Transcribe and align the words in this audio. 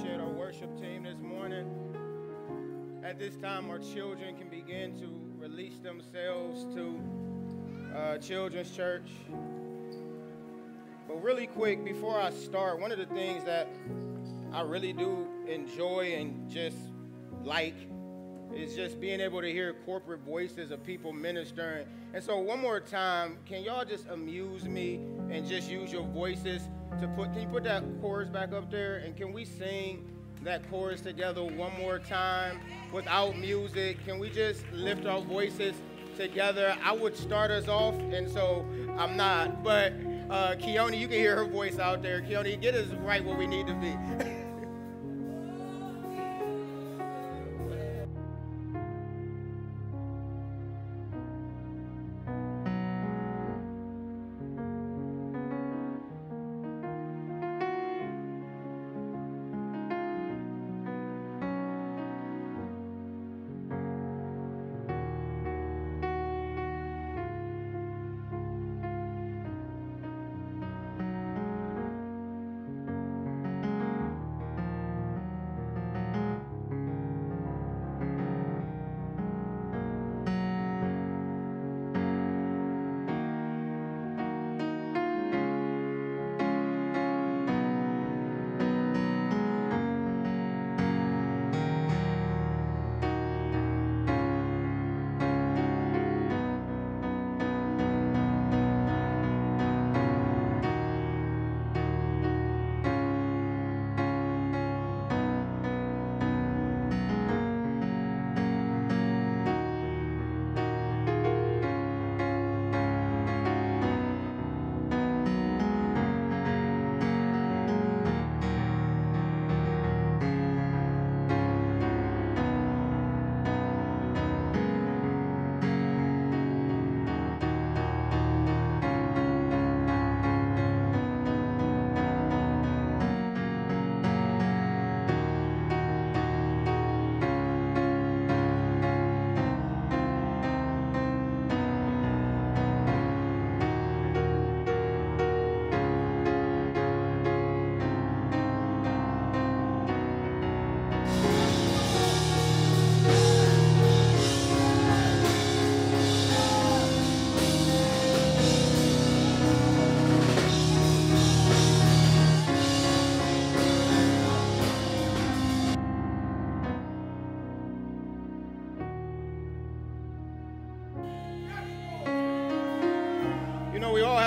appreciate 0.00 0.20
our 0.20 0.28
worship 0.28 0.80
team 0.80 1.02
this 1.02 1.18
morning. 1.20 1.66
At 3.04 3.18
this 3.18 3.36
time, 3.36 3.68
our 3.68 3.78
children 3.78 4.34
can 4.34 4.48
begin 4.48 4.98
to 4.98 5.08
release 5.36 5.78
themselves 5.78 6.64
to 6.74 6.98
uh, 7.94 8.16
Children's 8.16 8.74
Church. 8.74 9.10
But 11.06 11.22
really 11.22 11.48
quick, 11.48 11.84
before 11.84 12.18
I 12.18 12.30
start, 12.30 12.80
one 12.80 12.92
of 12.92 12.98
the 12.98 13.06
things 13.06 13.44
that 13.44 13.68
I 14.54 14.62
really 14.62 14.94
do 14.94 15.26
enjoy 15.46 16.14
and 16.16 16.50
just 16.50 16.78
like 17.42 17.74
is 18.54 18.74
just 18.74 19.00
being 19.00 19.20
able 19.20 19.42
to 19.42 19.52
hear 19.52 19.74
corporate 19.84 20.20
voices 20.20 20.70
of 20.70 20.82
people 20.82 21.12
ministering. 21.12 21.86
And 22.14 22.24
so, 22.24 22.38
one 22.38 22.58
more 22.60 22.80
time, 22.80 23.36
can 23.44 23.62
y'all 23.62 23.84
just 23.84 24.08
amuse 24.08 24.64
me 24.64 24.94
and 25.30 25.46
just 25.46 25.68
use 25.68 25.92
your 25.92 26.04
voices 26.04 26.62
to 27.00 27.08
put? 27.08 27.32
Can 27.32 27.42
you 27.42 27.48
put 27.48 27.64
that 27.64 27.82
chorus 28.00 28.28
back 28.28 28.52
up 28.52 28.70
there? 28.70 28.96
And 28.96 29.16
can 29.16 29.32
we 29.32 29.44
sing 29.44 30.06
that 30.42 30.68
chorus 30.70 31.00
together 31.00 31.42
one 31.42 31.72
more 31.78 31.98
time 31.98 32.58
without 32.92 33.38
music? 33.38 34.04
Can 34.04 34.18
we 34.18 34.30
just 34.30 34.64
lift 34.72 35.06
our 35.06 35.20
voices 35.20 35.74
together? 36.16 36.76
I 36.82 36.92
would 36.92 37.16
start 37.16 37.50
us 37.50 37.68
off, 37.68 37.94
and 37.94 38.30
so 38.30 38.66
I'm 38.98 39.16
not. 39.16 39.62
But 39.62 39.92
uh, 40.30 40.56
you 40.58 40.74
can 40.74 41.10
hear 41.10 41.36
her 41.36 41.44
voice 41.44 41.78
out 41.78 42.02
there. 42.02 42.20
Keone, 42.20 42.60
get 42.60 42.74
us 42.74 42.88
right 43.02 43.24
where 43.24 43.36
we 43.36 43.46
need 43.46 43.66
to 43.66 43.74
be. 43.74 44.36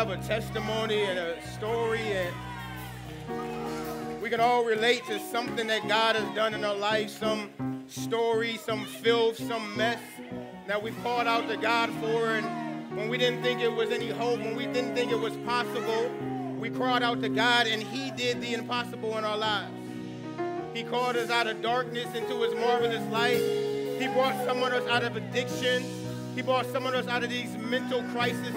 have 0.06 0.20
a 0.20 0.28
testimony 0.28 1.04
and 1.04 1.18
a 1.18 1.42
story, 1.54 2.02
and 2.02 2.36
we 4.22 4.30
can 4.30 4.42
all 4.42 4.66
relate 4.66 5.06
to 5.06 5.18
something 5.18 5.66
that 5.68 5.88
God 5.88 6.18
has 6.18 6.36
done 6.36 6.54
in 6.54 6.66
our 6.66 6.76
life, 6.76 7.10
some 7.10 7.50
story, 7.88 8.58
some 8.58 8.84
filth, 8.84 9.38
some 9.38 9.78
mess 9.78 10.02
that 10.68 10.84
we 10.84 10.92
called 11.04 11.26
out 11.26 11.48
to 11.48 11.56
God 11.56 11.90
for. 12.02 12.32
And 12.32 12.46
when 12.98 13.08
we 13.08 13.18
didn't 13.18 13.44
think 13.44 13.62
it 13.62 13.72
was 13.72 13.92
any 13.92 14.10
hope, 14.10 14.40
when 14.40 14.58
we 14.58 14.66
didn't 14.66 14.94
think 14.94 15.10
it 15.10 15.20
was 15.20 15.38
possible, 15.46 16.12
we 16.60 16.70
cried 16.70 17.02
out 17.02 17.22
to 17.22 17.30
God, 17.30 17.68
and 17.68 17.82
He 17.82 18.12
did 18.12 18.42
the 18.42 18.56
impossible 18.56 19.18
in 19.18 19.24
our 19.24 19.38
lives. 19.38 19.72
He 20.74 20.84
called 20.84 21.16
us 21.16 21.30
out 21.30 21.48
of 21.48 21.62
darkness 21.62 22.14
into 22.14 22.42
His 22.42 22.54
marvelous 22.56 23.10
light. 23.10 23.40
He 24.02 24.08
brought 24.08 24.36
some 24.44 24.64
of 24.64 24.74
us 24.74 24.86
out 24.90 25.06
of 25.06 25.16
addiction. 25.16 25.82
He 26.36 26.42
brought 26.42 26.66
some 26.66 26.86
of 26.86 26.94
us 26.94 27.08
out 27.08 27.24
of 27.24 27.30
these 27.30 27.56
mental 27.56 28.04
crises. 28.12 28.54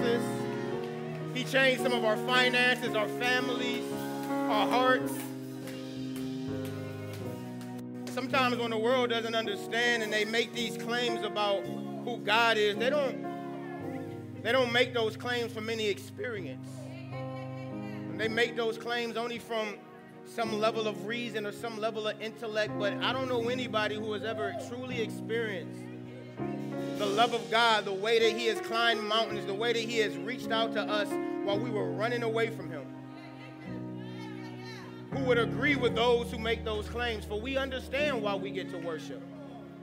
He 1.36 1.44
changed 1.44 1.82
some 1.82 1.92
of 1.92 2.02
our 2.02 2.16
finances, 2.16 2.94
our 2.94 3.08
families, 3.08 3.84
our 4.30 4.66
hearts. 4.68 5.12
Sometimes 8.06 8.56
when 8.56 8.70
the 8.70 8.78
world 8.78 9.10
doesn't 9.10 9.34
understand 9.34 10.02
and 10.02 10.10
they 10.10 10.24
make 10.24 10.54
these 10.54 10.78
claims 10.78 11.22
about 11.26 11.62
who 12.06 12.16
God 12.24 12.56
is, 12.56 12.76
they 12.76 12.88
don't 12.88 13.22
they 14.42 14.50
don't 14.50 14.72
make 14.72 14.94
those 14.94 15.14
claims 15.14 15.52
from 15.52 15.68
any 15.68 15.88
experience. 15.88 16.70
They 18.16 18.28
make 18.28 18.56
those 18.56 18.78
claims 18.78 19.18
only 19.18 19.38
from 19.38 19.74
some 20.24 20.58
level 20.58 20.88
of 20.88 21.06
reason 21.06 21.44
or 21.44 21.52
some 21.52 21.78
level 21.78 22.08
of 22.08 22.18
intellect, 22.18 22.72
but 22.78 22.94
I 22.94 23.12
don't 23.12 23.28
know 23.28 23.50
anybody 23.50 23.96
who 23.96 24.10
has 24.14 24.24
ever 24.24 24.54
truly 24.70 25.02
experienced 25.02 25.82
the 26.98 27.06
love 27.06 27.34
of 27.34 27.50
God, 27.50 27.84
the 27.84 27.92
way 27.92 28.18
that 28.18 28.38
He 28.38 28.46
has 28.46 28.60
climbed 28.60 29.02
mountains, 29.02 29.44
the 29.46 29.54
way 29.54 29.72
that 29.72 29.82
He 29.82 29.98
has 29.98 30.16
reached 30.16 30.50
out 30.50 30.72
to 30.74 30.80
us 30.80 31.08
while 31.44 31.58
we 31.58 31.70
were 31.70 31.90
running 31.90 32.22
away 32.22 32.48
from 32.48 32.70
Him. 32.70 32.84
Who 35.12 35.20
would 35.24 35.38
agree 35.38 35.76
with 35.76 35.94
those 35.94 36.30
who 36.30 36.38
make 36.38 36.64
those 36.64 36.88
claims? 36.88 37.24
For 37.24 37.40
we 37.40 37.56
understand 37.56 38.22
why 38.22 38.34
we 38.34 38.50
get 38.50 38.70
to 38.70 38.78
worship. 38.78 39.22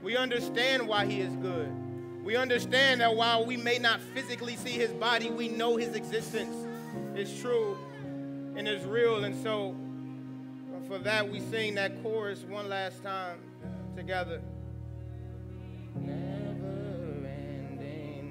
We 0.02 0.16
understand 0.16 0.86
why 0.86 1.06
He 1.06 1.20
is 1.20 1.34
good. 1.36 1.72
We 2.24 2.36
understand 2.36 3.00
that 3.00 3.14
while 3.14 3.44
we 3.44 3.56
may 3.56 3.78
not 3.78 4.00
physically 4.00 4.56
see 4.56 4.70
His 4.70 4.92
body, 4.92 5.30
we 5.30 5.48
know 5.48 5.76
His 5.76 5.94
existence 5.94 6.56
is 7.14 7.40
true 7.40 7.76
and 8.56 8.66
is 8.68 8.84
real. 8.84 9.24
And 9.24 9.40
so, 9.42 9.74
for 10.88 10.98
that, 10.98 11.30
we 11.30 11.40
sing 11.40 11.74
that 11.76 12.02
chorus 12.02 12.42
one 12.42 12.68
last 12.68 13.02
time 13.02 13.38
together. 13.96 14.40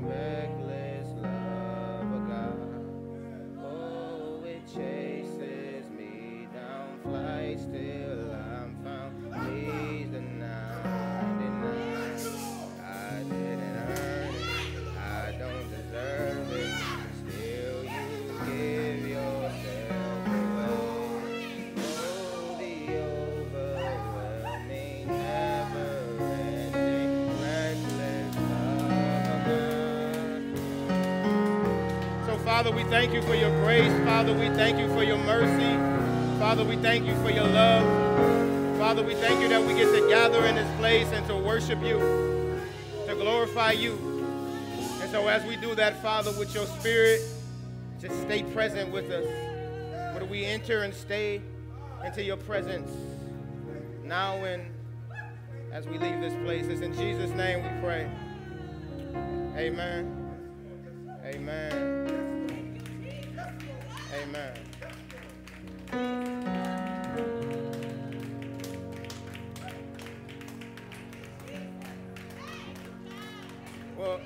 Reckless 0.07 1.07
love. 1.21 2.11
Oh, 3.61 4.43
it 4.45 4.65
chases 4.67 5.89
me 5.91 6.47
down, 6.53 6.99
we 32.73 32.83
thank 32.85 33.13
you 33.13 33.21
for 33.21 33.35
your 33.35 33.51
grace. 33.63 33.91
Father, 34.05 34.33
we 34.33 34.47
thank 34.49 34.79
you 34.79 34.87
for 34.89 35.03
your 35.03 35.17
mercy. 35.17 36.39
Father, 36.39 36.63
we 36.63 36.75
thank 36.77 37.05
you 37.05 37.15
for 37.23 37.29
your 37.29 37.47
love. 37.47 38.77
Father, 38.77 39.03
we 39.03 39.15
thank 39.15 39.41
you 39.41 39.47
that 39.49 39.63
we 39.63 39.73
get 39.73 39.91
to 39.93 40.07
gather 40.09 40.45
in 40.45 40.55
this 40.55 40.77
place 40.77 41.07
and 41.11 41.25
to 41.27 41.35
worship 41.35 41.81
you, 41.81 41.99
to 43.07 43.15
glorify 43.15 43.71
you. 43.71 43.93
And 45.01 45.11
so 45.11 45.27
as 45.27 45.43
we 45.45 45.55
do 45.55 45.75
that, 45.75 46.01
Father, 46.01 46.31
with 46.37 46.53
your 46.53 46.65
spirit, 46.65 47.21
just 48.01 48.19
stay 48.21 48.43
present 48.43 48.91
with 48.91 49.09
us. 49.11 49.25
Whether 50.13 50.25
we 50.25 50.45
enter 50.45 50.83
and 50.83 50.93
stay 50.93 51.41
into 52.03 52.23
your 52.23 52.37
presence 52.37 52.91
now 54.03 54.35
and 54.43 54.63
as 55.71 55.87
we 55.87 55.97
leave 55.97 56.21
this 56.21 56.35
place. 56.43 56.67
It's 56.67 56.81
in 56.81 56.93
Jesus' 56.93 57.31
name 57.31 57.63
we 57.63 57.81
pray. 57.81 58.09
Amen. 59.57 60.23
Amen. 61.25 62.02
Amen. 64.33 64.53
Well, 73.95 74.19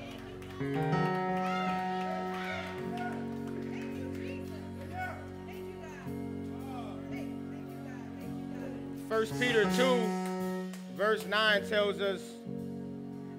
First 9.09 9.39
Peter 9.39 9.63
2, 9.75 10.69
verse 10.95 11.25
9 11.25 11.67
tells 11.67 11.99
us 11.99 12.21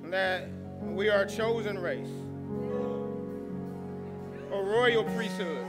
that 0.04 0.48
we 0.82 1.08
are 1.08 1.22
a 1.22 1.28
chosen 1.28 1.78
race, 1.78 2.08
a 4.52 4.62
royal 4.62 5.04
priesthood, 5.04 5.67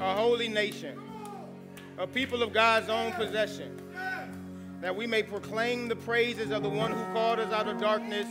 a 0.00 0.14
holy 0.14 0.48
nation, 0.48 0.98
a 1.96 2.06
people 2.06 2.42
of 2.42 2.52
God's 2.52 2.88
own 2.90 3.12
possession, 3.12 3.80
that 4.82 4.94
we 4.94 5.06
may 5.06 5.22
proclaim 5.22 5.88
the 5.88 5.96
praises 5.96 6.50
of 6.50 6.62
the 6.62 6.68
one 6.68 6.92
who 6.92 7.02
called 7.14 7.38
us 7.38 7.50
out 7.50 7.66
of 7.66 7.80
darkness 7.80 8.26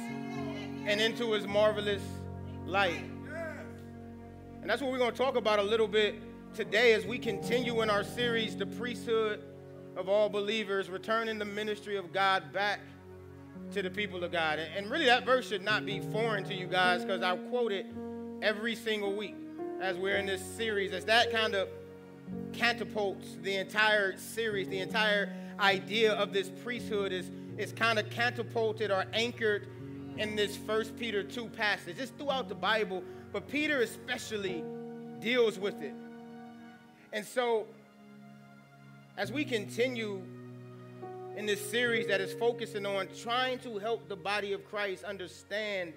and 0.85 1.01
into 1.01 1.31
his 1.31 1.47
marvelous 1.47 2.03
light. 2.67 3.03
And 4.61 4.69
that's 4.69 4.81
what 4.81 4.91
we're 4.91 4.99
going 4.99 5.11
to 5.11 5.17
talk 5.17 5.35
about 5.35 5.57
a 5.57 5.63
little 5.63 5.87
bit 5.87 6.15
today 6.53 6.93
as 6.93 7.05
we 7.05 7.17
continue 7.17 7.81
in 7.81 7.89
our 7.89 8.03
series, 8.03 8.55
The 8.55 8.67
Priesthood 8.67 9.43
of 9.95 10.07
All 10.07 10.29
Believers, 10.29 10.89
returning 10.89 11.39
the 11.39 11.45
ministry 11.45 11.97
of 11.97 12.13
God 12.13 12.53
back 12.53 12.79
to 13.71 13.81
the 13.81 13.89
people 13.89 14.23
of 14.23 14.31
God. 14.31 14.59
And 14.59 14.89
really, 14.91 15.05
that 15.05 15.25
verse 15.25 15.47
should 15.47 15.63
not 15.63 15.83
be 15.83 15.99
foreign 15.99 16.43
to 16.43 16.53
you 16.53 16.67
guys 16.67 17.03
because 17.03 17.23
I 17.23 17.35
quote 17.37 17.71
it 17.71 17.87
every 18.43 18.75
single 18.75 19.15
week 19.15 19.35
as 19.81 19.97
we're 19.97 20.17
in 20.17 20.25
this 20.25 20.41
series, 20.41 20.91
as 20.93 21.05
that 21.05 21.31
kind 21.31 21.55
of 21.55 21.67
catapults 22.53 23.37
the 23.43 23.55
entire 23.55 24.17
series, 24.17 24.67
the 24.69 24.79
entire 24.79 25.33
idea 25.59 26.13
of 26.13 26.33
this 26.33 26.49
priesthood 26.63 27.11
is, 27.11 27.29
is 27.57 27.71
kind 27.71 27.99
of 27.99 28.09
catapulted 28.09 28.91
or 28.91 29.05
anchored 29.13 29.67
in 30.17 30.35
this 30.35 30.55
First 30.55 30.95
Peter 30.97 31.23
2 31.23 31.47
passage. 31.49 31.97
It's 31.99 32.11
throughout 32.11 32.47
the 32.47 32.55
Bible, 32.55 33.03
but 33.31 33.47
Peter 33.47 33.81
especially 33.81 34.63
deals 35.19 35.59
with 35.59 35.81
it. 35.81 35.93
And 37.11 37.25
so, 37.25 37.67
as 39.17 39.31
we 39.31 39.45
continue 39.45 40.21
in 41.37 41.45
this 41.45 41.69
series 41.69 42.07
that 42.07 42.21
is 42.21 42.33
focusing 42.33 42.85
on 42.85 43.07
trying 43.17 43.59
to 43.59 43.77
help 43.77 44.07
the 44.07 44.15
body 44.15 44.53
of 44.53 44.65
Christ 44.69 45.03
understand 45.03 45.93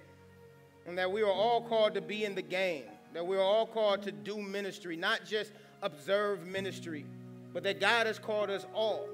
and 0.86 0.98
that 0.98 1.10
we 1.10 1.22
are 1.22 1.30
all 1.30 1.62
called 1.62 1.94
to 1.94 2.00
be 2.00 2.24
in 2.24 2.34
the 2.34 2.42
game, 2.42 2.84
that 3.12 3.26
we 3.26 3.36
are 3.36 3.42
all 3.42 3.66
called 3.66 4.02
to 4.02 4.12
do 4.12 4.38
ministry, 4.38 4.96
not 4.96 5.24
just 5.24 5.52
observe 5.82 6.46
ministry, 6.46 7.04
but 7.52 7.62
that 7.62 7.80
God 7.80 8.06
has 8.06 8.18
called 8.18 8.50
us 8.50 8.66
all 8.74 9.08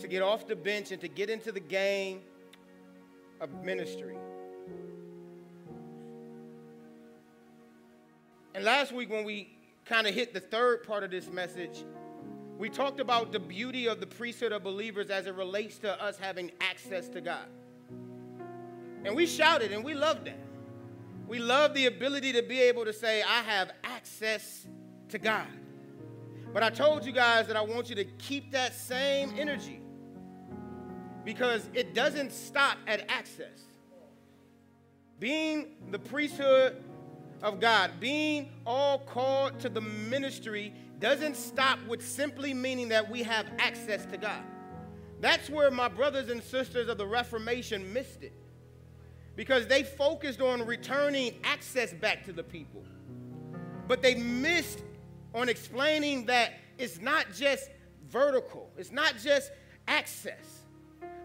to 0.00 0.08
get 0.08 0.22
off 0.22 0.46
the 0.46 0.56
bench 0.56 0.90
and 0.92 1.00
to 1.00 1.08
get 1.08 1.30
into 1.30 1.52
the 1.52 1.60
game 1.60 2.20
of 3.40 3.64
ministry. 3.64 4.16
And 8.54 8.64
last 8.64 8.92
week, 8.92 9.10
when 9.10 9.24
we 9.24 9.56
kind 9.84 10.06
of 10.06 10.14
hit 10.14 10.34
the 10.34 10.40
third 10.40 10.84
part 10.84 11.02
of 11.02 11.10
this 11.10 11.30
message, 11.30 11.84
we 12.58 12.68
talked 12.68 13.00
about 13.00 13.32
the 13.32 13.40
beauty 13.40 13.88
of 13.88 13.98
the 13.98 14.06
priesthood 14.06 14.52
of 14.52 14.62
believers 14.62 15.10
as 15.10 15.26
it 15.26 15.34
relates 15.34 15.78
to 15.78 16.02
us 16.02 16.18
having 16.18 16.50
access 16.60 17.08
to 17.08 17.20
God. 17.20 17.46
And 19.04 19.16
we 19.16 19.26
shouted 19.26 19.72
and 19.72 19.82
we 19.82 19.94
loved 19.94 20.26
that. 20.26 20.38
We 21.26 21.38
love 21.38 21.74
the 21.74 21.86
ability 21.86 22.32
to 22.32 22.42
be 22.42 22.60
able 22.60 22.84
to 22.84 22.92
say, 22.92 23.22
I 23.22 23.42
have 23.42 23.72
access 23.84 24.66
to 25.08 25.18
God. 25.18 25.46
But 26.52 26.62
I 26.62 26.70
told 26.70 27.06
you 27.06 27.12
guys 27.12 27.46
that 27.46 27.56
I 27.56 27.62
want 27.62 27.88
you 27.88 27.94
to 27.96 28.04
keep 28.04 28.52
that 28.52 28.74
same 28.74 29.32
energy 29.38 29.80
because 31.24 31.68
it 31.72 31.94
doesn't 31.94 32.32
stop 32.32 32.76
at 32.86 33.10
access. 33.10 33.62
Being 35.18 35.76
the 35.90 35.98
priesthood 35.98 36.82
of 37.42 37.60
God, 37.60 37.92
being 38.00 38.50
all 38.66 38.98
called 38.98 39.60
to 39.60 39.68
the 39.68 39.80
ministry 39.80 40.74
doesn't 40.98 41.36
stop 41.36 41.78
with 41.86 42.06
simply 42.06 42.52
meaning 42.52 42.88
that 42.88 43.10
we 43.10 43.22
have 43.22 43.46
access 43.58 44.04
to 44.06 44.16
God. 44.16 44.42
That's 45.20 45.48
where 45.48 45.70
my 45.70 45.88
brothers 45.88 46.28
and 46.28 46.42
sisters 46.42 46.88
of 46.88 46.98
the 46.98 47.06
Reformation 47.06 47.92
missed 47.92 48.22
it. 48.22 48.32
Because 49.34 49.66
they 49.66 49.82
focused 49.82 50.40
on 50.40 50.66
returning 50.66 51.34
access 51.44 51.92
back 51.94 52.24
to 52.26 52.32
the 52.32 52.42
people. 52.42 52.84
But 53.88 54.02
they 54.02 54.14
missed 54.14 54.82
on 55.34 55.48
explaining 55.48 56.26
that 56.26 56.52
it's 56.78 57.00
not 57.00 57.26
just 57.32 57.70
vertical, 58.10 58.70
it's 58.76 58.92
not 58.92 59.14
just 59.22 59.52
access. 59.88 60.64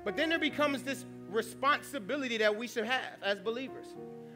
But 0.03 0.15
then 0.15 0.29
there 0.29 0.39
becomes 0.39 0.83
this 0.83 1.05
responsibility 1.29 2.37
that 2.37 2.55
we 2.55 2.67
should 2.67 2.85
have 2.85 3.21
as 3.21 3.39
believers 3.39 3.87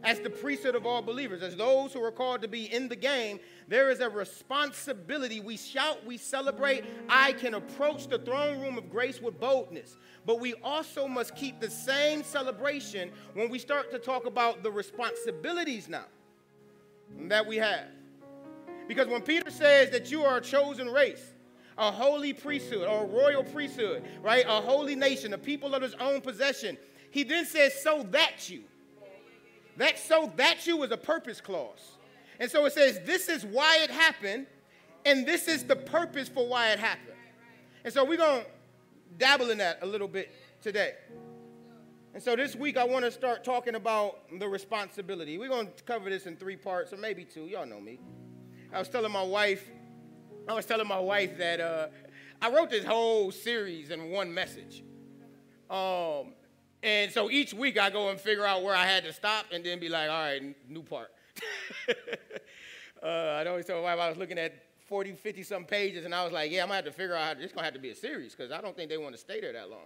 as 0.03 0.19
the 0.19 0.29
priesthood 0.29 0.75
of 0.75 0.85
all 0.85 1.01
believers, 1.01 1.43
as 1.43 1.55
those 1.55 1.93
who 1.93 2.03
are 2.03 2.11
called 2.11 2.41
to 2.41 2.47
be 2.47 2.71
in 2.73 2.87
the 2.87 2.95
game, 2.95 3.39
there 3.67 3.91
is 3.91 3.99
a 3.99 4.09
responsibility. 4.09 5.39
We 5.39 5.57
shout, 5.57 6.05
we 6.05 6.17
celebrate. 6.17 6.83
I 7.07 7.33
can 7.33 7.53
approach 7.53 8.07
the 8.07 8.17
throne 8.17 8.59
room 8.61 8.77
of 8.77 8.89
grace 8.89 9.21
with 9.21 9.39
boldness. 9.39 9.95
But 10.25 10.39
we 10.39 10.53
also 10.63 11.07
must 11.07 11.35
keep 11.35 11.59
the 11.59 11.69
same 11.69 12.23
celebration 12.23 13.11
when 13.33 13.49
we 13.49 13.59
start 13.59 13.91
to 13.91 13.99
talk 13.99 14.25
about 14.25 14.63
the 14.63 14.71
responsibilities 14.71 15.87
now 15.87 16.05
that 17.27 17.45
we 17.45 17.57
have. 17.57 17.85
Because 18.87 19.07
when 19.07 19.21
Peter 19.21 19.49
says 19.51 19.89
that 19.91 20.11
you 20.11 20.23
are 20.23 20.37
a 20.37 20.41
chosen 20.41 20.89
race, 20.89 21.33
a 21.77 21.91
holy 21.91 22.33
priesthood 22.33 22.87
or 22.87 23.03
a 23.03 23.07
royal 23.07 23.43
priesthood, 23.43 24.03
right? 24.21 24.45
A 24.47 24.61
holy 24.61 24.95
nation, 24.95 25.33
a 25.33 25.37
people 25.37 25.73
of 25.73 25.81
his 25.81 25.95
own 25.95 26.21
possession, 26.21 26.77
he 27.09 27.23
then 27.23 27.45
says, 27.45 27.81
so 27.81 28.03
that 28.11 28.49
you. 28.49 28.63
That 29.81 29.97
so 29.97 30.31
that 30.35 30.67
you 30.67 30.83
is 30.83 30.91
a 30.91 30.97
purpose 30.97 31.41
clause. 31.41 31.97
And 32.39 32.51
so 32.51 32.65
it 32.65 32.73
says, 32.73 32.99
this 33.03 33.27
is 33.27 33.43
why 33.43 33.79
it 33.81 33.89
happened, 33.89 34.45
and 35.07 35.25
this 35.25 35.47
is 35.47 35.63
the 35.63 35.75
purpose 35.75 36.29
for 36.29 36.47
why 36.47 36.69
it 36.69 36.77
happened. 36.77 37.17
And 37.83 37.91
so 37.91 38.05
we're 38.05 38.17
going 38.17 38.43
to 38.43 38.47
dabble 39.17 39.49
in 39.49 39.57
that 39.57 39.79
a 39.81 39.87
little 39.87 40.07
bit 40.07 40.31
today. 40.61 40.93
And 42.13 42.21
so 42.21 42.35
this 42.35 42.55
week 42.55 42.77
I 42.77 42.83
want 42.83 43.05
to 43.05 43.11
start 43.11 43.43
talking 43.43 43.73
about 43.73 44.19
the 44.39 44.47
responsibility. 44.47 45.39
We're 45.39 45.49
going 45.49 45.69
to 45.75 45.83
cover 45.83 46.11
this 46.11 46.27
in 46.27 46.35
three 46.35 46.57
parts, 46.57 46.93
or 46.93 46.97
maybe 46.97 47.25
two. 47.25 47.47
Y'all 47.47 47.65
know 47.65 47.81
me. 47.81 47.99
I 48.71 48.77
was 48.77 48.87
telling 48.87 49.11
my 49.11 49.23
wife, 49.23 49.67
I 50.47 50.53
was 50.53 50.67
telling 50.67 50.87
my 50.87 50.99
wife 50.99 51.39
that 51.39 51.59
uh, 51.59 51.87
I 52.39 52.51
wrote 52.51 52.69
this 52.69 52.85
whole 52.85 53.31
series 53.31 53.89
in 53.89 54.11
one 54.11 54.31
message. 54.31 54.83
Um, 55.71 56.33
and 56.83 57.11
so 57.11 57.29
each 57.29 57.53
week 57.53 57.79
I 57.79 57.89
go 57.89 58.09
and 58.09 58.19
figure 58.19 58.45
out 58.45 58.63
where 58.63 58.75
I 58.75 58.85
had 58.85 59.03
to 59.03 59.13
stop 59.13 59.45
and 59.51 59.63
then 59.63 59.79
be 59.79 59.89
like, 59.89 60.09
all 60.09 60.23
right, 60.23 60.55
new 60.69 60.83
part. 60.83 61.11
uh, 63.03 63.05
I 63.05 63.45
always 63.45 63.65
tell 63.65 63.81
my 63.81 63.95
wife 63.95 63.99
I 63.99 64.09
was 64.09 64.17
looking 64.17 64.39
at 64.39 64.53
40, 64.87 65.13
50 65.13 65.43
some 65.43 65.65
pages 65.65 66.05
and 66.05 66.13
I 66.13 66.23
was 66.23 66.33
like, 66.33 66.51
yeah, 66.51 66.63
I'm 66.63 66.67
gonna 66.67 66.77
have 66.77 66.85
to 66.85 66.91
figure 66.91 67.15
out 67.15 67.37
how 67.37 67.43
it's 67.43 67.53
gonna 67.53 67.65
have 67.65 67.73
to 67.75 67.79
be 67.79 67.91
a 67.91 67.95
series 67.95 68.35
because 68.35 68.51
I 68.51 68.61
don't 68.61 68.75
think 68.75 68.89
they 68.89 68.97
want 68.97 69.13
to 69.13 69.21
stay 69.21 69.39
there 69.39 69.53
that 69.53 69.69
long. 69.69 69.85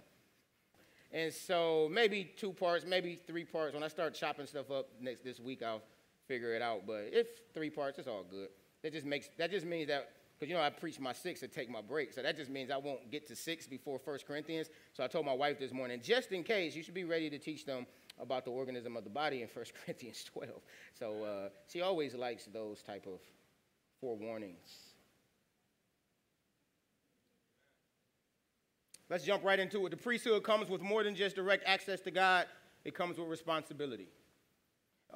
And 1.12 1.32
so 1.32 1.88
maybe 1.90 2.32
two 2.36 2.52
parts, 2.52 2.84
maybe 2.86 3.18
three 3.26 3.44
parts. 3.44 3.74
When 3.74 3.82
I 3.82 3.88
start 3.88 4.14
chopping 4.14 4.46
stuff 4.46 4.70
up 4.70 4.88
next 5.00 5.22
this 5.22 5.38
week, 5.38 5.62
I'll 5.62 5.82
figure 6.26 6.54
it 6.54 6.62
out. 6.62 6.86
But 6.86 7.10
if 7.12 7.26
three 7.54 7.70
parts, 7.70 7.98
it's 7.98 8.08
all 8.08 8.24
good. 8.28 8.48
That 8.82 8.92
just 8.92 9.06
makes 9.06 9.28
that 9.38 9.50
just 9.50 9.66
means 9.66 9.88
that 9.88 10.08
because, 10.38 10.50
you 10.50 10.56
know, 10.56 10.62
I 10.62 10.70
preach 10.70 11.00
my 11.00 11.12
six 11.12 11.42
and 11.42 11.50
take 11.50 11.70
my 11.70 11.80
break. 11.80 12.12
So 12.12 12.22
that 12.22 12.36
just 12.36 12.50
means 12.50 12.70
I 12.70 12.76
won't 12.76 13.10
get 13.10 13.26
to 13.28 13.36
six 13.36 13.66
before 13.66 13.98
First 13.98 14.26
Corinthians. 14.26 14.68
So 14.92 15.02
I 15.02 15.06
told 15.06 15.24
my 15.24 15.32
wife 15.32 15.58
this 15.58 15.72
morning, 15.72 16.00
just 16.02 16.30
in 16.32 16.42
case, 16.42 16.76
you 16.76 16.82
should 16.82 16.94
be 16.94 17.04
ready 17.04 17.30
to 17.30 17.38
teach 17.38 17.64
them 17.64 17.86
about 18.20 18.44
the 18.44 18.50
organism 18.50 18.96
of 18.96 19.04
the 19.04 19.10
body 19.10 19.42
in 19.42 19.48
First 19.48 19.72
Corinthians 19.84 20.24
12. 20.24 20.50
So 20.98 21.24
uh, 21.24 21.48
she 21.68 21.80
always 21.80 22.14
likes 22.14 22.44
those 22.46 22.82
type 22.82 23.06
of 23.06 23.20
forewarnings. 24.02 24.92
Let's 29.08 29.24
jump 29.24 29.44
right 29.44 29.58
into 29.58 29.86
it. 29.86 29.90
The 29.90 29.96
priesthood 29.96 30.42
comes 30.42 30.68
with 30.68 30.82
more 30.82 31.04
than 31.04 31.14
just 31.14 31.36
direct 31.36 31.62
access 31.64 32.00
to 32.00 32.10
God, 32.10 32.46
it 32.84 32.94
comes 32.94 33.18
with 33.18 33.28
responsibility. 33.28 34.08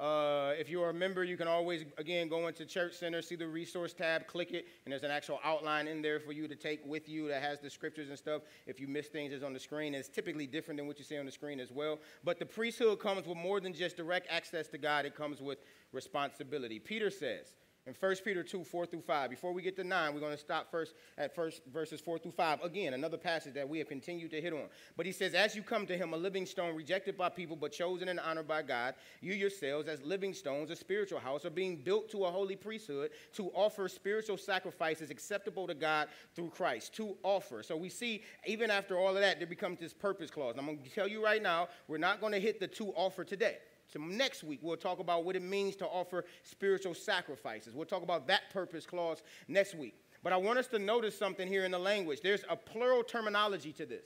Uh, 0.01 0.53
if 0.57 0.67
you 0.67 0.81
are 0.81 0.89
a 0.89 0.93
member, 0.93 1.23
you 1.23 1.37
can 1.37 1.47
always, 1.47 1.85
again, 1.99 2.27
go 2.27 2.47
into 2.47 2.65
Church 2.65 2.95
Center, 2.95 3.21
see 3.21 3.35
the 3.35 3.47
resource 3.47 3.93
tab, 3.93 4.25
click 4.25 4.51
it, 4.51 4.65
and 4.83 4.91
there's 4.91 5.03
an 5.03 5.11
actual 5.11 5.39
outline 5.43 5.87
in 5.87 6.01
there 6.01 6.19
for 6.19 6.31
you 6.31 6.47
to 6.47 6.55
take 6.55 6.83
with 6.87 7.07
you 7.07 7.27
that 7.27 7.43
has 7.43 7.59
the 7.59 7.69
scriptures 7.69 8.09
and 8.09 8.17
stuff. 8.17 8.41
If 8.65 8.79
you 8.79 8.87
miss 8.87 9.09
things, 9.09 9.31
it's 9.31 9.43
on 9.43 9.53
the 9.53 9.59
screen. 9.59 9.93
It's 9.93 10.09
typically 10.09 10.47
different 10.47 10.79
than 10.79 10.87
what 10.87 10.97
you 10.97 11.05
see 11.05 11.19
on 11.19 11.27
the 11.27 11.31
screen 11.31 11.59
as 11.59 11.71
well. 11.71 11.99
But 12.23 12.39
the 12.39 12.47
priesthood 12.47 12.99
comes 12.99 13.27
with 13.27 13.37
more 13.37 13.59
than 13.59 13.73
just 13.73 13.95
direct 13.95 14.25
access 14.27 14.67
to 14.69 14.79
God, 14.79 15.05
it 15.05 15.15
comes 15.15 15.39
with 15.39 15.59
responsibility. 15.91 16.79
Peter 16.79 17.11
says, 17.11 17.53
in 17.87 17.95
1 17.99 18.15
Peter 18.23 18.43
2, 18.43 18.63
4 18.63 18.85
through 18.85 19.01
5. 19.01 19.29
Before 19.31 19.53
we 19.53 19.63
get 19.63 19.75
to 19.77 19.83
9, 19.83 20.13
we're 20.13 20.19
going 20.19 20.33
to 20.33 20.37
stop 20.37 20.69
first 20.69 20.93
at 21.17 21.33
first 21.33 21.63
verses 21.73 21.99
4 21.99 22.19
through 22.19 22.31
5. 22.31 22.61
Again, 22.61 22.93
another 22.93 23.17
passage 23.17 23.55
that 23.55 23.67
we 23.67 23.79
have 23.79 23.87
continued 23.87 24.29
to 24.31 24.39
hit 24.39 24.53
on. 24.53 24.65
But 24.95 25.07
he 25.07 25.11
says, 25.11 25.33
As 25.33 25.55
you 25.55 25.63
come 25.63 25.87
to 25.87 25.97
him, 25.97 26.13
a 26.13 26.17
living 26.17 26.45
stone 26.45 26.75
rejected 26.75 27.17
by 27.17 27.29
people, 27.29 27.55
but 27.55 27.71
chosen 27.71 28.09
and 28.09 28.19
honored 28.19 28.47
by 28.47 28.61
God, 28.61 28.93
you 29.19 29.33
yourselves, 29.33 29.87
as 29.87 30.03
living 30.03 30.33
stones, 30.33 30.69
a 30.69 30.75
spiritual 30.75 31.19
house, 31.19 31.43
are 31.43 31.49
being 31.49 31.77
built 31.77 32.11
to 32.11 32.25
a 32.25 32.29
holy 32.29 32.55
priesthood 32.55 33.09
to 33.33 33.49
offer 33.55 33.87
spiritual 33.89 34.37
sacrifices 34.37 35.09
acceptable 35.09 35.65
to 35.65 35.73
God 35.73 36.07
through 36.35 36.49
Christ. 36.49 36.93
To 36.97 37.17
offer. 37.23 37.63
So 37.63 37.75
we 37.75 37.89
see, 37.89 38.21
even 38.45 38.69
after 38.69 38.95
all 38.95 39.09
of 39.09 39.21
that, 39.21 39.39
there 39.39 39.47
becomes 39.47 39.79
this 39.79 39.93
purpose 39.93 40.29
clause. 40.29 40.51
And 40.51 40.59
I'm 40.59 40.67
going 40.67 40.83
to 40.83 40.89
tell 40.91 41.07
you 41.07 41.23
right 41.23 41.41
now, 41.41 41.67
we're 41.87 41.97
not 41.97 42.21
going 42.21 42.33
to 42.33 42.39
hit 42.39 42.59
the 42.59 42.67
to 42.67 42.89
offer 42.89 43.23
today. 43.23 43.57
So 43.91 43.99
next 43.99 44.43
week, 44.43 44.59
we'll 44.61 44.77
talk 44.77 44.99
about 44.99 45.25
what 45.25 45.35
it 45.35 45.41
means 45.41 45.75
to 45.77 45.85
offer 45.85 46.23
spiritual 46.43 46.93
sacrifices. 46.93 47.73
We'll 47.73 47.85
talk 47.85 48.03
about 48.03 48.27
that 48.27 48.49
purpose 48.51 48.85
clause 48.85 49.21
next 49.47 49.75
week. 49.75 49.95
But 50.23 50.33
I 50.33 50.37
want 50.37 50.59
us 50.59 50.67
to 50.67 50.79
notice 50.79 51.17
something 51.17 51.47
here 51.47 51.65
in 51.65 51.71
the 51.71 51.79
language. 51.79 52.21
There's 52.21 52.43
a 52.49 52.55
plural 52.55 53.03
terminology 53.03 53.73
to 53.73 53.85
this. 53.85 54.05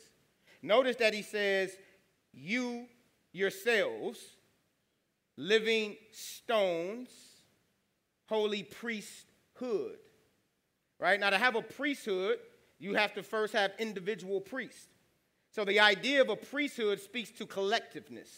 Notice 0.62 0.96
that 0.98 1.13
he 1.13 1.22
says, 1.22 1.77
You 2.34 2.88
yourselves, 3.32 4.20
living 5.38 5.98
stones, 6.12 7.10
holy 8.27 8.63
priesthood. 8.63 9.98
Right? 10.98 11.20
Now, 11.20 11.30
to 11.30 11.38
have 11.38 11.56
a 11.56 11.62
priesthood, 11.62 12.38
you 12.80 12.96
have 12.96 13.13
to 13.15 13.24
first 13.24 13.54
have 13.54 13.72
individual 13.77 14.39
priests. 14.42 14.88
So 15.51 15.63
the 15.63 15.80
idea 15.80 16.22
of 16.22 16.30
a 16.30 16.36
priesthood 16.36 17.00
speaks 17.00 17.32
to 17.32 17.46
collectiveness. 17.46 18.30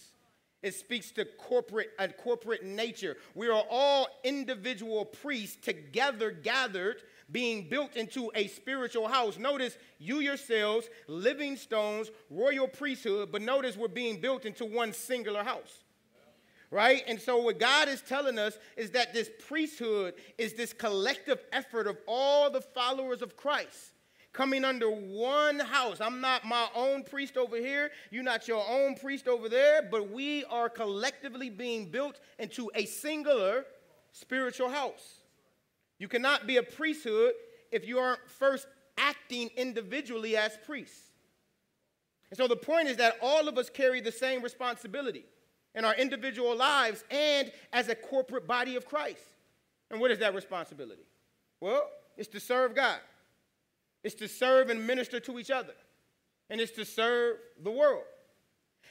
It 0.64 0.74
speaks 0.74 1.12
to 1.12 1.26
corporate 1.26 1.92
and 2.00 2.16
corporate 2.18 2.64
nature. 2.64 3.18
We 3.36 3.48
are 3.48 3.64
all 3.70 4.08
individual 4.24 5.06
priests 5.06 5.58
together 5.62 6.32
gathered, 6.32 7.04
being 7.32 7.70
built 7.70 7.96
into 7.96 8.32
a 8.34 8.48
spiritual 8.48 9.08
house. 9.08 9.38
Notice 9.38 9.78
you 10.00 10.20
yourselves, 10.20 10.90
living 11.08 11.58
stones, 11.58 12.10
royal 12.30 12.68
priesthood, 12.68 13.32
but 13.32 13.42
notice 13.42 13.78
we're 13.78 13.88
being 13.88 14.20
built 14.20 14.46
into 14.46 14.66
one 14.66 14.94
singular 14.94 15.44
house. 15.44 15.84
Right? 16.70 17.04
And 17.08 17.22
so, 17.22 17.38
what 17.38 17.60
God 17.60 17.88
is 17.88 18.02
telling 18.02 18.38
us 18.38 18.58
is 18.76 18.92
that 18.92 19.14
this 19.14 19.30
priesthood 19.48 20.16
is 20.38 20.54
this 20.54 20.74
collective 20.74 21.40
effort 21.54 21.88
of 21.88 21.98
all 22.08 22.50
the 22.50 22.60
followers 22.60 23.22
of 23.22 23.38
Christ 23.38 23.94
coming 24.38 24.64
under 24.64 24.88
one 24.92 25.58
house. 25.58 26.00
I'm 26.00 26.22
not 26.22 26.46
my 26.46 26.68
own 26.76 27.04
priest 27.04 27.38
over 27.38 27.58
here. 27.58 27.90
You're 28.12 28.22
not 28.22 28.48
your 28.48 28.64
own 28.70 28.94
priest 28.94 29.28
over 29.28 29.50
there, 29.50 29.82
but 29.82 30.12
we 30.12 30.46
are 30.46 30.70
collectively 30.70 31.50
being 31.50 31.90
built 31.90 32.20
into 32.38 32.70
a 32.76 32.86
singular 32.86 33.66
spiritual 34.12 34.70
house. 34.70 35.22
You 35.98 36.08
cannot 36.08 36.46
be 36.46 36.58
a 36.58 36.64
priesthood 36.64 37.34
if 37.72 37.88
you 37.88 37.98
aren't 37.98 38.30
first 38.30 38.68
acting 39.00 39.50
individually 39.58 40.38
as 40.38 40.56
priests. 40.68 41.14
And 42.30 42.38
so 42.38 42.48
the 42.48 42.56
point 42.56 42.90
is 42.90 42.98
that 42.98 43.16
all 43.24 43.48
of 43.48 43.58
us 43.58 43.72
carry 43.72 44.02
the 44.02 44.12
same 44.12 44.44
responsibility 44.44 45.26
in 45.74 45.84
our 45.84 45.96
individual 45.96 46.56
lives 46.56 47.04
and 47.10 47.52
as 47.74 47.90
a 47.90 47.96
corporate 47.96 48.46
body 48.46 48.76
of 48.76 48.86
Christ. 48.86 49.24
And 49.90 50.00
what 50.00 50.12
is 50.12 50.20
that 50.20 50.36
responsibility? 50.36 51.08
Well, 51.60 51.90
it's 52.18 52.30
to 52.30 52.40
serve 52.40 52.76
God. 52.76 53.00
It's 54.04 54.16
to 54.16 54.28
serve 54.28 54.70
and 54.70 54.86
minister 54.86 55.20
to 55.22 55.40
each 55.40 55.52
other. 55.52 55.74
And 56.50 56.62
it's 56.62 56.72
to 56.74 56.86
serve 56.86 57.38
the 57.64 57.72
world. 57.72 58.04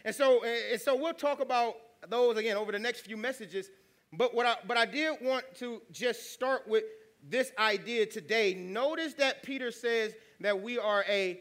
And 0.05 0.15
so, 0.15 0.45
and 0.45 0.81
so 0.81 0.95
we'll 0.97 1.15
talk 1.15 1.41
about 1.41 1.75
those 2.09 2.37
again 2.37 2.57
over 2.57 2.73
the 2.73 2.79
next 2.79 3.01
few 3.01 3.17
messages. 3.17 3.71
But 4.13 4.35
what 4.35 4.47
I 4.47 4.57
but 4.67 4.77
I 4.77 4.87
did 4.87 5.19
want 5.21 5.45
to 5.57 5.83
just 5.91 6.33
start 6.33 6.69
with 6.69 6.85
this 7.29 7.51
idea 7.59 8.07
today. 8.07 8.55
Notice 8.55 9.15
that 9.15 9.43
Peter 9.43 9.71
says 9.71 10.15
that 10.41 10.63
we 10.63 10.79
are 10.79 11.05
a 11.09 11.41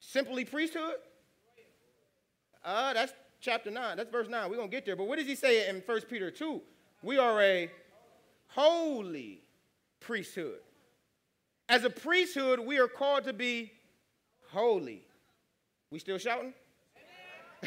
simply 0.00 0.44
priesthood. 0.44 0.96
Uh, 2.64 2.92
that's 2.92 3.12
chapter 3.40 3.70
9. 3.70 3.96
That's 3.96 4.10
verse 4.10 4.28
9. 4.28 4.50
We're 4.50 4.56
going 4.56 4.68
to 4.68 4.76
get 4.76 4.84
there. 4.84 4.96
But 4.96 5.06
what 5.06 5.18
does 5.18 5.26
he 5.26 5.36
say 5.36 5.68
in 5.68 5.82
1 5.86 6.00
Peter 6.02 6.30
2? 6.30 6.60
We 7.02 7.16
are 7.16 7.40
a 7.40 7.70
holy 8.48 9.42
priesthood. 10.00 10.58
As 11.68 11.84
a 11.84 11.90
priesthood, 11.90 12.60
we 12.60 12.78
are 12.78 12.88
called 12.88 13.24
to 13.24 13.32
be 13.32 13.72
holy. 14.50 15.02
We 15.90 15.98
still 15.98 16.18
shouting? 16.18 16.54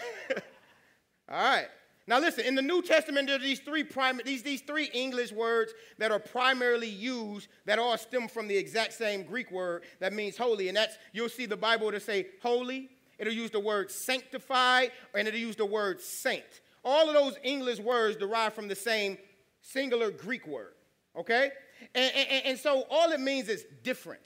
All 1.30 1.44
right. 1.44 1.68
Now 2.08 2.20
listen, 2.20 2.46
in 2.46 2.56
the 2.56 2.62
New 2.62 2.82
Testament, 2.82 3.28
there 3.28 3.36
are 3.36 3.40
these 3.40 3.60
three, 3.60 3.84
prim- 3.84 4.22
these, 4.26 4.42
these 4.42 4.62
three 4.62 4.90
English 4.94 5.32
words 5.32 5.74
that 6.00 6.12
are 6.12 6.20
primarily 6.20 6.90
used 6.90 7.50
that 7.66 7.78
all 7.78 7.96
stem 8.00 8.28
from 8.28 8.48
the 8.48 8.58
exact 8.58 8.94
same 8.94 9.22
Greek 9.22 9.52
word 9.52 9.84
that 10.00 10.12
means 10.12 10.36
holy. 10.36 10.70
And 10.70 10.78
that's, 10.78 10.98
you'll 11.14 11.30
see 11.30 11.46
the 11.46 11.56
Bible 11.56 11.92
to 11.92 12.00
say 12.00 12.28
holy, 12.42 12.90
it'll 13.20 13.32
use 13.32 13.52
the 13.52 13.60
word 13.60 13.92
sanctified, 13.92 14.92
and 15.14 15.28
it'll 15.28 15.40
use 15.40 15.56
the 15.56 15.68
word 15.68 16.02
saint. 16.02 16.62
All 16.84 17.10
of 17.10 17.14
those 17.14 17.38
English 17.44 17.78
words 17.78 18.16
derive 18.16 18.54
from 18.54 18.68
the 18.68 18.76
same 18.76 19.18
singular 19.62 20.10
Greek 20.10 20.48
word, 20.48 20.74
okay? 21.16 21.52
And, 21.96 22.12
and, 22.16 22.46
and 22.46 22.60
so 22.60 22.86
all 22.90 23.12
it 23.12 23.20
means 23.20 23.50
is 23.50 23.66
different, 23.84 24.22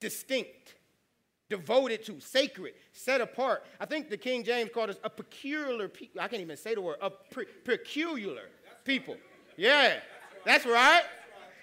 distinct, 0.00 0.74
devoted 1.48 2.04
to, 2.06 2.20
sacred, 2.20 2.74
set 2.92 3.20
apart. 3.20 3.64
I 3.80 3.86
think 3.86 4.10
the 4.10 4.16
King 4.16 4.44
James 4.44 4.70
called 4.72 4.90
us 4.90 4.98
a 5.04 5.10
peculiar 5.10 5.88
people. 5.88 6.20
I 6.20 6.28
can't 6.28 6.42
even 6.42 6.56
say 6.56 6.74
the 6.74 6.80
word, 6.80 6.96
a 7.00 7.10
pe- 7.10 7.44
peculiar 7.64 8.48
people. 8.84 9.16
Yeah, 9.56 9.98
that's 10.44 10.66
right. 10.66 11.02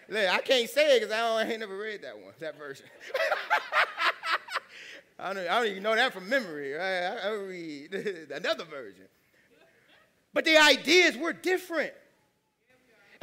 Look, 0.09 0.27
I 0.27 0.39
can't 0.39 0.69
say 0.69 0.97
it 0.97 1.01
because 1.01 1.13
I, 1.13 1.21
I 1.21 1.43
ain't 1.43 1.59
never 1.59 1.77
read 1.77 2.01
that 2.03 2.17
one, 2.17 2.33
that 2.39 2.57
version. 2.57 2.85
I, 5.19 5.33
don't, 5.33 5.47
I 5.47 5.59
don't 5.59 5.67
even 5.67 5.83
know 5.83 5.95
that 5.95 6.11
from 6.11 6.27
memory. 6.27 6.73
Right? 6.73 6.83
I, 6.83 7.27
I 7.27 7.31
read 7.33 7.93
another 8.33 8.65
version. 8.65 9.05
But 10.33 10.45
the 10.45 10.57
idea 10.57 11.05
is 11.05 11.17
we're 11.17 11.33
different. 11.33 11.93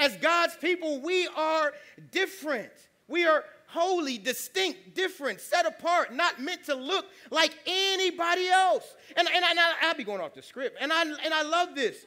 As 0.00 0.16
God's 0.16 0.56
people, 0.56 1.02
we 1.02 1.28
are 1.36 1.74
different. 2.10 2.72
We 3.06 3.26
are 3.26 3.44
holy, 3.66 4.16
distinct, 4.16 4.94
different, 4.94 5.40
set 5.40 5.66
apart, 5.66 6.14
not 6.14 6.40
meant 6.40 6.64
to 6.64 6.74
look 6.74 7.04
like 7.30 7.52
anybody 7.66 8.48
else. 8.48 8.94
And, 9.14 9.28
and, 9.28 9.44
I, 9.44 9.50
and 9.50 9.60
I'll 9.82 9.94
be 9.94 10.04
going 10.04 10.22
off 10.22 10.32
the 10.34 10.42
script. 10.42 10.78
And 10.80 10.90
I, 10.90 11.02
and 11.02 11.34
I 11.34 11.42
love 11.42 11.74
this 11.74 12.06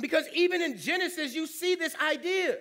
because 0.00 0.24
even 0.34 0.62
in 0.62 0.78
Genesis, 0.78 1.34
you 1.34 1.46
see 1.46 1.74
this 1.74 1.94
idea. 1.96 2.56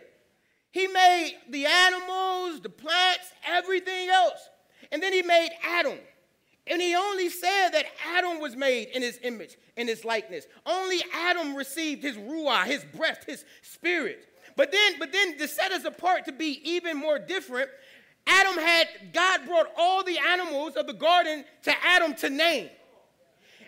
He 0.71 0.87
made 0.87 1.37
the 1.49 1.65
animals, 1.65 2.59
the 2.59 2.69
plants, 2.69 3.31
everything 3.47 4.09
else. 4.09 4.49
And 4.91 5.01
then 5.01 5.13
he 5.13 5.21
made 5.21 5.49
Adam. 5.63 5.97
And 6.69 6.81
he 6.81 6.95
only 6.95 7.29
said 7.29 7.69
that 7.69 7.85
Adam 8.15 8.39
was 8.39 8.55
made 8.55 8.89
in 8.89 9.01
his 9.01 9.19
image, 9.23 9.57
in 9.75 9.87
his 9.87 10.05
likeness. 10.05 10.45
Only 10.65 10.99
Adam 11.13 11.55
received 11.55 12.03
his 12.03 12.15
ruah, 12.15 12.65
his 12.65 12.85
breath, 12.95 13.25
his 13.25 13.43
spirit. 13.63 14.27
But 14.55 14.71
then, 14.71 14.93
but 14.99 15.11
then 15.11 15.37
to 15.39 15.47
set 15.47 15.71
us 15.71 15.85
apart 15.85 16.25
to 16.25 16.31
be 16.31 16.61
even 16.63 16.95
more 16.95 17.17
different, 17.17 17.69
Adam 18.27 18.57
had, 18.57 18.87
God 19.13 19.41
brought 19.47 19.67
all 19.77 20.03
the 20.03 20.19
animals 20.19 20.75
of 20.75 20.85
the 20.85 20.93
garden 20.93 21.43
to 21.63 21.73
Adam 21.83 22.13
to 22.15 22.29
name. 22.29 22.69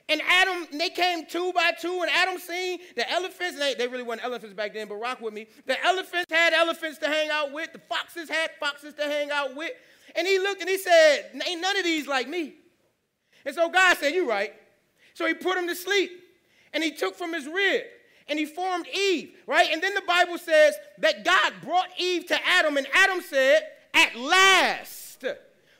And 0.07 0.21
Adam, 0.27 0.67
they 0.77 0.89
came 0.89 1.25
two 1.25 1.53
by 1.53 1.71
two, 1.79 2.01
and 2.01 2.11
Adam 2.11 2.37
seen 2.37 2.79
the 2.95 3.09
elephants. 3.09 3.57
They, 3.57 3.73
they 3.75 3.87
really 3.87 4.03
weren't 4.03 4.23
elephants 4.23 4.53
back 4.53 4.73
then, 4.73 4.87
but 4.87 4.95
rock 4.95 5.21
with 5.21 5.33
me. 5.33 5.47
The 5.65 5.83
elephants 5.85 6.31
had 6.31 6.53
elephants 6.53 6.97
to 6.99 7.07
hang 7.07 7.29
out 7.31 7.51
with. 7.51 7.71
The 7.71 7.79
foxes 7.79 8.29
had 8.29 8.51
foxes 8.59 8.93
to 8.95 9.03
hang 9.03 9.31
out 9.31 9.55
with. 9.55 9.71
And 10.15 10.27
he 10.27 10.37
looked 10.37 10.61
and 10.61 10.69
he 10.69 10.77
said, 10.77 11.31
Ain't 11.47 11.61
none 11.61 11.77
of 11.77 11.85
these 11.85 12.07
like 12.07 12.27
me. 12.27 12.55
And 13.45 13.55
so 13.55 13.69
God 13.69 13.97
said, 13.97 14.13
You're 14.13 14.27
right. 14.27 14.53
So 15.13 15.27
he 15.27 15.33
put 15.33 15.57
him 15.57 15.67
to 15.67 15.75
sleep 15.75 16.11
and 16.73 16.83
he 16.83 16.91
took 16.91 17.15
from 17.15 17.33
his 17.33 17.45
rib 17.45 17.83
and 18.27 18.39
he 18.39 18.45
formed 18.45 18.87
Eve, 18.93 19.35
right? 19.45 19.67
And 19.71 19.81
then 19.81 19.93
the 19.93 20.03
Bible 20.07 20.37
says 20.37 20.75
that 20.99 21.25
God 21.25 21.53
brought 21.63 21.89
Eve 21.97 22.27
to 22.27 22.47
Adam 22.47 22.77
and 22.77 22.87
Adam 22.93 23.21
said, 23.21 23.61
At 23.93 24.15
last, 24.15 25.25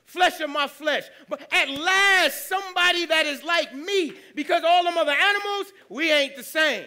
flesh 0.04 0.40
of 0.40 0.50
my 0.50 0.66
flesh, 0.66 1.04
but 1.28 1.40
at 1.50 1.70
last, 1.70 2.48
somebody 2.48 3.06
that 3.06 3.24
is 3.26 3.42
like 3.42 3.74
me 3.74 4.12
because 4.34 4.62
all 4.64 4.84
them 4.84 4.98
other 4.98 5.12
animals, 5.12 5.72
we 5.88 6.12
ain't 6.12 6.36
the 6.36 6.42
same. 6.42 6.84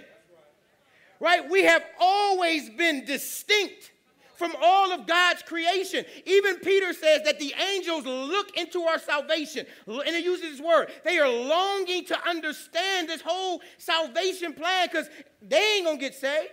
Right? 1.20 1.50
We 1.50 1.64
have 1.64 1.84
always 2.00 2.70
been 2.70 3.06
distinct 3.06 3.92
from 4.36 4.54
all 4.62 4.92
of 4.92 5.08
God's 5.08 5.42
creation. 5.44 6.06
Even 6.26 6.58
Peter 6.60 6.94
says 6.94 7.24
that 7.24 7.40
the 7.40 7.54
angels 7.74 8.06
look 8.06 8.56
into 8.58 8.82
our 8.82 9.00
salvation. 9.00 9.66
And 9.88 10.16
he 10.16 10.24
uses 10.24 10.58
this 10.58 10.62
word. 10.62 10.92
They 11.04 11.18
are 11.18 11.30
longing 11.30 12.06
to 12.06 12.28
understand 12.28 13.10
this 13.10 13.22
whole 13.22 13.62
salvation 13.78 14.54
plan 14.54 14.88
because 14.92 15.10
they 15.42 15.76
ain't 15.78 15.86
going 15.86 15.98
to 15.98 16.02
get 16.02 16.16
saved. 16.16 16.52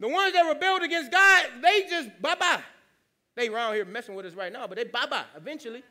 The 0.00 0.08
ones 0.08 0.32
that 0.32 0.48
rebelled 0.48 0.82
against 0.82 1.12
God, 1.12 1.46
they 1.62 1.86
just 1.88 2.08
bye 2.22 2.34
bye. 2.34 2.62
They 3.36 3.48
around 3.48 3.74
here 3.74 3.84
messing 3.84 4.14
with 4.14 4.26
us 4.26 4.34
right 4.34 4.52
now, 4.52 4.66
but 4.66 4.76
they 4.76 4.84
bye 4.84 5.06
bye 5.06 5.24
eventually. 5.36 5.82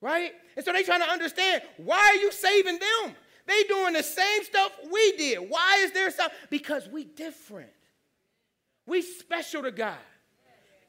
Right? 0.00 0.32
And 0.56 0.64
so 0.64 0.72
they 0.72 0.82
trying 0.82 1.00
to 1.00 1.08
understand 1.08 1.62
why 1.78 1.98
are 1.98 2.16
you 2.16 2.30
saving 2.30 2.78
them? 2.78 3.14
They 3.46 3.62
doing 3.64 3.94
the 3.94 4.02
same 4.02 4.44
stuff 4.44 4.72
we 4.90 5.16
did. 5.16 5.38
Why 5.48 5.80
is 5.82 5.92
there 5.92 6.10
some? 6.10 6.30
Because 6.50 6.88
we 6.88 7.04
different. 7.04 7.70
We 8.86 9.00
special 9.02 9.62
to 9.62 9.70
God. 9.70 9.96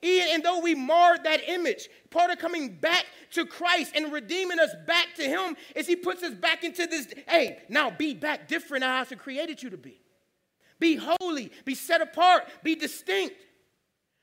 And 0.04 0.44
though 0.44 0.60
we 0.60 0.76
marred 0.76 1.24
that 1.24 1.42
image, 1.48 1.90
part 2.10 2.32
of 2.32 2.38
coming 2.38 2.76
back 2.76 3.06
to 3.32 3.46
Christ 3.46 3.94
and 3.96 4.12
redeeming 4.12 4.60
us 4.60 4.72
back 4.86 5.08
to 5.16 5.24
Him 5.24 5.56
is 5.76 5.88
He 5.88 5.96
puts 5.96 6.22
us 6.24 6.34
back 6.34 6.64
into 6.64 6.86
this. 6.86 7.08
Hey, 7.28 7.60
now 7.70 7.90
be 7.90 8.14
back 8.14 8.48
different 8.48 8.84
as 8.84 9.10
He 9.10 9.16
created 9.16 9.64
you 9.64 9.70
to 9.72 9.78
be. 9.78 10.00
Be 10.80 10.96
holy, 10.96 11.52
be 11.64 11.74
set 11.74 12.02
apart, 12.02 12.44
be 12.64 12.76
distinct. 12.76 13.36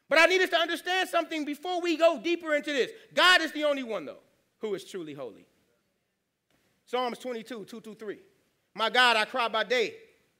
But 0.08 0.18
I 0.18 0.26
need 0.26 0.42
us 0.42 0.50
to 0.50 0.58
understand 0.58 1.08
something 1.08 1.44
before 1.44 1.80
we 1.80 1.96
go 1.96 2.20
deeper 2.22 2.54
into 2.54 2.72
this. 2.72 2.90
God 3.14 3.40
is 3.40 3.50
the 3.52 3.64
only 3.64 3.82
one, 3.82 4.04
though, 4.04 4.20
who 4.58 4.74
is 4.74 4.84
truly 4.84 5.14
holy. 5.14 5.46
Psalms 6.84 7.18
22, 7.18 7.64
2 7.64 7.80
through 7.80 7.94
3. 7.94 8.18
My 8.74 8.90
God, 8.90 9.16
I 9.16 9.24
cry 9.24 9.48
by 9.48 9.64
day, 9.64 9.94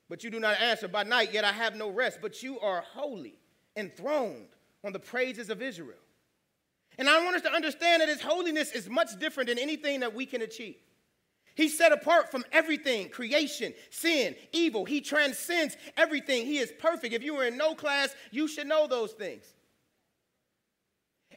but 0.08 0.22
you 0.22 0.30
do 0.30 0.38
not 0.38 0.60
answer. 0.60 0.88
By 0.88 1.04
night, 1.04 1.32
yet 1.32 1.44
I 1.44 1.52
have 1.52 1.74
no 1.74 1.88
rest. 1.88 2.18
But 2.20 2.42
you 2.42 2.60
are 2.60 2.84
holy, 2.92 3.34
enthroned 3.74 4.48
on 4.84 4.92
the 4.92 4.98
praises 4.98 5.50
of 5.50 5.62
Israel. 5.62 5.98
And 6.98 7.08
I 7.08 7.24
want 7.24 7.36
us 7.36 7.42
to 7.42 7.52
understand 7.52 8.02
that 8.02 8.08
his 8.08 8.20
holiness 8.20 8.72
is 8.72 8.88
much 8.88 9.18
different 9.18 9.48
than 9.48 9.58
anything 9.58 10.00
that 10.00 10.14
we 10.14 10.26
can 10.26 10.42
achieve. 10.42 10.76
He's 11.54 11.76
set 11.76 11.92
apart 11.92 12.30
from 12.30 12.44
everything 12.52 13.08
creation, 13.10 13.74
sin, 13.90 14.34
evil. 14.52 14.84
He 14.84 15.00
transcends 15.00 15.76
everything. 15.96 16.46
He 16.46 16.58
is 16.58 16.72
perfect. 16.78 17.14
If 17.14 17.22
you 17.22 17.34
were 17.34 17.44
in 17.44 17.56
no 17.56 17.74
class, 17.74 18.14
you 18.30 18.48
should 18.48 18.66
know 18.66 18.86
those 18.86 19.12
things. 19.12 19.44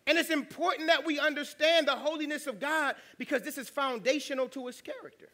And 0.08 0.18
it's 0.18 0.30
important 0.30 0.88
that 0.88 1.06
we 1.06 1.20
understand 1.20 1.88
the 1.88 1.96
holiness 1.96 2.48
of 2.48 2.60
God 2.60 2.96
because 3.18 3.42
this 3.42 3.58
is 3.58 3.70
foundational 3.70 4.48
to 4.50 4.68
his 4.68 4.82
character. 4.82 5.30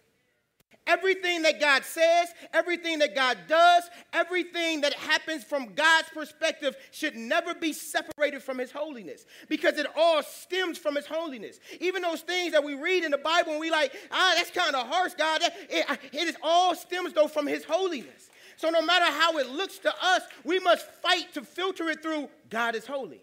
Everything 0.88 1.44
that 1.44 1.60
God 1.60 1.86
says, 1.86 2.30
everything 2.54 3.00
that 3.00 3.13
God 3.13 3.38
does, 3.48 3.84
everything 4.13 4.82
that 4.82 4.94
happens 4.94 5.44
from 5.44 5.74
God's 5.75 6.10
perspective 6.10 6.75
should 6.90 7.16
never 7.16 7.54
be 7.54 7.72
separated 7.72 8.42
from 8.42 8.58
His 8.58 8.72
holiness 8.72 9.25
because 9.48 9.78
it 9.78 9.86
all 9.96 10.24
stems 10.24 10.80
from 10.80 10.96
His 10.96 11.06
holiness. 11.06 11.60
Even 11.80 12.01
those 12.01 12.22
things 12.22 12.51
that 12.54 12.63
we 12.63 12.74
read 12.74 13.04
in 13.04 13.12
the 13.12 13.20
Bible 13.20 13.51
and 13.51 13.60
we 13.60 13.70
like, 13.70 13.94
ah, 14.12 14.34
that's 14.36 14.50
kind 14.50 14.75
of 14.75 14.88
harsh, 14.88 15.13
God. 15.13 15.42
It, 15.70 15.86
it 16.12 16.28
is 16.28 16.36
all 16.42 16.74
stems 16.74 17.13
though 17.13 17.28
from 17.28 17.46
His 17.46 17.63
holiness. 17.63 18.30
So 18.58 18.70
no 18.70 18.82
matter 18.82 19.06
how 19.06 19.38
it 19.38 19.50
looks 19.50 19.78
to 19.80 19.94
us, 20.04 20.24
we 20.44 20.60
must 20.60 20.88
fight 21.04 21.32
to 21.36 21.44
filter 21.44 21.90
it 21.90 22.01
through 22.01 22.28
God 22.50 22.75
is 22.75 22.88
holy. 22.88 23.22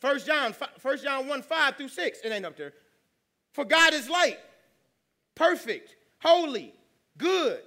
1 0.00 0.20
John, 0.20 0.54
1 0.80 0.98
John 0.98 1.28
1 1.28 1.42
5 1.42 1.76
through 1.76 1.88
6. 1.88 2.18
It 2.24 2.32
ain't 2.32 2.46
up 2.46 2.56
there. 2.56 2.72
For 3.52 3.66
God 3.66 3.92
is 3.92 4.08
light, 4.08 4.38
perfect 5.34 5.96
holy, 6.20 6.74
good. 7.18 7.60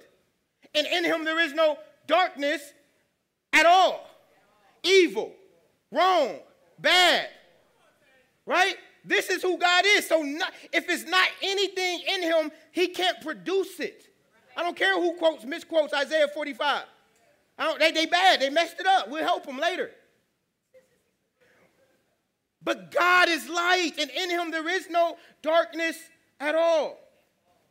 And 0.74 0.86
in 0.86 1.04
him 1.04 1.24
there 1.24 1.40
is 1.40 1.52
no 1.52 1.78
darkness 2.06 2.72
at 3.52 3.66
all. 3.66 4.08
Evil, 4.82 5.32
wrong, 5.90 6.38
bad. 6.78 7.28
Right? 8.46 8.76
This 9.04 9.28
is 9.30 9.42
who 9.42 9.58
God 9.58 9.84
is. 9.86 10.06
So 10.08 10.22
not, 10.22 10.52
if 10.72 10.88
it's 10.88 11.04
not 11.04 11.28
anything 11.42 12.00
in 12.08 12.22
him, 12.22 12.50
he 12.72 12.88
can't 12.88 13.20
produce 13.20 13.80
it. 13.80 14.08
I 14.56 14.62
don't 14.62 14.76
care 14.76 15.00
who 15.00 15.14
quotes, 15.14 15.44
misquotes 15.44 15.92
Isaiah 15.92 16.28
45. 16.28 16.84
I 17.58 17.64
don't, 17.64 17.78
they, 17.78 17.92
they 17.92 18.06
bad. 18.06 18.40
They 18.40 18.50
messed 18.50 18.80
it 18.80 18.86
up. 18.86 19.08
We'll 19.08 19.22
help 19.22 19.46
them 19.46 19.58
later. 19.58 19.90
But 22.62 22.90
God 22.90 23.28
is 23.28 23.48
light, 23.48 23.92
and 23.98 24.10
in 24.10 24.30
him 24.30 24.50
there 24.50 24.68
is 24.68 24.88
no 24.88 25.18
darkness 25.42 25.98
at 26.40 26.54
all. 26.54 26.98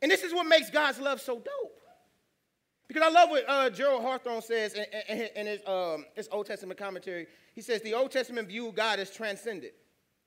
And 0.04 0.12
this 0.12 0.22
is 0.22 0.34
what 0.34 0.46
makes 0.46 0.70
God's 0.70 1.00
love 1.00 1.22
so 1.22 1.36
dope. 1.36 1.80
Because 2.90 3.04
I 3.04 3.10
love 3.10 3.30
what 3.30 3.46
uh, 3.48 3.70
Gerald 3.70 4.04
Hawthorne 4.04 4.42
says 4.42 4.74
in, 4.74 4.86
in, 5.08 5.30
in 5.36 5.48
his, 5.48 5.60
um, 5.66 6.06
his 6.14 6.28
Old 6.30 6.46
Testament 6.46 6.78
commentary. 6.78 7.26
He 7.56 7.62
says 7.62 7.82
the 7.82 7.94
Old 7.94 8.12
Testament 8.12 8.50
viewed 8.50 8.76
God 8.76 9.00
as 9.00 9.10
transcendent 9.10 9.74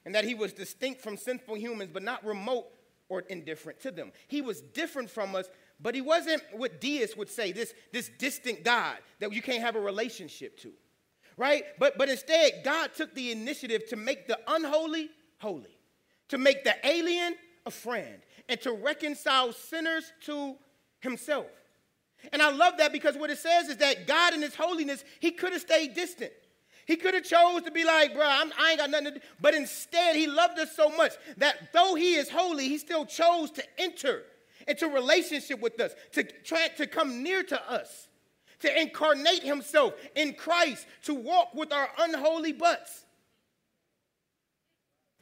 and 0.06 0.14
that 0.14 0.24
he 0.24 0.34
was 0.34 0.54
distinct 0.54 1.02
from 1.02 1.18
sinful 1.18 1.56
humans, 1.56 1.90
but 1.92 2.02
not 2.02 2.24
remote 2.24 2.66
or 3.10 3.20
indifferent 3.28 3.78
to 3.80 3.90
them. 3.90 4.12
He 4.28 4.40
was 4.40 4.62
different 4.62 5.10
from 5.10 5.36
us, 5.36 5.46
but 5.78 5.94
he 5.94 6.00
wasn't 6.00 6.42
what 6.52 6.80
deists 6.80 7.16
would 7.16 7.28
say, 7.28 7.52
this, 7.52 7.74
this 7.92 8.10
distant 8.18 8.64
God 8.64 8.96
that 9.18 9.30
you 9.32 9.42
can't 9.42 9.60
have 9.60 9.76
a 9.76 9.80
relationship 9.80 10.58
to. 10.60 10.72
Right? 11.36 11.64
But, 11.78 11.98
but 11.98 12.08
instead, 12.08 12.62
God 12.64 12.94
took 12.96 13.14
the 13.14 13.30
initiative 13.30 13.86
to 13.90 13.96
make 13.96 14.26
the 14.26 14.38
unholy 14.48 15.10
holy, 15.38 15.76
to 16.28 16.38
make 16.38 16.64
the 16.64 16.74
alien 16.82 17.34
a 17.66 17.70
friend, 17.70 18.22
and 18.48 18.60
to 18.62 18.72
reconcile 18.72 19.52
sinners 19.52 20.12
to 20.22 20.56
himself. 21.00 21.46
And 22.32 22.42
I 22.42 22.50
love 22.50 22.78
that 22.78 22.92
because 22.92 23.16
what 23.16 23.30
it 23.30 23.38
says 23.38 23.68
is 23.68 23.76
that 23.78 24.06
God 24.06 24.34
in 24.34 24.42
his 24.42 24.54
holiness, 24.54 25.04
he 25.20 25.30
could 25.30 25.52
have 25.52 25.62
stayed 25.62 25.94
distant. 25.94 26.32
He 26.86 26.96
could 26.96 27.14
have 27.14 27.24
chose 27.24 27.62
to 27.62 27.70
be 27.70 27.84
like, 27.84 28.14
bro, 28.14 28.24
I 28.24 28.42
ain't 28.70 28.78
got 28.78 28.90
nothing 28.90 29.06
to 29.06 29.10
do. 29.12 29.20
But 29.40 29.54
instead, 29.54 30.14
he 30.14 30.28
loved 30.28 30.58
us 30.58 30.74
so 30.74 30.88
much 30.90 31.14
that 31.36 31.72
though 31.72 31.94
he 31.94 32.14
is 32.14 32.30
holy, 32.30 32.68
he 32.68 32.78
still 32.78 33.04
chose 33.04 33.50
to 33.52 33.64
enter 33.78 34.22
into 34.68 34.88
relationship 34.88 35.60
with 35.60 35.80
us, 35.80 35.94
to 36.12 36.22
try 36.22 36.68
to 36.76 36.86
come 36.86 37.22
near 37.22 37.42
to 37.42 37.70
us, 37.70 38.08
to 38.60 38.80
incarnate 38.80 39.42
himself 39.42 39.94
in 40.14 40.34
Christ, 40.34 40.86
to 41.04 41.14
walk 41.14 41.54
with 41.54 41.72
our 41.72 41.88
unholy 41.98 42.52
butts. 42.52 43.04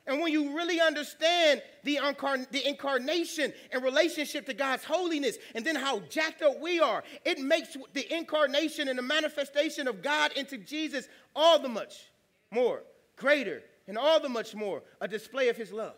And 0.06 0.20
when 0.20 0.32
you 0.32 0.54
really 0.54 0.80
understand 0.80 1.62
the, 1.82 1.96
incarn- 1.96 2.48
the 2.50 2.66
incarnation 2.68 3.52
and 3.72 3.82
relationship 3.82 4.44
to 4.46 4.54
God's 4.54 4.84
holiness 4.84 5.38
and 5.54 5.64
then 5.64 5.76
how 5.76 6.00
jacked 6.00 6.42
up 6.42 6.60
we 6.60 6.78
are, 6.78 7.02
it 7.24 7.38
makes 7.38 7.76
the 7.94 8.14
incarnation 8.14 8.88
and 8.88 8.98
the 8.98 9.02
manifestation 9.02 9.88
of 9.88 10.02
God 10.02 10.32
into 10.32 10.58
Jesus 10.58 11.08
all 11.34 11.58
the 11.58 11.70
much 11.70 12.10
more 12.50 12.82
greater 13.16 13.62
and 13.88 13.96
all 13.96 14.20
the 14.20 14.28
much 14.28 14.54
more 14.54 14.82
a 15.00 15.08
display 15.08 15.48
of 15.48 15.56
his 15.56 15.72
love. 15.72 15.96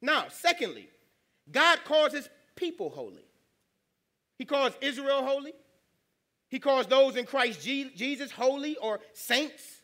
Now, 0.00 0.26
secondly, 0.30 0.88
God 1.50 1.80
calls 1.84 2.12
his 2.12 2.28
people 2.54 2.90
holy. 2.90 3.24
He 4.36 4.44
calls 4.44 4.74
Israel 4.80 5.24
holy. 5.24 5.54
He 6.50 6.60
calls 6.60 6.86
those 6.86 7.16
in 7.16 7.26
Christ 7.26 7.62
Jesus 7.62 8.30
holy 8.30 8.76
or 8.76 9.00
saints 9.12 9.77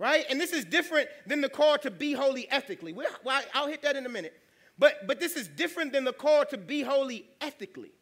right? 0.00 0.24
And 0.30 0.40
this 0.40 0.52
is 0.52 0.64
different 0.64 1.08
than 1.26 1.42
the 1.42 1.48
call 1.48 1.76
to 1.78 1.90
be 1.90 2.14
holy 2.14 2.50
ethically. 2.50 2.92
Well, 2.94 3.06
I'll 3.54 3.68
hit 3.68 3.82
that 3.82 3.94
in 3.94 4.06
a 4.06 4.08
minute. 4.08 4.32
But, 4.78 5.06
but 5.06 5.20
this 5.20 5.36
is 5.36 5.46
different 5.46 5.92
than 5.92 6.04
the 6.04 6.12
call 6.14 6.46
to 6.46 6.56
be 6.56 6.80
holy 6.80 7.26
ethically. 7.40 7.92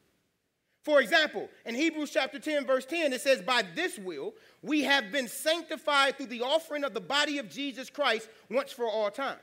For 0.85 1.01
example, 1.01 1.51
in 1.67 1.75
Hebrews 1.75 2.13
chapter 2.13 2.39
10, 2.39 2.65
verse 2.65 2.87
10, 2.87 3.13
it 3.13 3.21
says, 3.21 3.43
By 3.43 3.65
this 3.75 3.99
will 3.99 4.33
we 4.63 4.85
have 4.85 5.11
been 5.11 5.27
sanctified 5.27 6.17
through 6.17 6.27
the 6.27 6.43
offering 6.43 6.85
of 6.85 6.95
the 6.95 7.01
body 7.01 7.39
of 7.39 7.51
Jesus 7.51 7.91
Christ 7.91 8.29
once 8.49 8.71
for 8.71 8.85
all 8.85 9.11
time. 9.11 9.37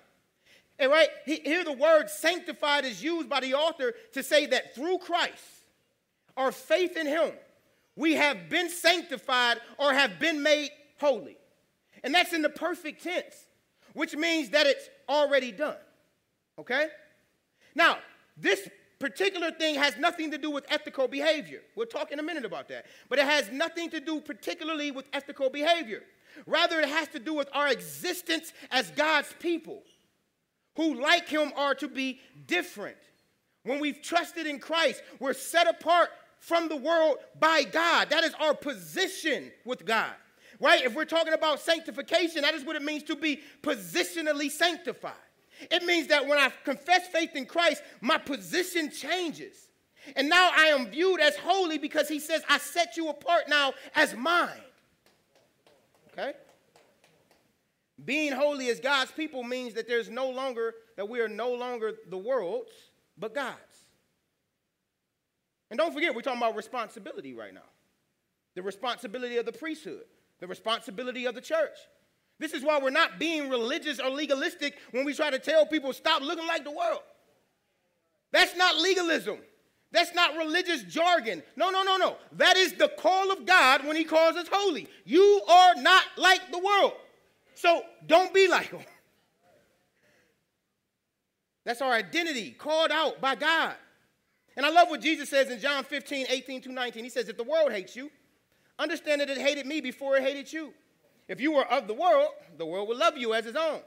And 0.79 0.89
right 0.89 1.09
here, 1.25 1.65
the 1.65 1.73
word 1.73 2.09
sanctified 2.09 2.85
is 2.85 3.03
used 3.03 3.29
by 3.29 3.41
the 3.41 3.53
author 3.53 3.93
to 4.13 4.23
say 4.23 4.45
that 4.47 4.73
through 4.73 4.99
Christ, 4.99 5.43
our 6.37 6.53
faith 6.53 6.95
in 6.95 7.05
Him, 7.05 7.31
we 7.97 8.13
have 8.13 8.49
been 8.49 8.69
sanctified 8.69 9.57
or 9.77 9.93
have 9.93 10.19
been 10.19 10.41
made 10.41 10.71
holy. 10.99 11.37
And 12.05 12.13
that's 12.13 12.33
in 12.33 12.43
the 12.43 12.49
perfect 12.49 13.03
tense, 13.03 13.35
which 13.93 14.15
means 14.15 14.51
that 14.51 14.67
it's 14.67 14.89
already 15.09 15.51
done. 15.51 15.75
Okay? 16.59 16.87
Now, 17.73 17.97
this 18.37 18.69
particular 18.99 19.49
thing 19.49 19.73
has 19.75 19.97
nothing 19.97 20.29
to 20.29 20.37
do 20.37 20.51
with 20.51 20.65
ethical 20.69 21.07
behavior. 21.07 21.61
We'll 21.75 21.87
talk 21.87 22.11
in 22.11 22.19
a 22.19 22.23
minute 22.23 22.45
about 22.45 22.69
that. 22.69 22.85
But 23.09 23.17
it 23.17 23.25
has 23.25 23.49
nothing 23.51 23.89
to 23.89 23.99
do 23.99 24.21
particularly 24.21 24.91
with 24.91 25.07
ethical 25.13 25.49
behavior. 25.49 26.03
Rather, 26.45 26.79
it 26.79 26.89
has 26.89 27.07
to 27.07 27.19
do 27.19 27.33
with 27.33 27.49
our 27.53 27.69
existence 27.69 28.53
as 28.69 28.91
God's 28.91 29.33
people 29.39 29.81
who, 30.75 31.01
like 31.01 31.27
Him, 31.27 31.53
are 31.57 31.73
to 31.73 31.87
be 31.87 32.19
different. 32.45 32.97
When 33.63 33.79
we've 33.79 34.01
trusted 34.03 34.45
in 34.45 34.59
Christ, 34.59 35.01
we're 35.19 35.33
set 35.33 35.67
apart 35.67 36.09
from 36.37 36.69
the 36.69 36.75
world 36.75 37.17
by 37.39 37.63
God. 37.63 38.11
That 38.11 38.23
is 38.23 38.35
our 38.39 38.53
position 38.53 39.51
with 39.65 39.85
God 39.85 40.13
right? 40.65 40.83
If 40.83 40.95
we're 40.95 41.05
talking 41.05 41.33
about 41.33 41.59
sanctification, 41.59 42.41
that 42.41 42.55
is 42.55 42.65
what 42.65 42.75
it 42.75 42.81
means 42.81 43.03
to 43.03 43.15
be 43.15 43.41
positionally 43.61 44.49
sanctified. 44.49 45.13
It 45.69 45.83
means 45.83 46.07
that 46.07 46.25
when 46.25 46.39
I 46.39 46.51
confess 46.63 47.07
faith 47.07 47.35
in 47.35 47.45
Christ, 47.45 47.83
my 48.01 48.17
position 48.17 48.89
changes. 48.89 49.69
And 50.15 50.27
now 50.27 50.49
I 50.55 50.67
am 50.67 50.87
viewed 50.87 51.19
as 51.19 51.35
holy 51.37 51.77
because 51.77 52.09
he 52.09 52.19
says, 52.19 52.41
I 52.49 52.57
set 52.57 52.97
you 52.97 53.09
apart 53.09 53.43
now 53.47 53.73
as 53.93 54.15
mine. 54.15 54.49
Okay? 56.11 56.33
Being 58.03 58.31
holy 58.31 58.69
as 58.69 58.79
God's 58.79 59.11
people 59.11 59.43
means 59.43 59.75
that 59.75 59.87
there's 59.87 60.09
no 60.09 60.31
longer, 60.31 60.73
that 60.97 61.07
we 61.07 61.21
are 61.21 61.29
no 61.29 61.53
longer 61.53 61.93
the 62.09 62.17
world's, 62.17 62.71
but 63.19 63.35
God's. 63.35 63.59
And 65.69 65.77
don't 65.77 65.93
forget, 65.93 66.15
we're 66.15 66.21
talking 66.21 66.41
about 66.41 66.55
responsibility 66.55 67.35
right 67.35 67.53
now 67.53 67.61
the 68.55 68.63
responsibility 68.63 69.35
of 69.37 69.45
the 69.45 69.51
priesthood, 69.51 70.05
the 70.39 70.47
responsibility 70.47 71.25
of 71.25 71.35
the 71.35 71.41
church. 71.41 71.77
This 72.39 72.53
is 72.53 72.63
why 72.63 72.79
we're 72.79 72.89
not 72.89 73.17
being 73.17 73.49
religious 73.49 73.99
or 73.99 74.09
legalistic 74.09 74.77
when 74.91 75.05
we 75.05 75.13
try 75.13 75.29
to 75.29 75.39
tell 75.39 75.65
people 75.65 75.93
stop 75.93 76.21
looking 76.21 76.47
like 76.47 76.63
the 76.63 76.71
world. 76.71 77.01
That's 78.31 78.55
not 78.57 78.77
legalism. 78.77 79.37
That's 79.91 80.13
not 80.13 80.35
religious 80.35 80.83
jargon. 80.83 81.41
No, 81.55 81.69
no, 81.69 81.83
no, 81.83 81.95
no. 81.95 82.17
That 82.33 82.57
is 82.57 82.73
the 82.73 82.89
call 82.89 83.31
of 83.31 83.45
God 83.45 83.87
when 83.87 83.95
He 83.95 84.03
calls 84.03 84.35
us 84.35 84.47
holy. 84.51 84.89
You 85.05 85.41
are 85.47 85.75
not 85.75 86.03
like 86.17 86.51
the 86.51 86.59
world. 86.59 86.93
So 87.53 87.81
don't 88.05 88.33
be 88.33 88.49
like 88.49 88.71
them. 88.71 88.83
That's 91.63 91.81
our 91.81 91.93
identity, 91.93 92.51
called 92.51 92.91
out 92.91 93.21
by 93.21 93.35
God. 93.35 93.75
And 94.57 94.65
I 94.65 94.69
love 94.69 94.89
what 94.89 95.01
Jesus 95.01 95.29
says 95.29 95.49
in 95.49 95.59
John 95.59 95.83
15, 95.83 96.27
18 96.29 96.61
to 96.61 96.71
19. 96.71 97.03
He 97.03 97.09
says, 97.09 97.27
If 97.27 97.37
the 97.37 97.43
world 97.43 97.71
hates 97.71 97.95
you, 97.95 98.11
understand 98.79 99.21
that 99.21 99.29
it 99.29 99.37
hated 99.37 99.65
me 99.65 99.81
before 99.81 100.17
it 100.17 100.23
hated 100.23 100.51
you. 100.51 100.73
If 101.27 101.41
you 101.41 101.51
were 101.51 101.65
of 101.65 101.87
the 101.87 101.93
world, 101.93 102.29
the 102.57 102.65
world 102.65 102.87
would 102.87 102.97
love 102.97 103.17
you 103.17 103.33
as 103.33 103.45
its 103.45 103.57
own. 103.57 103.79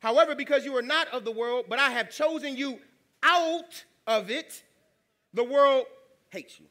However, 0.00 0.34
because 0.34 0.64
you 0.64 0.76
are 0.76 0.82
not 0.82 1.08
of 1.08 1.24
the 1.24 1.30
world, 1.30 1.66
but 1.68 1.78
I 1.78 1.90
have 1.90 2.10
chosen 2.10 2.56
you 2.56 2.78
out 3.22 3.84
of 4.06 4.30
it, 4.30 4.62
the 5.34 5.44
world 5.44 5.84
hates 6.30 6.58
you. 6.58 6.66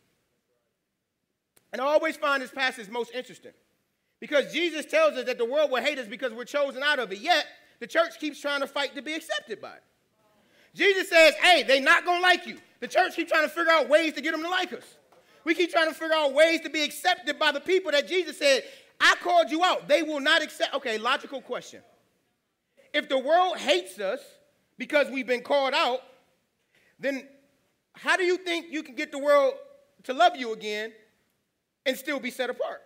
And 1.72 1.82
I 1.82 1.86
always 1.86 2.18
find 2.18 2.42
this 2.42 2.52
passage 2.52 2.90
most 2.90 3.14
interesting 3.14 3.54
because 4.20 4.52
Jesus 4.52 4.86
tells 4.86 5.14
us 5.14 5.26
that 5.26 5.38
the 5.38 5.46
world 5.46 5.72
will 5.72 5.82
hate 5.82 6.00
us 6.00 6.08
because 6.08 6.34
we're 6.34 6.46
chosen 6.46 6.82
out 6.84 7.00
of 7.00 7.12
it. 7.12 7.20
Yet, 7.20 7.46
the 7.80 7.88
church 7.88 8.20
keeps 8.20 8.42
trying 8.42 8.62
to 8.62 8.68
fight 8.68 8.96
to 8.96 9.02
be 9.02 9.14
accepted 9.14 9.62
by 9.62 9.74
it. 9.74 9.84
Jesus 10.74 11.10
says, 11.10 11.36
hey, 11.36 11.64
they're 11.64 11.82
not 11.82 12.06
going 12.06 12.20
to 12.20 12.22
like 12.22 12.46
you. 12.46 12.58
The 12.80 12.88
church 12.88 13.16
keeps 13.16 13.32
trying 13.32 13.44
to 13.44 13.50
figure 13.50 13.72
out 13.72 13.90
ways 13.90 14.14
to 14.14 14.22
get 14.22 14.32
them 14.32 14.42
to 14.42 14.50
like 14.50 14.74
us. 14.74 14.84
We 15.46 15.56
keep 15.56 15.72
trying 15.72 15.88
to 15.88 15.94
figure 15.94 16.16
out 16.16 16.34
ways 16.34 16.62
to 16.62 16.70
be 16.70 16.84
accepted 16.84 17.40
by 17.40 17.52
the 17.52 17.60
people 17.60 17.92
that 17.92 18.08
Jesus 18.08 18.38
said, 18.38 18.64
I 19.00 19.16
called 19.22 19.50
you 19.50 19.64
out. 19.64 19.88
They 19.88 20.04
will 20.04 20.20
not 20.20 20.44
accept. 20.44 20.74
Okay, 20.76 20.98
logical 20.98 21.42
question. 21.42 21.82
If 22.94 23.08
the 23.08 23.18
world 23.18 23.58
hates 23.58 24.00
us 24.00 24.20
because 24.78 25.10
we've 25.10 25.28
been 25.28 25.42
called 25.42 25.74
out, 25.74 26.00
then 27.00 27.28
how 27.94 28.18
do 28.18 28.24
you 28.24 28.38
think 28.38 28.68
you 28.70 28.84
can 28.84 28.96
get 28.96 29.12
the 29.12 29.20
world 29.20 29.54
to 30.04 30.14
love 30.14 30.36
you 30.36 30.54
again 30.54 30.92
and 31.86 31.96
still 31.98 32.20
be 32.20 32.32
set 32.32 32.50
apart? 32.50 32.82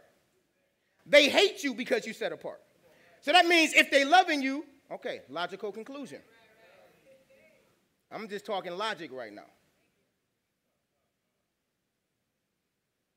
They 1.05 1.29
hate 1.29 1.63
you 1.63 1.73
because 1.73 2.05
you 2.05 2.13
set 2.13 2.31
apart. 2.31 2.61
So 3.21 3.31
that 3.31 3.45
means 3.45 3.73
if 3.73 3.89
they 3.89 4.05
loving 4.05 4.41
you, 4.41 4.65
okay, 4.91 5.21
logical 5.29 5.71
conclusion. 5.71 6.19
I'm 8.11 8.27
just 8.27 8.45
talking 8.45 8.73
logic 8.73 9.11
right 9.11 9.33
now. 9.33 9.47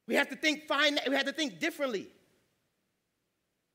We 0.07 0.15
have 0.15 0.29
to 0.31 0.37
think 0.37 0.63
we 1.09 1.15
have 1.15 1.27
to 1.27 1.33
think 1.33 1.59
differently. 1.59 2.09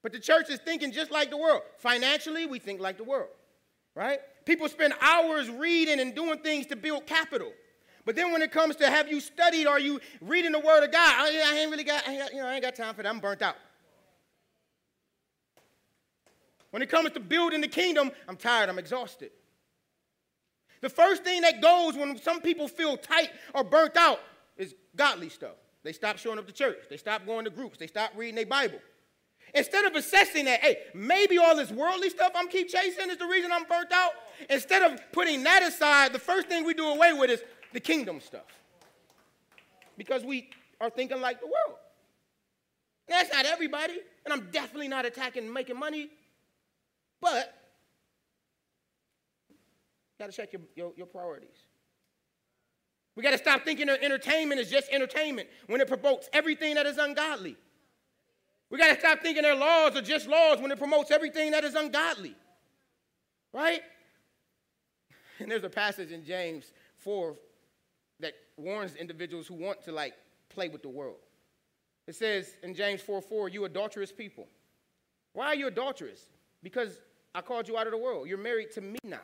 But 0.03 0.13
the 0.13 0.19
church 0.19 0.49
is 0.49 0.59
thinking 0.59 0.91
just 0.91 1.11
like 1.11 1.29
the 1.29 1.37
world. 1.37 1.61
Financially, 1.77 2.45
we 2.45 2.59
think 2.59 2.81
like 2.81 2.97
the 2.97 3.03
world. 3.03 3.29
Right? 3.93 4.19
People 4.45 4.67
spend 4.69 4.93
hours 5.01 5.49
reading 5.49 5.99
and 5.99 6.15
doing 6.15 6.39
things 6.39 6.65
to 6.67 6.75
build 6.75 7.05
capital. 7.05 7.51
But 8.05 8.15
then 8.15 8.31
when 8.31 8.41
it 8.41 8.51
comes 8.51 8.77
to 8.77 8.89
have 8.89 9.11
you 9.11 9.19
studied 9.19 9.67
are 9.67 9.79
you 9.79 9.99
reading 10.21 10.53
the 10.53 10.59
word 10.59 10.83
of 10.83 10.91
God, 10.91 11.13
I, 11.15 11.53
I 11.53 11.59
ain't 11.59 11.69
really 11.69 11.83
got, 11.83 12.07
I 12.07 12.11
ain't 12.11 12.21
got, 12.21 12.33
you 12.33 12.39
know, 12.39 12.47
I 12.47 12.53
ain't 12.55 12.63
got 12.63 12.75
time 12.75 12.95
for 12.95 13.03
that. 13.03 13.09
I'm 13.09 13.19
burnt 13.19 13.41
out. 13.41 13.55
When 16.71 16.81
it 16.81 16.89
comes 16.89 17.11
to 17.11 17.19
building 17.19 17.61
the 17.61 17.67
kingdom, 17.67 18.11
I'm 18.27 18.37
tired, 18.37 18.69
I'm 18.69 18.79
exhausted. 18.79 19.31
The 20.79 20.89
first 20.89 21.23
thing 21.23 21.41
that 21.41 21.61
goes 21.61 21.95
when 21.95 22.17
some 22.17 22.41
people 22.41 22.67
feel 22.67 22.97
tight 22.97 23.29
or 23.53 23.63
burnt 23.63 23.97
out 23.97 24.19
is 24.57 24.73
godly 24.95 25.29
stuff. 25.29 25.55
They 25.83 25.93
stop 25.93 26.17
showing 26.17 26.37
up 26.37 26.47
to 26.47 26.53
church. 26.53 26.77
They 26.89 26.97
stop 26.97 27.25
going 27.25 27.45
to 27.45 27.51
groups. 27.51 27.77
They 27.77 27.87
stop 27.87 28.11
reading 28.15 28.35
their 28.35 28.45
Bible. 28.45 28.79
Instead 29.53 29.85
of 29.85 29.95
assessing 29.95 30.45
that, 30.45 30.61
hey, 30.61 30.77
maybe 30.93 31.37
all 31.37 31.55
this 31.55 31.71
worldly 31.71 32.09
stuff 32.09 32.31
I'm 32.35 32.47
keep 32.47 32.69
chasing 32.69 33.09
is 33.09 33.17
the 33.17 33.25
reason 33.25 33.51
I'm 33.51 33.65
burnt 33.65 33.91
out. 33.91 34.11
Instead 34.49 34.81
of 34.81 35.01
putting 35.11 35.43
that 35.43 35.63
aside, 35.63 36.13
the 36.13 36.19
first 36.19 36.47
thing 36.47 36.63
we 36.63 36.73
do 36.73 36.87
away 36.87 37.13
with 37.13 37.29
is 37.29 37.43
the 37.73 37.79
kingdom 37.79 38.21
stuff. 38.21 38.45
Because 39.97 40.23
we 40.23 40.49
are 40.79 40.89
thinking 40.89 41.19
like 41.19 41.41
the 41.41 41.47
world. 41.47 41.77
That's 43.07 43.33
not 43.33 43.45
everybody, 43.45 43.97
and 44.23 44.33
I'm 44.33 44.49
definitely 44.51 44.87
not 44.87 45.05
attacking 45.05 45.51
making 45.51 45.77
money, 45.77 46.09
but 47.19 47.53
you 49.49 49.55
got 50.17 50.31
to 50.31 50.37
check 50.37 50.53
your, 50.53 50.61
your, 50.75 50.93
your 50.95 51.07
priorities. 51.07 51.57
We 53.15 53.23
got 53.23 53.31
to 53.31 53.37
stop 53.37 53.63
thinking 53.63 53.87
that 53.87 54.03
entertainment 54.03 54.61
is 54.61 54.69
just 54.69 54.89
entertainment 54.89 55.49
when 55.67 55.81
it 55.81 55.87
provokes 55.87 56.29
everything 56.31 56.75
that 56.75 56.85
is 56.85 56.97
ungodly. 56.97 57.57
We 58.69 58.77
got 58.77 58.93
to 58.93 58.99
stop 58.99 59.21
thinking 59.21 59.43
their 59.43 59.55
laws 59.55 59.95
are 59.97 60.01
just 60.01 60.27
laws 60.27 60.59
when 60.61 60.71
it 60.71 60.79
promotes 60.79 61.11
everything 61.11 61.51
that 61.51 61.63
is 61.65 61.75
ungodly. 61.75 62.35
Right? 63.53 63.81
And 65.39 65.51
there's 65.51 65.63
a 65.63 65.69
passage 65.69 66.11
in 66.11 66.23
James 66.23 66.71
4 66.99 67.35
that 68.21 68.33
warns 68.55 68.95
individuals 68.95 69.47
who 69.47 69.55
want 69.55 69.81
to 69.83 69.91
like 69.91 70.13
play 70.49 70.69
with 70.69 70.81
the 70.81 70.89
world. 70.89 71.17
It 72.07 72.15
says 72.15 72.55
in 72.63 72.73
James 72.73 73.01
4 73.01 73.21
4, 73.21 73.49
you 73.49 73.65
adulterous 73.65 74.11
people. 74.11 74.47
Why 75.33 75.47
are 75.47 75.55
you 75.55 75.67
adulterous? 75.67 76.27
Because 76.63 76.99
I 77.33 77.41
called 77.41 77.67
you 77.67 77.77
out 77.77 77.87
of 77.87 77.91
the 77.91 77.97
world. 77.97 78.27
You're 78.27 78.37
married 78.37 78.71
to 78.73 78.81
me 78.81 78.99
now. 79.03 79.21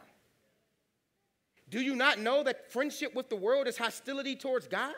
Do 1.69 1.81
you 1.81 1.95
not 1.95 2.19
know 2.19 2.43
that 2.43 2.71
friendship 2.71 3.13
with 3.13 3.29
the 3.29 3.35
world 3.35 3.67
is 3.67 3.77
hostility 3.77 4.35
towards 4.35 4.67
God? 4.67 4.95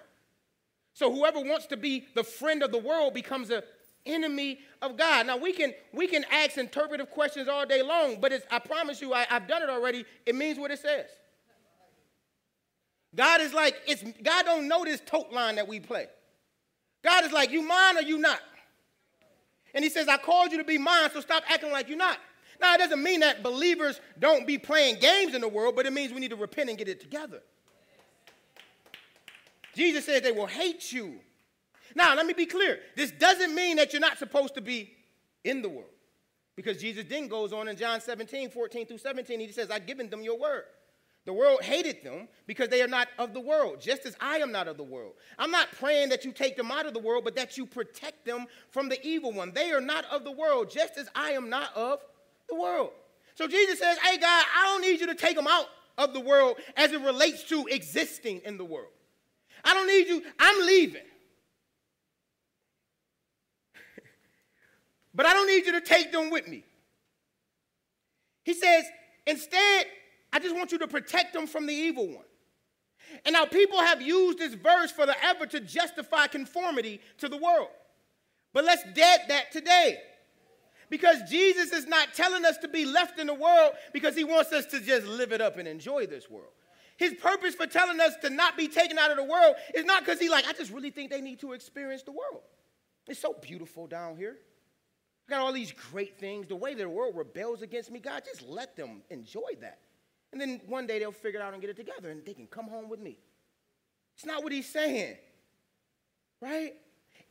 So 0.93 1.11
whoever 1.11 1.39
wants 1.39 1.65
to 1.67 1.77
be 1.77 2.05
the 2.15 2.23
friend 2.23 2.61
of 2.61 2.71
the 2.71 2.77
world 2.77 3.13
becomes 3.13 3.49
an 3.49 3.63
enemy 4.05 4.59
of 4.81 4.97
God. 4.97 5.27
Now 5.27 5.37
we 5.37 5.53
can 5.53 5.73
we 5.93 6.07
can 6.07 6.25
ask 6.31 6.57
interpretive 6.57 7.09
questions 7.09 7.47
all 7.47 7.65
day 7.65 7.81
long, 7.81 8.19
but 8.19 8.33
I 8.51 8.59
promise 8.59 9.01
you, 9.01 9.13
I, 9.13 9.25
I've 9.29 9.47
done 9.47 9.63
it 9.63 9.69
already. 9.69 10.05
It 10.25 10.35
means 10.35 10.59
what 10.59 10.71
it 10.71 10.79
says. 10.79 11.07
God 13.15 13.41
is 13.41 13.53
like, 13.53 13.75
it's 13.87 14.03
God 14.23 14.45
don't 14.45 14.67
know 14.67 14.85
this 14.85 15.01
tote 15.05 15.31
line 15.31 15.55
that 15.55 15.67
we 15.67 15.79
play. 15.79 16.07
God 17.03 17.23
is 17.23 17.31
like, 17.31 17.49
you 17.49 17.61
mine 17.61 17.97
or 17.97 18.01
you 18.01 18.17
not? 18.17 18.39
And 19.73 19.83
he 19.83 19.89
says, 19.89 20.07
I 20.07 20.17
called 20.17 20.51
you 20.51 20.57
to 20.57 20.63
be 20.63 20.77
mine, 20.77 21.09
so 21.13 21.21
stop 21.21 21.43
acting 21.47 21.71
like 21.71 21.87
you're 21.87 21.97
not. 21.97 22.17
Now, 22.61 22.75
it 22.75 22.79
doesn't 22.79 23.01
mean 23.01 23.21
that 23.21 23.41
believers 23.41 24.01
don't 24.19 24.45
be 24.45 24.57
playing 24.57 24.99
games 24.99 25.33
in 25.33 25.41
the 25.41 25.47
world, 25.47 25.75
but 25.75 25.85
it 25.85 25.93
means 25.93 26.11
we 26.11 26.19
need 26.19 26.31
to 26.31 26.35
repent 26.35 26.69
and 26.69 26.77
get 26.77 26.87
it 26.87 26.99
together. 26.99 27.41
Jesus 29.75 30.05
said 30.05 30.23
they 30.23 30.31
will 30.31 30.47
hate 30.47 30.91
you. 30.91 31.19
Now, 31.95 32.15
let 32.15 32.25
me 32.25 32.33
be 32.33 32.45
clear. 32.45 32.79
This 32.95 33.11
doesn't 33.11 33.55
mean 33.55 33.77
that 33.77 33.93
you're 33.93 34.01
not 34.01 34.17
supposed 34.17 34.55
to 34.55 34.61
be 34.61 34.91
in 35.43 35.61
the 35.61 35.69
world. 35.69 35.89
Because 36.55 36.81
Jesus 36.81 37.05
then 37.07 37.29
goes 37.29 37.53
on 37.53 37.69
in 37.69 37.77
John 37.77 38.01
17, 38.01 38.49
14 38.49 38.85
through 38.85 38.97
17, 38.97 39.39
he 39.39 39.51
says, 39.51 39.71
I've 39.71 39.85
given 39.85 40.09
them 40.09 40.21
your 40.21 40.37
word. 40.37 40.65
The 41.25 41.33
world 41.33 41.61
hated 41.61 42.03
them 42.03 42.27
because 42.47 42.69
they 42.69 42.81
are 42.81 42.87
not 42.87 43.07
of 43.17 43.33
the 43.33 43.39
world, 43.39 43.79
just 43.79 44.05
as 44.05 44.15
I 44.19 44.37
am 44.37 44.51
not 44.51 44.67
of 44.67 44.77
the 44.77 44.83
world. 44.83 45.13
I'm 45.37 45.51
not 45.51 45.71
praying 45.71 46.09
that 46.09 46.25
you 46.25 46.31
take 46.31 46.57
them 46.57 46.71
out 46.71 46.85
of 46.85 46.93
the 46.93 46.99
world, 46.99 47.23
but 47.23 47.35
that 47.35 47.57
you 47.57 47.65
protect 47.65 48.25
them 48.25 48.47
from 48.71 48.89
the 48.89 49.05
evil 49.05 49.31
one. 49.31 49.51
They 49.53 49.71
are 49.71 49.81
not 49.81 50.05
of 50.05 50.23
the 50.23 50.31
world, 50.31 50.69
just 50.69 50.97
as 50.97 51.07
I 51.15 51.31
am 51.31 51.49
not 51.49 51.75
of 51.75 52.03
the 52.49 52.55
world. 52.55 52.91
So 53.35 53.47
Jesus 53.47 53.79
says, 53.79 53.97
Hey, 53.99 54.17
God, 54.17 54.45
I 54.57 54.65
don't 54.65 54.81
need 54.81 54.99
you 54.99 55.07
to 55.07 55.15
take 55.15 55.35
them 55.35 55.47
out 55.47 55.67
of 55.97 56.13
the 56.13 56.19
world 56.19 56.57
as 56.75 56.91
it 56.91 57.01
relates 57.01 57.43
to 57.45 57.65
existing 57.67 58.41
in 58.45 58.57
the 58.57 58.65
world. 58.65 58.89
I 59.63 59.73
don't 59.73 59.87
need 59.87 60.07
you, 60.07 60.23
I'm 60.39 60.65
leaving. 60.65 61.01
but 65.13 65.25
I 65.25 65.33
don't 65.33 65.47
need 65.47 65.65
you 65.65 65.73
to 65.73 65.81
take 65.81 66.11
them 66.11 66.29
with 66.29 66.47
me. 66.47 66.63
He 68.43 68.53
says, 68.53 68.85
Instead, 69.27 69.85
I 70.33 70.39
just 70.39 70.55
want 70.55 70.71
you 70.71 70.79
to 70.79 70.87
protect 70.87 71.33
them 71.33 71.47
from 71.47 71.67
the 71.67 71.73
evil 71.73 72.07
one. 72.07 72.25
And 73.25 73.33
now 73.33 73.45
people 73.45 73.79
have 73.79 74.01
used 74.01 74.39
this 74.39 74.53
verse 74.53 74.91
for 74.91 75.05
the 75.05 75.15
effort 75.23 75.51
to 75.51 75.59
justify 75.59 76.27
conformity 76.27 77.01
to 77.17 77.27
the 77.27 77.37
world. 77.37 77.69
But 78.53 78.65
let's 78.65 78.83
dead 78.93 79.21
that 79.27 79.51
today. 79.51 79.99
Because 80.89 81.21
Jesus 81.29 81.71
is 81.71 81.85
not 81.85 82.13
telling 82.13 82.45
us 82.45 82.57
to 82.57 82.67
be 82.67 82.85
left 82.85 83.19
in 83.19 83.27
the 83.27 83.33
world 83.33 83.73
because 83.93 84.15
he 84.15 84.23
wants 84.23 84.51
us 84.51 84.65
to 84.67 84.79
just 84.79 85.05
live 85.05 85.31
it 85.31 85.41
up 85.41 85.57
and 85.57 85.67
enjoy 85.67 86.07
this 86.07 86.29
world. 86.29 86.51
His 86.97 87.13
purpose 87.13 87.55
for 87.55 87.67
telling 87.67 87.99
us 88.01 88.15
to 88.23 88.29
not 88.29 88.57
be 88.57 88.67
taken 88.67 88.97
out 88.97 89.11
of 89.11 89.17
the 89.17 89.23
world 89.23 89.55
is 89.73 89.85
not 89.85 90.03
because 90.03 90.19
he 90.19 90.29
like, 90.29 90.45
I 90.47 90.53
just 90.53 90.71
really 90.71 90.89
think 90.89 91.11
they 91.11 91.21
need 91.21 91.39
to 91.39 91.53
experience 91.53 92.03
the 92.03 92.11
world. 92.11 92.41
It's 93.07 93.19
so 93.19 93.35
beautiful 93.39 93.87
down 93.87 94.17
here. 94.17 94.37
I 95.27 95.31
got 95.31 95.41
all 95.41 95.53
these 95.53 95.71
great 95.91 96.19
things. 96.19 96.47
The 96.47 96.55
way 96.55 96.73
the 96.73 96.89
world 96.89 97.15
rebels 97.15 97.61
against 97.61 97.91
me, 97.91 97.99
God, 97.99 98.23
just 98.25 98.41
let 98.47 98.75
them 98.75 99.03
enjoy 99.09 99.57
that. 99.61 99.79
And 100.31 100.41
then 100.41 100.59
one 100.67 100.87
day 100.87 100.99
they'll 100.99 101.11
figure 101.11 101.39
it 101.39 101.43
out 101.43 101.53
and 101.53 101.61
get 101.61 101.69
it 101.69 101.77
together 101.77 102.09
and 102.09 102.25
they 102.25 102.33
can 102.33 102.47
come 102.47 102.67
home 102.67 102.89
with 102.89 102.99
me. 102.99 103.17
It's 104.15 104.25
not 104.25 104.43
what 104.43 104.51
he's 104.51 104.67
saying. 104.67 105.17
Right? 106.41 106.73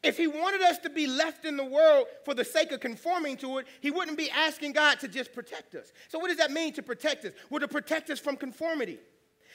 If 0.03 0.17
he 0.17 0.29
wanted 0.29 0.63
us 0.63 0.79
to 0.79 0.91
be 0.91 1.09
left 1.09 1.45
in 1.45 1.57
the 1.57 1.65
world 1.65 2.07
for 2.25 2.33
the 2.33 2.45
sake 2.45 2.71
of 2.71 2.81
conforming 2.81 3.37
to 3.39 3.59
it, 3.59 3.67
he 3.81 3.91
wouldn't 3.91 4.17
be 4.17 4.31
asking 4.31 4.73
God 4.73 5.01
to 5.01 5.09
just 5.09 5.33
protect 5.33 5.75
us. 5.75 5.93
So, 6.09 6.19
what 6.21 6.29
does 6.29 6.37
that 6.37 6.53
mean 6.53 6.73
to 6.75 6.83
protect 6.83 7.25
us? 7.25 7.33
Well, 7.51 7.61
to 7.61 7.69
protect 7.69 8.09
us 8.11 8.21
from 8.21 8.37
conformity. 8.37 8.99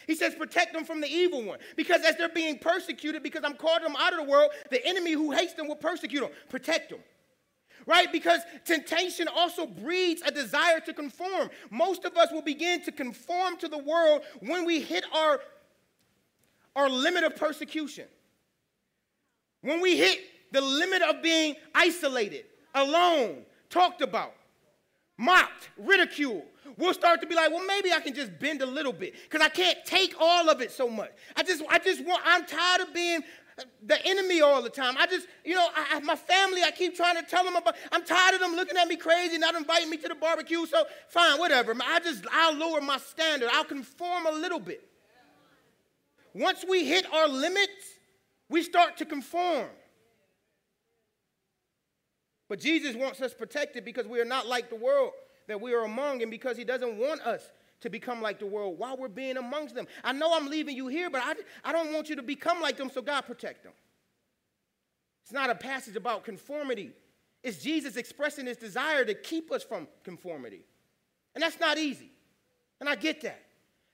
He 0.05 0.15
says, 0.15 0.35
protect 0.35 0.73
them 0.73 0.83
from 0.83 0.99
the 0.99 1.07
evil 1.07 1.43
one. 1.43 1.59
Because 1.77 2.01
as 2.03 2.17
they're 2.17 2.27
being 2.27 2.59
persecuted, 2.59 3.23
because 3.23 3.43
I'm 3.45 3.55
calling 3.55 3.83
them 3.83 3.95
out 3.97 4.11
of 4.11 4.19
the 4.19 4.29
world, 4.29 4.51
the 4.69 4.85
enemy 4.85 5.13
who 5.13 5.31
hates 5.31 5.53
them 5.53 5.67
will 5.67 5.77
persecute 5.77 6.19
them. 6.19 6.31
Protect 6.49 6.89
them. 6.89 6.99
Right? 7.85 8.11
Because 8.11 8.41
temptation 8.65 9.27
also 9.33 9.65
breeds 9.65 10.21
a 10.25 10.31
desire 10.31 10.79
to 10.81 10.93
conform. 10.93 11.49
Most 11.69 12.05
of 12.05 12.15
us 12.17 12.31
will 12.31 12.41
begin 12.41 12.81
to 12.83 12.91
conform 12.91 13.57
to 13.57 13.67
the 13.67 13.77
world 13.77 14.23
when 14.41 14.65
we 14.65 14.81
hit 14.81 15.05
our, 15.13 15.39
our 16.75 16.89
limit 16.89 17.23
of 17.23 17.35
persecution. 17.35 18.05
When 19.61 19.79
we 19.79 19.97
hit 19.97 20.19
the 20.53 20.61
limit 20.61 21.01
of 21.01 21.21
being 21.21 21.55
isolated, 21.75 22.45
alone, 22.73 23.43
talked 23.69 24.01
about, 24.01 24.33
mocked, 25.17 25.69
ridiculed. 25.77 26.43
We'll 26.77 26.93
start 26.93 27.21
to 27.21 27.27
be 27.27 27.35
like, 27.35 27.51
well, 27.51 27.65
maybe 27.65 27.91
I 27.91 27.99
can 27.99 28.13
just 28.13 28.39
bend 28.39 28.61
a 28.61 28.65
little 28.65 28.93
bit 28.93 29.15
because 29.29 29.45
I 29.45 29.49
can't 29.49 29.77
take 29.85 30.15
all 30.19 30.49
of 30.49 30.61
it 30.61 30.71
so 30.71 30.87
much. 30.87 31.11
I 31.35 31.43
just, 31.43 31.63
I 31.69 31.79
just 31.79 32.05
want, 32.05 32.21
I'm 32.25 32.45
tired 32.45 32.81
of 32.81 32.93
being 32.93 33.21
the 33.85 34.03
enemy 34.07 34.41
all 34.41 34.61
the 34.61 34.69
time. 34.69 34.95
I 34.97 35.05
just, 35.07 35.27
you 35.43 35.55
know, 35.55 35.67
I, 35.75 35.99
my 35.99 36.15
family, 36.15 36.63
I 36.63 36.71
keep 36.71 36.95
trying 36.95 37.15
to 37.15 37.23
tell 37.23 37.43
them 37.43 37.55
about, 37.55 37.75
I'm 37.91 38.03
tired 38.03 38.35
of 38.35 38.39
them 38.39 38.55
looking 38.55 38.77
at 38.77 38.87
me 38.87 38.95
crazy, 38.95 39.37
not 39.37 39.55
inviting 39.55 39.89
me 39.89 39.97
to 39.97 40.07
the 40.07 40.15
barbecue. 40.15 40.65
So 40.65 40.85
fine, 41.09 41.37
whatever. 41.39 41.75
I 41.83 41.99
just, 41.99 42.25
I'll 42.31 42.55
lower 42.55 42.81
my 42.81 42.97
standard. 42.97 43.49
I'll 43.51 43.65
conform 43.65 44.27
a 44.27 44.31
little 44.31 44.59
bit. 44.59 44.87
Once 46.33 46.63
we 46.67 46.85
hit 46.85 47.11
our 47.13 47.27
limits, 47.27 47.99
we 48.49 48.63
start 48.63 48.97
to 48.97 49.05
conform. 49.05 49.67
But 52.49 52.59
Jesus 52.59 52.95
wants 52.95 53.21
us 53.21 53.33
protected 53.33 53.85
because 53.85 54.07
we 54.07 54.19
are 54.19 54.25
not 54.25 54.47
like 54.47 54.69
the 54.69 54.75
world 54.75 55.11
that 55.47 55.59
we 55.59 55.73
are 55.73 55.83
among, 55.83 56.21
and 56.21 56.31
because 56.31 56.57
He 56.57 56.63
doesn't 56.63 56.97
want 56.97 57.21
us 57.21 57.51
to 57.81 57.89
become 57.89 58.21
like 58.21 58.39
the 58.39 58.45
world 58.45 58.79
while 58.79 58.95
we're 58.97 59.09
being 59.09 59.37
amongst 59.37 59.75
them. 59.75 59.87
I 60.03 60.13
know 60.13 60.33
I'm 60.33 60.47
leaving 60.47 60.75
you 60.75 60.87
here, 60.87 61.09
but 61.09 61.21
I, 61.23 61.33
I 61.63 61.71
don't 61.73 61.93
want 61.93 62.09
you 62.09 62.15
to 62.15 62.23
become 62.23 62.61
like 62.61 62.77
them, 62.77 62.89
so 62.89 63.01
God 63.01 63.21
protect 63.21 63.63
them. 63.63 63.73
It's 65.23 65.33
not 65.33 65.49
a 65.49 65.55
passage 65.55 65.95
about 65.95 66.23
conformity. 66.23 66.91
It's 67.43 67.61
Jesus 67.61 67.97
expressing 67.97 68.45
his 68.45 68.57
desire 68.57 69.03
to 69.03 69.13
keep 69.13 69.51
us 69.51 69.63
from 69.63 69.87
conformity. 70.03 70.65
And 71.35 71.43
that's 71.43 71.59
not 71.59 71.77
easy. 71.77 72.09
And 72.79 72.87
I 72.87 72.95
get 72.95 73.21
that. 73.21 73.41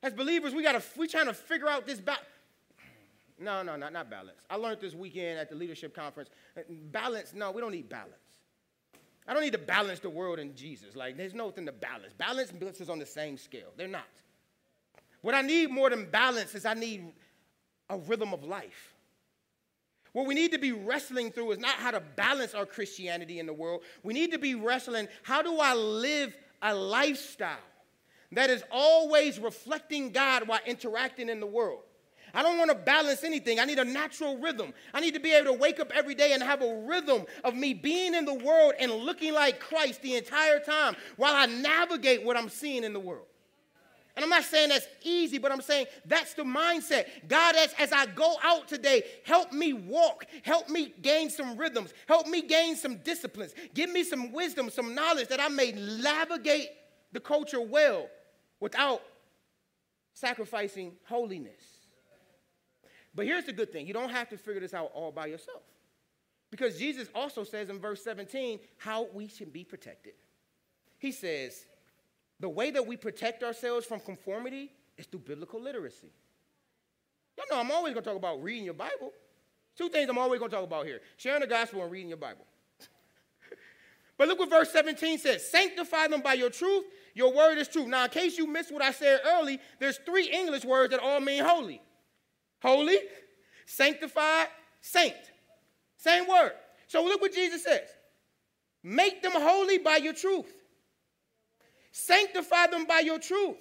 As 0.01 0.13
believers, 0.13 0.53
we 0.53 0.63
gotta 0.63 0.81
we 0.97 1.07
trying 1.07 1.25
to 1.25 1.33
figure 1.33 1.67
out 1.67 1.85
this 1.85 1.99
ba- 1.99 2.17
No, 3.39 3.63
no, 3.63 3.75
not, 3.75 3.91
not 3.91 4.09
balance. 4.09 4.37
I 4.49 4.55
learned 4.55 4.81
this 4.81 4.93
weekend 4.93 5.39
at 5.39 5.49
the 5.49 5.55
leadership 5.55 5.95
conference. 5.95 6.29
Uh, 6.55 6.61
balance, 6.69 7.33
no, 7.33 7.51
we 7.51 7.61
don't 7.61 7.71
need 7.71 7.89
balance. 7.89 8.13
I 9.29 9.33
don't 9.33 9.43
need 9.43 9.53
to 9.53 9.59
balance 9.59 9.99
the 9.99 10.09
world 10.09 10.39
and 10.39 10.55
Jesus. 10.55 10.95
Like, 10.95 11.15
there's 11.15 11.35
nothing 11.35 11.67
to 11.67 11.71
balance. 11.71 12.13
Balance 12.17 12.49
and 12.49 12.59
bliss 12.59 12.81
is 12.81 12.89
on 12.89 12.97
the 12.97 13.05
same 13.05 13.37
scale. 13.37 13.69
They're 13.77 13.87
not. 13.87 14.07
What 15.21 15.35
I 15.35 15.43
need 15.43 15.69
more 15.69 15.91
than 15.91 16.09
balance 16.09 16.55
is 16.55 16.65
I 16.65 16.73
need 16.73 17.13
a 17.91 17.97
rhythm 17.99 18.33
of 18.33 18.43
life. 18.43 18.95
What 20.13 20.25
we 20.25 20.33
need 20.33 20.51
to 20.53 20.57
be 20.57 20.71
wrestling 20.71 21.31
through 21.31 21.51
is 21.51 21.59
not 21.59 21.75
how 21.75 21.91
to 21.91 21.99
balance 21.99 22.55
our 22.55 22.65
Christianity 22.65 23.37
in 23.37 23.45
the 23.45 23.53
world. 23.53 23.83
We 24.01 24.15
need 24.15 24.31
to 24.31 24.39
be 24.39 24.55
wrestling 24.55 25.07
how 25.21 25.43
do 25.43 25.59
I 25.59 25.75
live 25.75 26.35
a 26.63 26.73
lifestyle 26.73 27.57
that 28.31 28.49
is 28.49 28.63
always 28.71 29.37
reflecting 29.37 30.11
God 30.11 30.47
while 30.47 30.59
interacting 30.65 31.29
in 31.29 31.39
the 31.39 31.45
world? 31.45 31.81
I 32.33 32.43
don't 32.43 32.57
want 32.57 32.69
to 32.71 32.75
balance 32.75 33.23
anything. 33.23 33.59
I 33.59 33.65
need 33.65 33.79
a 33.79 33.85
natural 33.85 34.37
rhythm. 34.37 34.73
I 34.93 34.99
need 34.99 35.13
to 35.13 35.19
be 35.19 35.31
able 35.31 35.53
to 35.53 35.59
wake 35.59 35.79
up 35.79 35.91
every 35.93 36.15
day 36.15 36.33
and 36.33 36.43
have 36.43 36.61
a 36.61 36.83
rhythm 36.85 37.25
of 37.43 37.55
me 37.55 37.73
being 37.73 38.13
in 38.13 38.25
the 38.25 38.33
world 38.33 38.73
and 38.79 38.91
looking 38.91 39.33
like 39.33 39.59
Christ 39.59 40.01
the 40.01 40.15
entire 40.15 40.59
time 40.59 40.95
while 41.17 41.35
I 41.35 41.45
navigate 41.45 42.23
what 42.23 42.37
I'm 42.37 42.49
seeing 42.49 42.83
in 42.83 42.93
the 42.93 42.99
world. 42.99 43.25
And 44.15 44.25
I'm 44.25 44.29
not 44.31 44.43
saying 44.43 44.67
that's 44.67 44.87
easy, 45.01 45.37
but 45.37 45.49
I'm 45.49 45.61
saying 45.61 45.85
that's 46.05 46.33
the 46.33 46.43
mindset. 46.43 47.05
God, 47.29 47.55
as, 47.55 47.73
as 47.79 47.93
I 47.93 48.05
go 48.05 48.35
out 48.43 48.67
today, 48.67 49.03
help 49.23 49.53
me 49.53 49.71
walk, 49.71 50.25
help 50.43 50.67
me 50.67 50.93
gain 51.01 51.29
some 51.29 51.55
rhythms, 51.55 51.93
help 52.05 52.27
me 52.27 52.41
gain 52.41 52.75
some 52.75 52.97
disciplines, 52.97 53.53
give 53.73 53.89
me 53.89 54.03
some 54.03 54.33
wisdom, 54.33 54.69
some 54.69 54.93
knowledge 54.93 55.29
that 55.29 55.39
I 55.39 55.47
may 55.47 55.71
navigate 55.71 56.67
the 57.13 57.21
culture 57.21 57.61
well 57.61 58.09
without 58.59 59.01
sacrificing 60.13 60.91
holiness. 61.05 61.78
But 63.15 63.25
here's 63.25 63.45
the 63.45 63.53
good 63.53 63.71
thing 63.71 63.87
you 63.87 63.93
don't 63.93 64.11
have 64.11 64.29
to 64.29 64.37
figure 64.37 64.61
this 64.61 64.73
out 64.73 64.91
all 64.93 65.11
by 65.11 65.27
yourself. 65.27 65.63
Because 66.51 66.77
Jesus 66.77 67.07
also 67.13 67.43
says 67.43 67.69
in 67.69 67.79
verse 67.79 68.03
17 68.03 68.59
how 68.77 69.07
we 69.13 69.27
should 69.27 69.53
be 69.53 69.63
protected. 69.63 70.13
He 70.97 71.11
says, 71.11 71.65
the 72.39 72.49
way 72.49 72.71
that 72.71 72.85
we 72.85 72.97
protect 72.97 73.43
ourselves 73.43 73.85
from 73.85 73.99
conformity 73.99 74.71
is 74.97 75.05
through 75.05 75.21
biblical 75.21 75.61
literacy. 75.61 76.11
Y'all 77.37 77.45
know 77.51 77.61
I'm 77.61 77.71
always 77.71 77.93
to 77.93 78.01
talk 78.01 78.15
about 78.15 78.41
reading 78.41 78.65
your 78.65 78.73
Bible. 78.73 79.11
Two 79.77 79.89
things 79.89 80.09
I'm 80.09 80.17
always 80.17 80.41
to 80.41 80.49
talk 80.49 80.63
about 80.63 80.85
here 80.85 81.01
sharing 81.17 81.41
the 81.41 81.47
gospel 81.47 81.81
and 81.81 81.91
reading 81.91 82.09
your 82.09 82.17
Bible. 82.17 82.45
but 84.17 84.27
look 84.27 84.39
what 84.39 84.49
verse 84.49 84.71
17 84.71 85.19
says 85.19 85.49
Sanctify 85.49 86.07
them 86.07 86.21
by 86.21 86.33
your 86.33 86.49
truth. 86.49 86.85
Your 87.13 87.33
word 87.33 87.57
is 87.57 87.67
truth. 87.67 87.87
Now, 87.87 88.05
in 88.05 88.09
case 88.09 88.37
you 88.37 88.47
missed 88.47 88.73
what 88.73 88.81
I 88.81 88.91
said 88.91 89.21
early, 89.25 89.59
there's 89.79 89.97
three 90.05 90.29
English 90.29 90.65
words 90.65 90.91
that 90.91 91.01
all 91.01 91.19
mean 91.19 91.43
holy 91.43 91.81
holy, 92.61 92.97
sanctified, 93.65 94.47
saint. 94.81 95.15
Same 95.97 96.27
word. 96.27 96.53
So 96.87 97.03
look 97.03 97.21
what 97.21 97.33
Jesus 97.33 97.63
says 97.63 97.89
make 98.83 99.21
them 99.21 99.33
holy 99.33 99.77
by 99.77 99.97
your 99.97 100.13
truth, 100.13 100.51
sanctify 101.91 102.67
them 102.67 102.85
by 102.85 102.99
your 102.99 103.19
truth, 103.19 103.57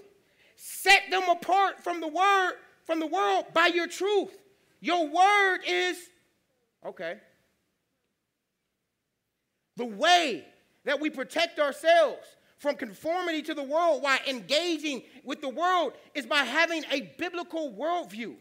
set 0.56 1.02
them 1.10 1.28
apart 1.28 1.82
from 1.82 2.00
the 2.00 2.08
word, 2.08 2.52
from 2.84 3.00
the 3.00 3.06
world 3.06 3.46
by 3.52 3.66
your 3.66 3.86
truth. 3.86 4.36
Your 4.80 5.08
word 5.08 5.58
is 5.66 5.98
okay. 6.86 7.16
The 9.76 9.86
way 9.86 10.44
that 10.84 11.00
we 11.00 11.10
protect 11.10 11.58
ourselves 11.58 12.26
from 12.58 12.76
conformity 12.76 13.42
to 13.42 13.54
the 13.54 13.62
world 13.62 14.02
while 14.02 14.18
engaging 14.28 15.02
with 15.24 15.40
the 15.40 15.48
world 15.48 15.92
is 16.14 16.26
by 16.26 16.44
having 16.44 16.84
a 16.90 17.12
biblical 17.18 17.72
worldview. 17.72 18.34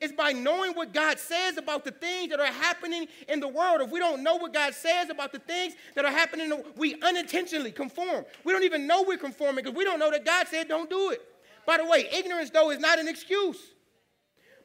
It's 0.00 0.12
by 0.12 0.32
knowing 0.32 0.72
what 0.72 0.92
God 0.92 1.18
says 1.18 1.56
about 1.56 1.84
the 1.84 1.90
things 1.90 2.30
that 2.30 2.40
are 2.40 2.46
happening 2.46 3.06
in 3.28 3.40
the 3.40 3.48
world. 3.48 3.80
If 3.80 3.90
we 3.90 3.98
don't 3.98 4.22
know 4.22 4.36
what 4.36 4.52
God 4.52 4.74
says 4.74 5.10
about 5.10 5.32
the 5.32 5.38
things 5.38 5.74
that 5.94 6.04
are 6.04 6.10
happening, 6.10 6.62
we 6.76 7.00
unintentionally 7.02 7.70
conform. 7.70 8.24
We 8.44 8.52
don't 8.52 8.64
even 8.64 8.86
know 8.86 9.02
we're 9.02 9.18
conforming 9.18 9.64
because 9.64 9.76
we 9.76 9.84
don't 9.84 9.98
know 9.98 10.10
that 10.10 10.24
God 10.24 10.48
said 10.48 10.68
don't 10.68 10.90
do 10.90 11.10
it. 11.10 11.22
By 11.66 11.78
the 11.78 11.84
way, 11.84 12.08
ignorance, 12.12 12.50
though, 12.50 12.70
is 12.70 12.78
not 12.78 12.98
an 12.98 13.08
excuse. 13.08 13.58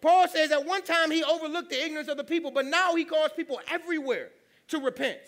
Paul 0.02 0.28
says 0.28 0.52
at 0.52 0.66
one 0.66 0.84
time 0.84 1.12
he 1.12 1.24
overlooked 1.24 1.70
the 1.70 1.84
ignorance 1.84 2.08
of 2.08 2.18
the 2.18 2.24
people, 2.24 2.52
but 2.52 2.66
now 2.66 2.96
he 2.96 3.04
calls 3.06 3.32
people 3.36 3.60
everywhere 3.70 4.30
to 4.70 4.80
repent. 4.80 5.20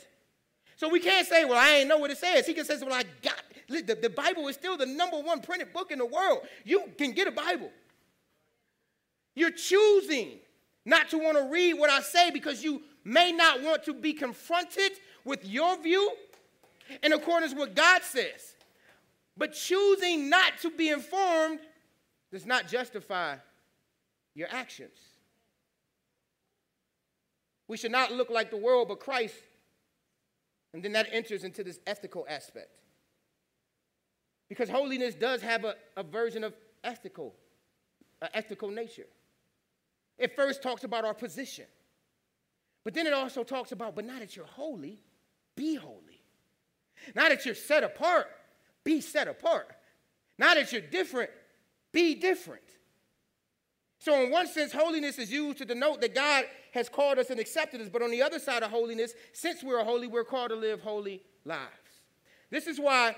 So 0.77 0.89
we 0.89 0.99
can't 0.99 1.27
say, 1.27 1.45
well, 1.45 1.58
I 1.58 1.77
ain't 1.77 1.89
know 1.89 1.97
what 1.97 2.10
it 2.10 2.17
says. 2.17 2.47
He 2.47 2.54
can 2.54 2.65
say, 2.65 2.77
well, 2.82 2.93
I 2.93 3.04
got 3.21 3.36
the, 3.67 3.95
the 3.95 4.10
Bible 4.10 4.47
is 4.47 4.56
still 4.56 4.77
the 4.77 4.86
number 4.86 5.17
one 5.19 5.41
printed 5.41 5.73
book 5.73 5.91
in 5.91 5.99
the 5.99 6.06
world. 6.06 6.41
You 6.65 6.89
can 6.97 7.12
get 7.12 7.27
a 7.27 7.32
Bible. 7.32 7.71
You're 9.35 9.51
choosing 9.51 10.39
not 10.85 11.09
to 11.09 11.17
want 11.17 11.37
to 11.37 11.43
read 11.45 11.73
what 11.73 11.89
I 11.89 12.01
say 12.01 12.31
because 12.31 12.63
you 12.63 12.81
may 13.03 13.31
not 13.31 13.61
want 13.61 13.83
to 13.85 13.93
be 13.93 14.13
confronted 14.13 14.91
with 15.23 15.45
your 15.45 15.81
view 15.81 16.11
in 17.03 17.13
accordance 17.13 17.53
with 17.53 17.75
God 17.75 18.01
says. 18.03 18.55
But 19.37 19.53
choosing 19.53 20.29
not 20.29 20.53
to 20.61 20.69
be 20.69 20.89
informed 20.89 21.59
does 22.31 22.45
not 22.45 22.67
justify 22.67 23.35
your 24.35 24.47
actions. 24.51 24.97
We 27.67 27.77
should 27.77 27.91
not 27.91 28.11
look 28.11 28.29
like 28.29 28.51
the 28.51 28.57
world, 28.57 28.89
but 28.89 28.99
Christ. 28.99 29.35
And 30.73 30.83
then 30.83 30.93
that 30.93 31.07
enters 31.11 31.43
into 31.43 31.63
this 31.63 31.79
ethical 31.87 32.25
aspect. 32.29 32.69
Because 34.49 34.69
holiness 34.69 35.15
does 35.15 35.41
have 35.41 35.63
a, 35.63 35.75
a 35.95 36.03
version 36.03 36.43
of 36.43 36.53
ethical, 36.83 37.33
an 38.21 38.29
ethical 38.33 38.69
nature. 38.69 39.07
It 40.21 40.36
first 40.36 40.62
talks 40.62 40.84
about 40.84 41.03
our 41.03 41.15
position. 41.15 41.65
But 42.84 42.93
then 42.93 43.07
it 43.07 43.13
also 43.13 43.43
talks 43.43 43.71
about, 43.71 43.95
but 43.95 44.05
now 44.05 44.19
that 44.19 44.36
you're 44.36 44.45
holy, 44.45 45.01
be 45.55 45.75
holy. 45.75 46.21
Now 47.15 47.29
that 47.29 47.45
you're 47.45 47.55
set 47.55 47.84
apart, 47.84 48.27
be 48.84 49.01
set 49.01 49.27
apart. 49.27 49.67
Now 50.38 50.53
that 50.53 50.71
you're 50.71 50.81
different, 50.81 51.31
be 51.91 52.15
different. 52.15 52.62
So, 53.99 54.23
in 54.23 54.31
one 54.31 54.47
sense, 54.47 54.71
holiness 54.71 55.19
is 55.19 55.31
used 55.31 55.60
to 55.60 55.65
denote 55.65 56.01
that 56.01 56.15
God 56.15 56.45
has 56.73 56.89
called 56.89 57.19
us 57.19 57.29
and 57.29 57.39
accepted 57.39 57.81
us. 57.81 57.89
But 57.89 58.01
on 58.01 58.10
the 58.10 58.21
other 58.21 58.39
side 58.39 58.63
of 58.63 58.71
holiness, 58.71 59.13
since 59.34 59.63
we're 59.63 59.84
holy, 59.84 60.07
we're 60.07 60.23
called 60.23 60.49
to 60.49 60.55
live 60.55 60.81
holy 60.81 61.21
lives. 61.45 61.62
This 62.49 62.65
is 62.65 62.79
why 62.79 63.15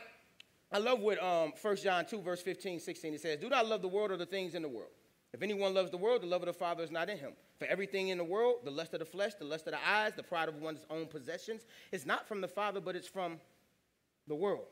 I 0.71 0.79
love 0.79 0.99
what 0.99 1.21
um, 1.23 1.53
1 1.61 1.75
John 1.77 2.05
2, 2.05 2.21
verse 2.21 2.41
15, 2.41 2.79
16, 2.79 3.13
it 3.13 3.21
says, 3.21 3.39
Do 3.39 3.49
not 3.49 3.67
love 3.67 3.81
the 3.81 3.87
world 3.87 4.11
or 4.11 4.17
the 4.17 4.25
things 4.25 4.55
in 4.55 4.61
the 4.61 4.69
world. 4.69 4.91
If 5.33 5.41
anyone 5.41 5.73
loves 5.73 5.89
the 5.89 5.97
world, 5.97 6.21
the 6.21 6.27
love 6.27 6.43
of 6.43 6.45
the 6.45 6.53
Father 6.53 6.83
is 6.83 6.91
not 6.91 7.09
in 7.09 7.17
him. 7.17 7.31
For 7.57 7.65
everything 7.65 8.09
in 8.09 8.19
the 8.19 8.23
world, 8.23 8.57
the 8.63 8.71
lust 8.71 8.93
of 8.93 8.99
the 8.99 9.05
flesh, 9.05 9.33
the 9.33 9.45
lust 9.45 9.65
of 9.65 9.73
the 9.73 9.87
eyes, 9.87 10.13
the 10.15 10.23
pride 10.23 10.47
of 10.47 10.61
one's 10.61 10.85
own 10.91 11.07
possessions, 11.07 11.61
is 11.91 12.05
not 12.05 12.27
from 12.27 12.39
the 12.39 12.47
Father, 12.47 12.79
but 12.79 12.95
it's 12.95 13.07
from 13.07 13.39
the 14.27 14.35
world. 14.35 14.65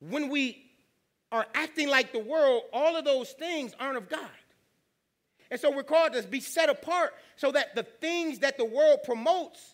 When 0.00 0.30
we 0.30 0.70
are 1.30 1.46
acting 1.54 1.88
like 1.88 2.12
the 2.12 2.20
world, 2.20 2.62
all 2.72 2.96
of 2.96 3.04
those 3.04 3.32
things 3.32 3.74
aren't 3.78 3.98
of 3.98 4.08
God. 4.08 4.30
And 5.50 5.60
so 5.60 5.70
we're 5.70 5.82
called 5.82 6.14
to 6.14 6.22
be 6.22 6.40
set 6.40 6.70
apart 6.70 7.12
so 7.36 7.52
that 7.52 7.74
the 7.74 7.82
things 7.82 8.38
that 8.38 8.56
the 8.56 8.64
world 8.64 9.00
promotes 9.04 9.73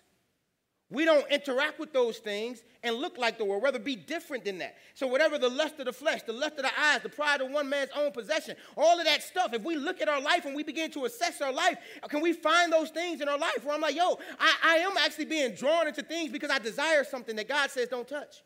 we 0.90 1.04
don't 1.04 1.26
interact 1.30 1.78
with 1.78 1.92
those 1.92 2.18
things 2.18 2.62
and 2.82 2.96
look 2.96 3.16
like 3.16 3.38
the 3.38 3.44
world, 3.44 3.62
rather 3.62 3.78
be 3.78 3.94
different 3.94 4.44
than 4.44 4.58
that. 4.58 4.74
So, 4.94 5.06
whatever 5.06 5.38
the 5.38 5.48
lust 5.48 5.78
of 5.78 5.86
the 5.86 5.92
flesh, 5.92 6.22
the 6.22 6.32
lust 6.32 6.56
of 6.56 6.64
the 6.64 6.80
eyes, 6.80 7.02
the 7.02 7.08
pride 7.08 7.40
of 7.40 7.50
one 7.50 7.68
man's 7.68 7.90
own 7.96 8.10
possession, 8.10 8.56
all 8.76 8.98
of 8.98 9.04
that 9.04 9.22
stuff, 9.22 9.52
if 9.52 9.62
we 9.62 9.76
look 9.76 10.00
at 10.00 10.08
our 10.08 10.20
life 10.20 10.46
and 10.46 10.54
we 10.54 10.64
begin 10.64 10.90
to 10.92 11.04
assess 11.04 11.40
our 11.40 11.52
life, 11.52 11.78
can 12.08 12.20
we 12.20 12.32
find 12.32 12.72
those 12.72 12.90
things 12.90 13.20
in 13.20 13.28
our 13.28 13.38
life 13.38 13.64
where 13.64 13.74
I'm 13.74 13.80
like, 13.80 13.94
yo, 13.94 14.18
I, 14.40 14.54
I 14.64 14.74
am 14.78 14.96
actually 14.98 15.26
being 15.26 15.54
drawn 15.54 15.86
into 15.86 16.02
things 16.02 16.32
because 16.32 16.50
I 16.50 16.58
desire 16.58 17.04
something 17.04 17.36
that 17.36 17.48
God 17.48 17.70
says 17.70 17.88
don't 17.88 18.08
touch? 18.08 18.42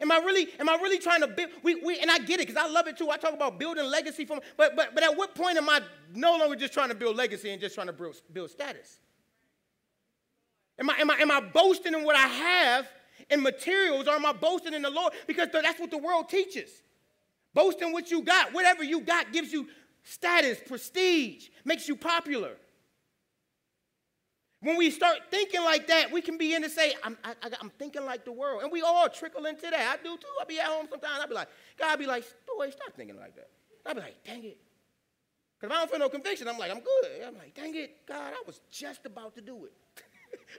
Am 0.00 0.12
I 0.12 0.18
really, 0.18 0.48
am 0.58 0.68
I 0.68 0.74
really 0.74 0.98
trying 0.98 1.20
to 1.20 1.28
build? 1.28 1.50
We, 1.62 1.76
we, 1.76 1.98
and 1.98 2.10
I 2.10 2.18
get 2.18 2.40
it 2.40 2.48
because 2.48 2.62
I 2.62 2.68
love 2.68 2.88
it 2.88 2.98
too. 2.98 3.10
I 3.10 3.16
talk 3.16 3.32
about 3.32 3.58
building 3.58 3.84
legacy 3.84 4.24
from, 4.24 4.40
but, 4.56 4.76
but, 4.76 4.94
but 4.94 5.02
at 5.02 5.16
what 5.16 5.34
point 5.34 5.56
am 5.56 5.68
I 5.70 5.80
no 6.12 6.36
longer 6.36 6.56
just 6.56 6.72
trying 6.72 6.88
to 6.88 6.94
build 6.94 7.16
legacy 7.16 7.50
and 7.50 7.60
just 7.60 7.74
trying 7.74 7.86
to 7.86 7.92
build, 7.92 8.16
build 8.32 8.50
status? 8.50 8.98
Am 10.78 10.90
I, 10.90 10.96
am, 10.98 11.10
I, 11.10 11.16
am 11.16 11.30
I 11.30 11.40
boasting 11.40 11.94
in 11.94 12.04
what 12.04 12.16
I 12.16 12.26
have 12.26 12.88
in 13.30 13.42
materials 13.42 14.08
or 14.08 14.12
am 14.12 14.26
I 14.26 14.32
boasting 14.32 14.74
in 14.74 14.82
the 14.82 14.90
Lord? 14.90 15.12
Because 15.26 15.48
that's 15.52 15.78
what 15.78 15.90
the 15.90 15.98
world 15.98 16.28
teaches. 16.28 16.70
Boasting 17.52 17.92
what 17.92 18.10
you 18.10 18.22
got, 18.22 18.52
whatever 18.52 18.82
you 18.82 19.00
got 19.00 19.32
gives 19.32 19.52
you 19.52 19.68
status, 20.02 20.58
prestige, 20.66 21.48
makes 21.64 21.88
you 21.88 21.94
popular. 21.96 22.52
When 24.60 24.76
we 24.76 24.90
start 24.90 25.18
thinking 25.30 25.62
like 25.62 25.86
that, 25.88 26.10
we 26.10 26.22
can 26.22 26.38
begin 26.38 26.62
to 26.62 26.70
say, 26.70 26.94
I'm, 27.04 27.18
I, 27.22 27.34
am 27.60 27.70
thinking 27.78 28.04
like 28.04 28.24
the 28.24 28.32
world. 28.32 28.62
And 28.62 28.72
we 28.72 28.80
all 28.80 29.08
trickle 29.08 29.44
into 29.44 29.68
that. 29.70 29.98
I 30.00 30.02
do 30.02 30.16
too. 30.16 30.26
I'll 30.40 30.46
be 30.46 30.58
at 30.58 30.66
home 30.66 30.86
sometimes. 30.90 31.18
I'll 31.20 31.28
be 31.28 31.34
like, 31.34 31.48
God 31.78 31.98
be 31.98 32.06
like, 32.06 32.24
boy, 32.56 32.70
stop 32.70 32.94
thinking 32.96 33.18
like 33.18 33.36
that. 33.36 33.50
I'll 33.86 33.94
be 33.94 34.00
like, 34.00 34.24
dang 34.24 34.42
it. 34.42 34.58
Because 35.60 35.70
if 35.70 35.76
I 35.76 35.80
don't 35.80 35.90
feel 35.90 35.98
no 35.98 36.08
conviction, 36.08 36.48
I'm 36.48 36.58
like, 36.58 36.70
I'm 36.70 36.80
good. 36.80 37.10
I'm 37.26 37.36
like, 37.36 37.54
dang 37.54 37.74
it, 37.76 38.06
God, 38.08 38.32
I 38.32 38.42
was 38.46 38.60
just 38.70 39.04
about 39.04 39.34
to 39.34 39.42
do 39.42 39.66
it. 39.66 39.72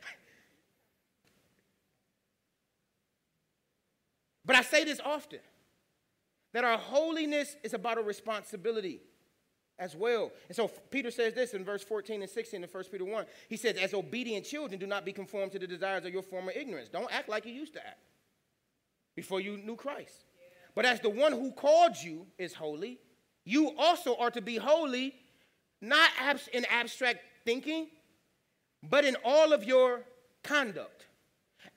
but 4.45 4.55
I 4.55 4.61
say 4.61 4.83
this 4.83 5.01
often 5.03 5.39
that 6.53 6.63
our 6.63 6.77
holiness 6.77 7.55
is 7.63 7.73
about 7.73 7.97
a 7.97 8.01
responsibility 8.01 9.01
as 9.77 9.95
well. 9.95 10.31
And 10.47 10.55
so 10.55 10.67
Peter 10.67 11.11
says 11.11 11.33
this 11.33 11.53
in 11.53 11.65
verse 11.65 11.83
14 11.83 12.21
and 12.21 12.31
16 12.31 12.63
in 12.63 12.69
1 12.69 12.83
Peter 12.91 13.05
1. 13.05 13.25
He 13.49 13.57
says, 13.57 13.75
As 13.77 13.93
obedient 13.93 14.45
children, 14.45 14.79
do 14.79 14.87
not 14.87 15.05
be 15.05 15.11
conformed 15.11 15.51
to 15.51 15.59
the 15.59 15.67
desires 15.67 16.05
of 16.05 16.13
your 16.13 16.21
former 16.21 16.51
ignorance. 16.51 16.89
Don't 16.89 17.13
act 17.13 17.27
like 17.27 17.45
you 17.45 17.53
used 17.53 17.73
to 17.73 17.85
act 17.85 17.99
before 19.15 19.41
you 19.41 19.57
knew 19.57 19.75
Christ. 19.75 20.23
But 20.75 20.85
as 20.85 20.99
the 20.99 21.09
one 21.09 21.31
who 21.31 21.51
called 21.51 21.95
you 22.01 22.27
is 22.37 22.53
holy, 22.53 22.99
you 23.43 23.73
also 23.77 24.15
are 24.17 24.31
to 24.31 24.41
be 24.41 24.57
holy, 24.57 25.15
not 25.81 26.09
in 26.51 26.65
abstract 26.65 27.19
thinking, 27.45 27.87
but 28.89 29.05
in 29.05 29.15
all 29.23 29.53
of 29.53 29.63
your 29.63 30.01
conduct. 30.43 31.07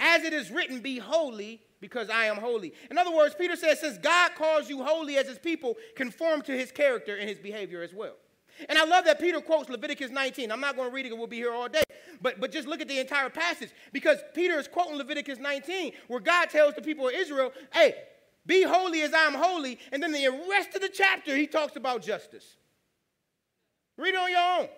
As 0.00 0.22
it 0.22 0.32
is 0.32 0.50
written, 0.50 0.80
be 0.80 0.98
holy 0.98 1.60
because 1.80 2.10
I 2.10 2.26
am 2.26 2.36
holy. 2.36 2.72
In 2.90 2.98
other 2.98 3.14
words, 3.14 3.34
Peter 3.38 3.56
says, 3.56 3.80
since 3.80 3.98
God 3.98 4.32
calls 4.36 4.68
you 4.68 4.82
holy 4.82 5.16
as 5.16 5.26
his 5.26 5.38
people, 5.38 5.76
conform 5.96 6.42
to 6.42 6.52
his 6.52 6.70
character 6.70 7.16
and 7.16 7.28
his 7.28 7.38
behavior 7.38 7.82
as 7.82 7.94
well. 7.94 8.14
And 8.68 8.78
I 8.78 8.84
love 8.84 9.04
that 9.04 9.20
Peter 9.20 9.40
quotes 9.40 9.68
Leviticus 9.68 10.10
19. 10.10 10.50
I'm 10.50 10.60
not 10.60 10.76
going 10.76 10.88
to 10.88 10.94
read 10.94 11.06
it, 11.06 11.16
we'll 11.16 11.26
be 11.28 11.36
here 11.36 11.52
all 11.52 11.68
day. 11.68 11.82
But, 12.20 12.40
but 12.40 12.50
just 12.50 12.66
look 12.66 12.80
at 12.80 12.88
the 12.88 12.98
entire 12.98 13.30
passage 13.30 13.70
because 13.92 14.18
Peter 14.34 14.58
is 14.58 14.66
quoting 14.66 14.96
Leviticus 14.96 15.38
19, 15.38 15.92
where 16.08 16.20
God 16.20 16.50
tells 16.50 16.74
the 16.74 16.82
people 16.82 17.06
of 17.06 17.14
Israel, 17.14 17.52
hey, 17.72 17.94
be 18.44 18.62
holy 18.64 19.02
as 19.02 19.14
I 19.14 19.24
am 19.24 19.34
holy. 19.34 19.78
And 19.92 20.02
then 20.02 20.10
the 20.10 20.28
rest 20.50 20.74
of 20.74 20.80
the 20.80 20.88
chapter, 20.88 21.36
he 21.36 21.46
talks 21.46 21.76
about 21.76 22.02
justice. 22.02 22.56
Read 23.96 24.14
it 24.14 24.16
on 24.16 24.30
your 24.30 24.60
own. 24.60 24.68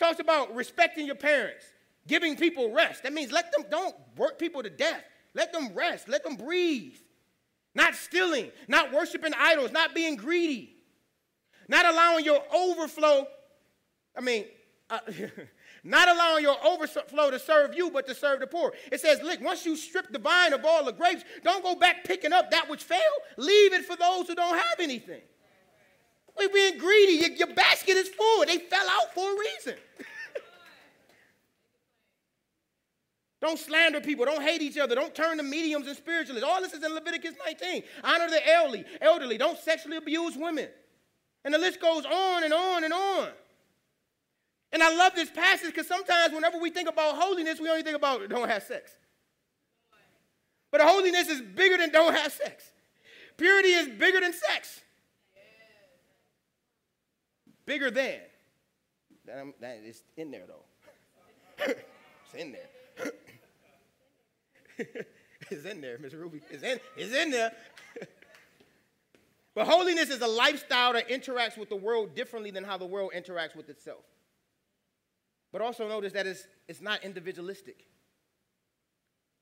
Talks 0.00 0.18
about 0.18 0.54
respecting 0.54 1.04
your 1.04 1.14
parents, 1.14 1.62
giving 2.08 2.34
people 2.34 2.72
rest. 2.72 3.02
That 3.02 3.12
means 3.12 3.30
let 3.30 3.52
them, 3.52 3.66
don't 3.70 3.94
work 4.16 4.38
people 4.38 4.62
to 4.62 4.70
death. 4.70 5.04
Let 5.34 5.52
them 5.52 5.74
rest, 5.74 6.08
let 6.08 6.24
them 6.24 6.36
breathe. 6.36 6.94
Not 7.74 7.94
stealing, 7.94 8.50
not 8.66 8.92
worshiping 8.94 9.32
idols, 9.38 9.72
not 9.72 9.94
being 9.94 10.16
greedy, 10.16 10.74
not 11.68 11.84
allowing 11.84 12.24
your 12.24 12.42
overflow, 12.52 13.26
I 14.16 14.22
mean, 14.22 14.46
uh, 14.88 15.00
not 15.84 16.08
allowing 16.08 16.44
your 16.44 16.56
overflow 16.64 17.30
to 17.30 17.38
serve 17.38 17.74
you, 17.76 17.90
but 17.90 18.08
to 18.08 18.14
serve 18.14 18.40
the 18.40 18.46
poor. 18.46 18.72
It 18.90 19.00
says, 19.00 19.20
look, 19.22 19.40
once 19.42 19.66
you 19.66 19.76
strip 19.76 20.10
the 20.10 20.18
vine 20.18 20.54
of 20.54 20.64
all 20.64 20.82
the 20.82 20.92
grapes, 20.92 21.24
don't 21.44 21.62
go 21.62 21.74
back 21.74 22.04
picking 22.04 22.32
up 22.32 22.50
that 22.52 22.70
which 22.70 22.82
failed. 22.82 23.02
Leave 23.36 23.74
it 23.74 23.84
for 23.84 23.96
those 23.96 24.26
who 24.28 24.34
don't 24.34 24.56
have 24.56 24.80
anything. 24.80 25.20
We're 26.38 26.48
being 26.48 26.78
greedy. 26.78 27.12
Your, 27.14 27.30
your 27.30 27.54
basket 27.54 27.96
is 27.96 28.08
full. 28.08 28.44
They 28.46 28.58
fell 28.58 28.86
out 28.88 29.14
for 29.14 29.32
a 29.32 29.36
reason. 29.38 29.74
Don't 33.40 33.58
slander 33.58 34.00
people. 34.00 34.24
Don't 34.26 34.42
hate 34.42 34.62
each 34.62 34.78
other. 34.78 34.94
Don't 34.94 35.14
turn 35.14 35.38
to 35.38 35.42
mediums 35.42 35.86
and 35.86 35.96
spiritualists. 35.96 36.46
All 36.48 36.60
this 36.60 36.72
is 36.72 36.84
in 36.84 36.94
Leviticus 36.94 37.34
19. 37.46 37.82
Honor 38.04 38.28
the 38.28 38.46
elderly. 38.48 38.84
Elderly. 39.00 39.38
Don't 39.38 39.58
sexually 39.58 39.96
abuse 39.96 40.36
women. 40.36 40.68
And 41.44 41.54
the 41.54 41.58
list 41.58 41.80
goes 41.80 42.04
on 42.04 42.44
and 42.44 42.52
on 42.52 42.84
and 42.84 42.92
on. 42.92 43.28
And 44.72 44.82
I 44.82 44.94
love 44.94 45.14
this 45.14 45.30
passage 45.30 45.68
because 45.68 45.88
sometimes 45.88 46.32
whenever 46.32 46.58
we 46.58 46.70
think 46.70 46.88
about 46.88 47.16
holiness, 47.16 47.58
we 47.58 47.68
only 47.68 47.82
think 47.82 47.96
about 47.96 48.28
don't 48.28 48.48
have 48.48 48.62
sex. 48.62 48.92
But 50.70 50.80
holiness 50.82 51.28
is 51.28 51.40
bigger 51.40 51.76
than 51.78 51.90
don't 51.90 52.14
have 52.14 52.32
sex. 52.32 52.70
Purity 53.36 53.70
is 53.70 53.88
bigger 53.88 54.20
than 54.20 54.32
sex. 54.32 54.80
Bigger 57.70 57.92
than. 57.92 58.18
That, 59.26 59.44
that 59.60 59.78
is 59.84 60.02
in 60.16 60.32
there 60.32 60.42
though. 60.48 60.64
it's 62.24 62.34
in 62.36 62.50
there. 62.50 63.12
it's 65.48 65.64
in 65.64 65.80
there, 65.80 65.96
Miss 66.00 66.12
Ruby. 66.12 66.40
It's 66.50 66.64
in, 66.64 66.80
it's 66.96 67.14
in 67.14 67.30
there. 67.30 67.52
but 69.54 69.68
holiness 69.68 70.10
is 70.10 70.20
a 70.20 70.26
lifestyle 70.26 70.94
that 70.94 71.08
interacts 71.08 71.56
with 71.56 71.68
the 71.68 71.76
world 71.76 72.16
differently 72.16 72.50
than 72.50 72.64
how 72.64 72.76
the 72.76 72.86
world 72.86 73.12
interacts 73.16 73.54
with 73.54 73.68
itself. 73.68 74.02
But 75.52 75.62
also 75.62 75.86
notice 75.86 76.12
that 76.14 76.26
it's, 76.26 76.48
it's 76.66 76.80
not 76.80 77.04
individualistic. 77.04 77.86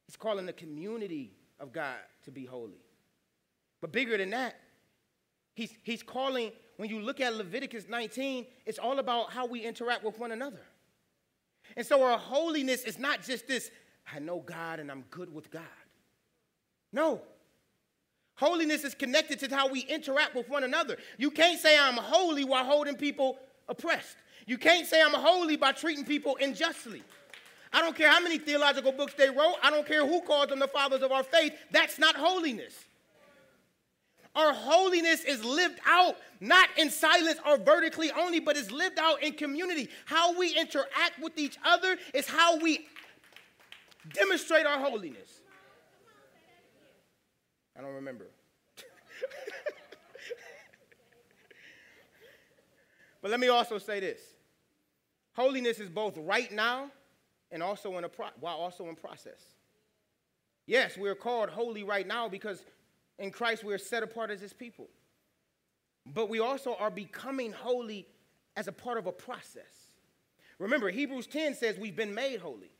It's 0.06 0.18
calling 0.18 0.44
the 0.44 0.52
community 0.52 1.32
of 1.58 1.72
God 1.72 1.96
to 2.26 2.30
be 2.30 2.44
holy. 2.44 2.82
But 3.80 3.90
bigger 3.90 4.18
than 4.18 4.28
that, 4.30 4.54
he's, 5.54 5.72
he's 5.82 6.02
calling, 6.02 6.52
when 6.78 6.88
you 6.88 7.00
look 7.00 7.20
at 7.20 7.34
Leviticus 7.34 7.86
19, 7.88 8.46
it's 8.64 8.78
all 8.78 9.00
about 9.00 9.32
how 9.32 9.46
we 9.46 9.60
interact 9.60 10.04
with 10.04 10.18
one 10.18 10.32
another. 10.32 10.60
And 11.76 11.84
so 11.84 12.02
our 12.02 12.16
holiness 12.16 12.84
is 12.84 12.98
not 12.98 13.22
just 13.22 13.46
this 13.46 13.70
I 14.10 14.20
know 14.20 14.38
God 14.38 14.80
and 14.80 14.90
I'm 14.90 15.04
good 15.10 15.34
with 15.34 15.50
God. 15.50 15.62
No. 16.92 17.20
Holiness 18.36 18.84
is 18.84 18.94
connected 18.94 19.40
to 19.40 19.54
how 19.54 19.68
we 19.68 19.80
interact 19.80 20.34
with 20.34 20.48
one 20.48 20.64
another. 20.64 20.96
You 21.18 21.30
can't 21.30 21.60
say 21.60 21.76
I'm 21.78 21.96
holy 21.96 22.44
while 22.44 22.64
holding 22.64 22.94
people 22.94 23.38
oppressed. 23.68 24.16
You 24.46 24.56
can't 24.56 24.86
say 24.86 25.02
I'm 25.02 25.12
holy 25.12 25.56
by 25.56 25.72
treating 25.72 26.04
people 26.04 26.38
unjustly. 26.40 27.02
I 27.72 27.82
don't 27.82 27.96
care 27.96 28.10
how 28.10 28.20
many 28.20 28.38
theological 28.38 28.92
books 28.92 29.12
they 29.14 29.28
wrote. 29.28 29.56
I 29.62 29.70
don't 29.70 29.86
care 29.86 30.06
who 30.06 30.22
calls 30.22 30.46
them 30.46 30.60
the 30.60 30.68
fathers 30.68 31.02
of 31.02 31.12
our 31.12 31.24
faith. 31.24 31.52
That's 31.70 31.98
not 31.98 32.16
holiness. 32.16 32.72
Our 34.38 34.52
holiness 34.52 35.24
is 35.24 35.44
lived 35.44 35.80
out 35.84 36.16
not 36.38 36.68
in 36.76 36.90
silence 36.90 37.40
or 37.44 37.58
vertically 37.58 38.12
only, 38.12 38.38
but 38.38 38.56
is 38.56 38.70
lived 38.70 38.96
out 39.00 39.20
in 39.20 39.32
community. 39.32 39.88
How 40.04 40.38
we 40.38 40.56
interact 40.56 41.18
with 41.20 41.36
each 41.36 41.58
other 41.64 41.96
is 42.14 42.28
how 42.28 42.56
we 42.60 42.86
demonstrate 44.12 44.64
our 44.64 44.78
holiness. 44.78 45.40
I 47.76 47.80
don't 47.80 47.94
remember. 47.94 48.28
but 53.22 53.32
let 53.32 53.40
me 53.40 53.48
also 53.48 53.78
say 53.78 53.98
this 53.98 54.20
holiness 55.32 55.80
is 55.80 55.88
both 55.88 56.16
right 56.16 56.52
now 56.52 56.92
and 57.50 57.60
also 57.60 57.98
in 57.98 58.04
a 58.04 58.08
pro- 58.08 58.28
while 58.38 58.58
also 58.58 58.88
in 58.88 58.94
process. 58.94 59.40
Yes, 60.64 60.96
we're 60.96 61.16
called 61.16 61.50
holy 61.50 61.82
right 61.82 62.06
now 62.06 62.28
because 62.28 62.62
in 63.18 63.30
Christ 63.30 63.64
we 63.64 63.74
are 63.74 63.78
set 63.78 64.02
apart 64.02 64.30
as 64.30 64.40
his 64.40 64.52
people. 64.52 64.88
But 66.06 66.28
we 66.28 66.40
also 66.40 66.74
are 66.74 66.90
becoming 66.90 67.52
holy 67.52 68.06
as 68.56 68.68
a 68.68 68.72
part 68.72 68.98
of 68.98 69.06
a 69.06 69.12
process. 69.12 69.88
Remember, 70.58 70.90
Hebrews 70.90 71.26
10 71.26 71.54
says 71.54 71.78
we've 71.78 71.96
been 71.96 72.14
made 72.14 72.40
holy. 72.40 72.70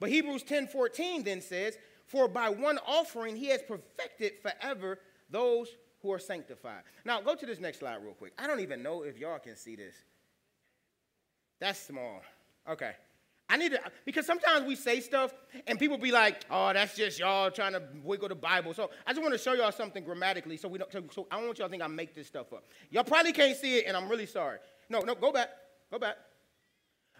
But 0.00 0.10
Hebrews 0.10 0.42
10 0.42 0.68
14 0.68 1.24
then 1.24 1.40
says, 1.40 1.78
For 2.06 2.28
by 2.28 2.48
one 2.48 2.78
offering 2.86 3.36
he 3.36 3.46
has 3.46 3.62
perfected 3.62 4.32
forever 4.42 4.98
those 5.30 5.68
who 6.02 6.12
are 6.12 6.18
sanctified. 6.18 6.82
Now, 7.04 7.20
go 7.20 7.34
to 7.34 7.46
this 7.46 7.58
next 7.58 7.78
slide 7.78 7.96
real 8.02 8.12
quick. 8.14 8.34
I 8.38 8.46
don't 8.46 8.60
even 8.60 8.82
know 8.82 9.02
if 9.02 9.18
y'all 9.18 9.38
can 9.38 9.56
see 9.56 9.74
this. 9.74 9.94
That's 11.58 11.80
small. 11.80 12.20
Okay. 12.68 12.92
I 13.54 13.56
need 13.56 13.70
to, 13.70 13.80
because 14.04 14.26
sometimes 14.26 14.66
we 14.66 14.74
say 14.74 14.98
stuff 14.98 15.32
and 15.68 15.78
people 15.78 15.96
be 15.96 16.10
like, 16.10 16.44
oh, 16.50 16.72
that's 16.72 16.96
just 16.96 17.20
y'all 17.20 17.52
trying 17.52 17.74
to 17.74 17.84
wiggle 18.02 18.28
the 18.28 18.34
Bible. 18.34 18.74
So 18.74 18.90
I 19.06 19.12
just 19.12 19.22
want 19.22 19.32
to 19.32 19.38
show 19.38 19.52
y'all 19.52 19.70
something 19.70 20.02
grammatically 20.02 20.56
so 20.56 20.66
we 20.66 20.76
don't, 20.76 20.90
so 20.92 21.28
I 21.30 21.36
don't 21.36 21.46
want 21.46 21.60
y'all 21.60 21.68
to 21.68 21.70
think 21.70 21.80
I 21.80 21.86
make 21.86 22.16
this 22.16 22.26
stuff 22.26 22.52
up. 22.52 22.64
Y'all 22.90 23.04
probably 23.04 23.30
can't 23.30 23.56
see 23.56 23.78
it 23.78 23.84
and 23.86 23.96
I'm 23.96 24.08
really 24.08 24.26
sorry. 24.26 24.58
No, 24.90 25.02
no, 25.02 25.14
go 25.14 25.30
back. 25.30 25.50
Go 25.88 26.00
back. 26.00 26.16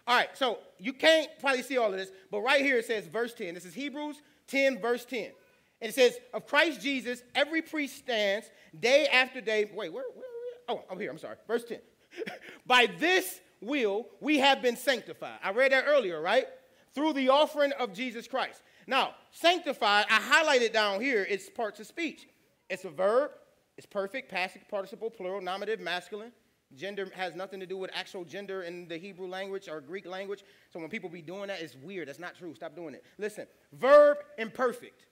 All 0.05 0.17
right, 0.17 0.27
so 0.33 0.59
you 0.77 0.91
can't 0.91 1.29
probably 1.39 1.61
see 1.61 1.77
all 1.77 1.89
of 1.89 1.97
this, 1.97 2.11
but 2.29 2.41
right 2.41 2.61
here 2.61 2.79
it 2.79 2.85
says 2.85 3.07
verse 3.07 3.33
10. 3.33 3.53
This 3.53 3.63
is 3.63 3.73
Hebrews 3.73 4.21
10, 4.47 4.81
verse 4.81 5.05
10. 5.05 5.31
And 5.79 5.89
it 5.89 5.95
says, 5.95 6.17
Of 6.33 6.47
Christ 6.47 6.81
Jesus, 6.81 7.23
every 7.33 7.61
priest 7.61 7.95
stands 7.95 8.49
day 8.77 9.07
after 9.07 9.39
day. 9.39 9.71
Wait, 9.73 9.93
where, 9.93 10.03
where, 10.13 10.25
where? 10.67 10.83
Oh, 10.91 10.97
here, 10.97 11.09
I'm 11.09 11.17
sorry. 11.17 11.37
Verse 11.47 11.63
10. 11.63 11.79
By 12.65 12.87
this 12.99 13.39
will 13.61 14.07
we 14.19 14.39
have 14.39 14.61
been 14.61 14.77
sanctified. 14.77 15.39
I 15.43 15.51
read 15.51 15.71
that 15.71 15.85
earlier, 15.87 16.21
right? 16.21 16.45
Through 16.93 17.13
the 17.13 17.29
offering 17.29 17.71
of 17.73 17.93
Jesus 17.93 18.27
Christ. 18.27 18.61
Now, 18.87 19.15
sanctified, 19.31 20.05
I 20.09 20.19
highlighted 20.19 20.71
down 20.71 21.01
here, 21.01 21.25
it's 21.29 21.49
parts 21.49 21.79
of 21.79 21.87
speech. 21.87 22.27
It's 22.69 22.85
a 22.85 22.89
verb, 22.89 23.31
it's 23.77 23.85
perfect, 23.85 24.29
passive, 24.29 24.67
participle, 24.69 25.09
plural, 25.09 25.41
nominative, 25.41 25.79
masculine. 25.79 26.31
Gender 26.75 27.09
has 27.15 27.35
nothing 27.35 27.59
to 27.59 27.65
do 27.65 27.77
with 27.77 27.91
actual 27.93 28.25
gender 28.25 28.63
in 28.63 28.87
the 28.87 28.97
Hebrew 28.97 29.27
language 29.27 29.69
or 29.69 29.81
Greek 29.81 30.05
language. 30.05 30.43
So 30.71 30.79
when 30.79 30.89
people 30.89 31.09
be 31.09 31.21
doing 31.21 31.47
that, 31.47 31.61
it's 31.61 31.75
weird. 31.75 32.07
That's 32.07 32.19
not 32.19 32.35
true. 32.35 32.53
Stop 32.55 32.75
doing 32.75 32.93
it. 32.93 33.03
Listen, 33.17 33.47
verb 33.73 34.17
imperfect. 34.37 35.05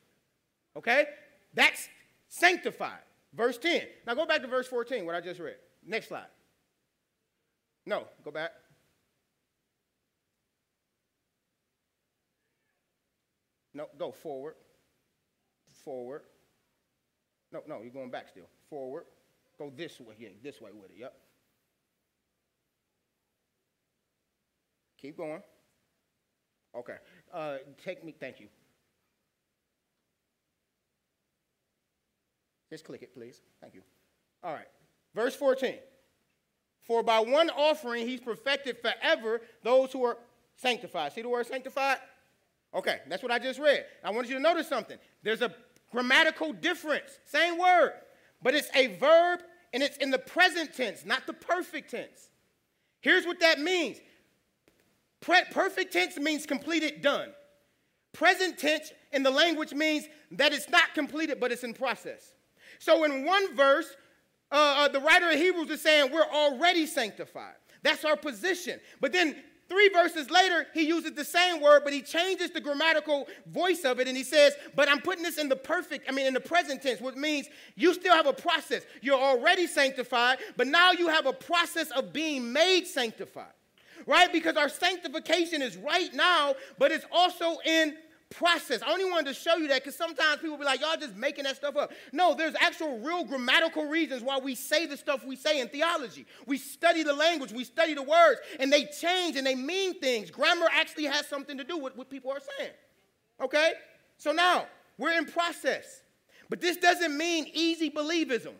Okay? 0.75 1.05
That's 1.53 1.87
sanctified. 2.27 2.99
Verse 3.33 3.57
10. 3.57 3.83
Now 4.05 4.15
go 4.15 4.25
back 4.25 4.41
to 4.41 4.47
verse 4.47 4.67
14, 4.67 5.05
what 5.05 5.15
I 5.15 5.21
just 5.21 5.39
read. 5.39 5.55
Next 5.85 6.07
slide. 6.07 6.25
No, 7.85 8.05
go 8.23 8.31
back. 8.31 8.51
No, 13.73 13.87
go 13.97 14.11
forward. 14.11 14.55
Forward. 15.83 16.21
No, 17.51 17.61
no, 17.67 17.81
you're 17.81 17.91
going 17.91 18.11
back 18.11 18.29
still. 18.29 18.47
Forward. 18.69 19.05
Go 19.57 19.71
this 19.75 19.99
way. 19.99 20.15
Yeah, 20.17 20.29
this 20.41 20.61
way 20.61 20.71
with 20.73 20.91
it. 20.91 20.97
Yep. 20.99 21.13
Keep 25.01 25.17
going. 25.17 25.41
Okay. 26.75 26.95
Uh, 27.33 27.57
take 27.83 28.03
me, 28.03 28.15
thank 28.17 28.39
you. 28.39 28.47
Just 32.69 32.85
click 32.85 33.03
it, 33.03 33.13
please. 33.13 33.41
Thank 33.61 33.75
you. 33.75 33.81
All 34.43 34.53
right. 34.53 34.67
Verse 35.13 35.35
14. 35.35 35.75
For 36.83 37.01
by 37.01 37.19
one 37.19 37.49
offering 37.49 38.07
he's 38.07 38.19
perfected 38.19 38.77
forever 38.79 39.41
those 39.63 39.91
who 39.91 40.03
are 40.03 40.17
sanctified. 40.57 41.13
See 41.13 41.21
the 41.21 41.29
word 41.29 41.47
sanctified? 41.47 41.97
Okay, 42.73 42.99
that's 43.07 43.23
what 43.23 43.31
I 43.31 43.39
just 43.39 43.59
read. 43.59 43.85
I 44.03 44.11
want 44.11 44.27
you 44.27 44.35
to 44.35 44.41
notice 44.41 44.67
something. 44.67 44.97
There's 45.21 45.41
a 45.41 45.53
grammatical 45.91 46.53
difference. 46.53 47.19
Same 47.25 47.57
word, 47.57 47.93
but 48.41 48.53
it's 48.53 48.69
a 48.75 48.87
verb 48.97 49.41
and 49.73 49.81
it's 49.81 49.97
in 49.97 50.11
the 50.11 50.19
present 50.19 50.73
tense, 50.73 51.05
not 51.05 51.25
the 51.25 51.33
perfect 51.33 51.91
tense. 51.91 52.29
Here's 53.01 53.25
what 53.25 53.39
that 53.39 53.59
means 53.59 53.97
perfect 55.21 55.93
tense 55.93 56.17
means 56.17 56.45
completed, 56.45 57.01
done. 57.01 57.29
Present 58.11 58.57
tense 58.57 58.91
in 59.11 59.23
the 59.23 59.31
language 59.31 59.73
means 59.73 60.07
that 60.31 60.53
it's 60.53 60.69
not 60.69 60.93
completed, 60.93 61.39
but 61.39 61.51
it's 61.51 61.63
in 61.63 61.73
process. 61.73 62.33
So 62.79 63.03
in 63.03 63.25
one 63.25 63.55
verse, 63.55 63.95
uh, 64.53 64.85
uh, 64.85 64.87
the 64.87 64.99
writer 64.99 65.29
of 65.29 65.35
Hebrews 65.35 65.69
is 65.71 65.81
saying 65.81 66.11
we're 66.11 66.21
already 66.21 66.85
sanctified. 66.85 67.55
That's 67.81 68.05
our 68.05 68.15
position. 68.15 68.79
But 69.01 69.11
then 69.11 69.35
three 69.67 69.89
verses 69.89 70.29
later, 70.29 70.67
he 70.73 70.83
uses 70.83 71.13
the 71.13 71.25
same 71.25 71.59
word, 71.59 71.81
but 71.83 71.91
he 71.91 72.01
changes 72.01 72.51
the 72.51 72.61
grammatical 72.61 73.27
voice 73.47 73.83
of 73.83 73.99
it, 73.99 74.07
and 74.07 74.15
he 74.15 74.23
says, 74.23 74.53
But 74.75 74.89
I'm 74.89 75.01
putting 75.01 75.23
this 75.23 75.39
in 75.39 75.49
the 75.49 75.55
perfect, 75.55 76.07
I 76.07 76.13
mean, 76.13 76.27
in 76.27 76.33
the 76.33 76.39
present 76.39 76.83
tense, 76.83 77.01
which 77.01 77.15
means 77.15 77.47
you 77.75 77.93
still 77.93 78.13
have 78.13 78.27
a 78.27 78.33
process. 78.33 78.83
You're 79.01 79.19
already 79.19 79.65
sanctified, 79.65 80.37
but 80.55 80.67
now 80.67 80.91
you 80.91 81.07
have 81.09 81.25
a 81.25 81.33
process 81.33 81.89
of 81.91 82.13
being 82.13 82.53
made 82.53 82.85
sanctified 82.85 83.53
right? 84.05 84.33
Because 84.33 84.57
our 84.57 84.69
sanctification 84.69 85.61
is 85.61 85.77
right 85.77 86.13
now, 86.13 86.55
but 86.77 86.91
it's 86.91 87.05
also 87.11 87.57
in 87.65 87.95
process. 88.33 88.81
I 88.81 88.91
only 88.91 89.05
wanted 89.05 89.27
to 89.27 89.33
show 89.33 89.55
you 89.55 89.67
that 89.69 89.83
because 89.83 89.95
sometimes 89.95 90.41
people 90.41 90.57
be 90.57 90.65
like, 90.65 90.81
y'all 90.81 90.97
just 90.97 91.15
making 91.15 91.45
that 91.45 91.55
stuff 91.55 91.75
up. 91.75 91.91
No, 92.11 92.33
there's 92.33 92.55
actual 92.59 92.99
real 92.99 93.23
grammatical 93.23 93.85
reasons 93.85 94.21
why 94.21 94.37
we 94.39 94.55
say 94.55 94.85
the 94.85 94.97
stuff 94.97 95.25
we 95.25 95.35
say 95.35 95.59
in 95.59 95.69
theology. 95.69 96.25
We 96.45 96.57
study 96.57 97.03
the 97.03 97.13
language, 97.13 97.51
we 97.51 97.63
study 97.63 97.93
the 97.93 98.03
words, 98.03 98.41
and 98.59 98.71
they 98.71 98.85
change 98.85 99.35
and 99.35 99.45
they 99.45 99.55
mean 99.55 99.99
things. 99.99 100.31
Grammar 100.31 100.67
actually 100.71 101.05
has 101.05 101.27
something 101.27 101.57
to 101.57 101.63
do 101.63 101.77
with 101.77 101.95
what 101.95 102.09
people 102.09 102.31
are 102.31 102.41
saying. 102.57 102.73
Okay? 103.41 103.73
So 104.17 104.31
now, 104.31 104.65
we're 104.97 105.17
in 105.17 105.25
process. 105.25 106.01
But 106.49 106.61
this 106.61 106.77
doesn't 106.77 107.17
mean 107.17 107.49
easy 107.53 107.89
believism. 107.89 108.53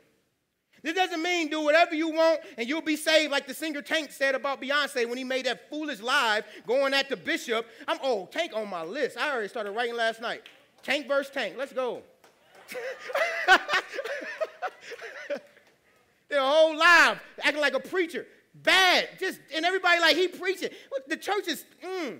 This 0.84 0.94
doesn't 0.94 1.24
mean 1.24 1.48
do 1.50 1.62
whatever 1.62 1.96
you 1.96 2.10
want 2.10 2.42
and 2.58 2.68
you'll 2.68 2.82
be 2.82 2.98
saved, 2.98 3.32
like 3.32 3.48
the 3.48 3.54
singer 3.54 3.82
Tank 3.82 4.12
said 4.12 4.36
about 4.36 4.62
Beyonce 4.62 5.08
when 5.08 5.18
he 5.18 5.24
made 5.24 5.46
that 5.46 5.70
foolish 5.70 6.02
live 6.02 6.44
going 6.68 6.94
at 6.94 7.10
the 7.10 7.18
bishop. 7.18 7.66
I'm 7.88 7.98
oh 8.04 8.28
Tank 8.32 8.52
on 8.54 8.70
my 8.70 8.84
list. 8.84 9.18
I 9.18 9.32
already 9.32 9.48
started 9.48 9.72
writing 9.72 9.96
last 9.96 10.22
night. 10.22 10.44
Tank 10.84 11.08
versus 11.08 11.34
Tank. 11.34 11.56
Let's 11.58 11.74
go. 11.74 12.04
A 16.32 16.40
whole 16.40 16.76
live 16.76 17.22
acting 17.44 17.62
like 17.62 17.76
a 17.76 17.80
preacher. 17.80 18.26
Bad. 18.56 19.10
Just 19.20 19.40
and 19.56 19.66
everybody 19.66 20.00
like 20.00 20.16
he 20.16 20.28
preaching. 20.28 20.70
The 21.08 21.18
church 21.18 21.48
is 21.48 21.64
mm. 21.84 22.20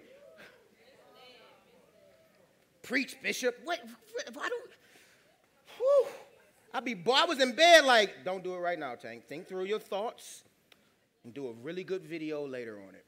Preach, 2.84 3.16
Bishop. 3.24 3.60
What? 3.64 3.80
I 4.28 4.50
don't. 4.50 4.72
Whew. 5.78 6.06
I 6.74 6.80
be, 6.80 6.96
boy, 6.96 7.14
I 7.14 7.26
was 7.26 7.40
in 7.40 7.54
bed 7.54 7.86
like, 7.86 8.26
don't 8.26 8.44
do 8.44 8.56
it 8.56 8.60
right 8.60 8.80
now, 8.80 8.96
Tank. 8.96 9.26
Think 9.28 9.48
through 9.48 9.66
your 9.66 9.80
thoughts 9.80 10.44
and 11.24 11.34
do 11.34 11.48
a 11.48 11.54
really 11.62 11.84
good 11.84 12.04
video 12.04 12.48
later 12.48 12.80
on 12.88 12.96
it. 12.96 13.06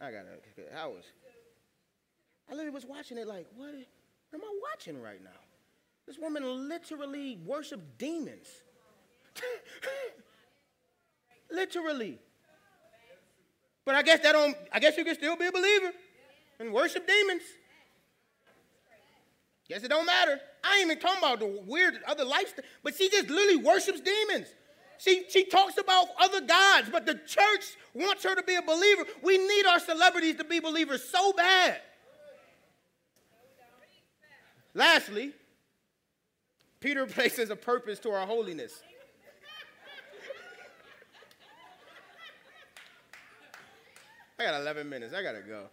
I 0.00 0.10
got 0.10 0.22
to, 0.22 0.76
I 0.76 0.86
was, 0.86 1.04
I 2.50 2.54
literally 2.54 2.74
was 2.74 2.84
watching 2.84 3.18
it 3.18 3.28
like, 3.28 3.46
what, 3.54 3.70
what 3.70 4.34
am 4.34 4.40
I 4.40 4.58
watching 4.72 5.00
right 5.00 5.22
now? 5.22 5.30
This 6.06 6.18
woman 6.18 6.68
literally 6.68 7.38
worshiped 7.46 7.98
demons. 7.98 8.48
literally. 11.52 12.18
But 13.84 13.94
I 13.94 14.02
guess 14.02 14.18
that 14.20 14.32
don't, 14.32 14.56
I 14.72 14.80
guess 14.80 14.96
you 14.96 15.04
can 15.04 15.14
still 15.14 15.36
be 15.36 15.46
a 15.46 15.52
believer 15.52 15.92
and 16.58 16.72
worship 16.72 17.06
demons. 17.06 17.42
Guess 19.68 19.84
it 19.84 19.88
don't 19.88 20.06
matter. 20.06 20.40
I 20.64 20.78
ain't 20.78 20.86
even 20.86 20.98
talking 21.00 21.18
about 21.18 21.40
the 21.40 21.62
weird 21.66 21.98
other 22.06 22.24
lifestyle, 22.24 22.64
but 22.82 22.94
she 22.94 23.08
just 23.08 23.28
literally 23.28 23.62
worships 23.62 24.00
demons. 24.00 24.46
She, 24.98 25.24
she 25.28 25.44
talks 25.44 25.78
about 25.78 26.06
other 26.20 26.40
gods, 26.40 26.88
but 26.90 27.06
the 27.06 27.14
church 27.14 27.76
wants 27.92 28.22
her 28.22 28.36
to 28.36 28.42
be 28.44 28.54
a 28.54 28.62
believer. 28.62 29.04
We 29.22 29.36
need 29.36 29.66
our 29.66 29.80
celebrities 29.80 30.36
to 30.36 30.44
be 30.44 30.60
believers 30.60 31.02
so 31.02 31.32
bad. 31.32 31.80
Lastly, 34.74 35.32
Peter 36.78 37.06
places 37.06 37.50
a 37.50 37.56
purpose 37.56 37.98
to 38.00 38.10
our 38.10 38.26
holiness. 38.26 38.82
I 44.38 44.44
got 44.44 44.60
11 44.60 44.88
minutes. 44.88 45.14
I 45.14 45.22
got 45.22 45.32
to 45.32 45.42
go. 45.42 45.66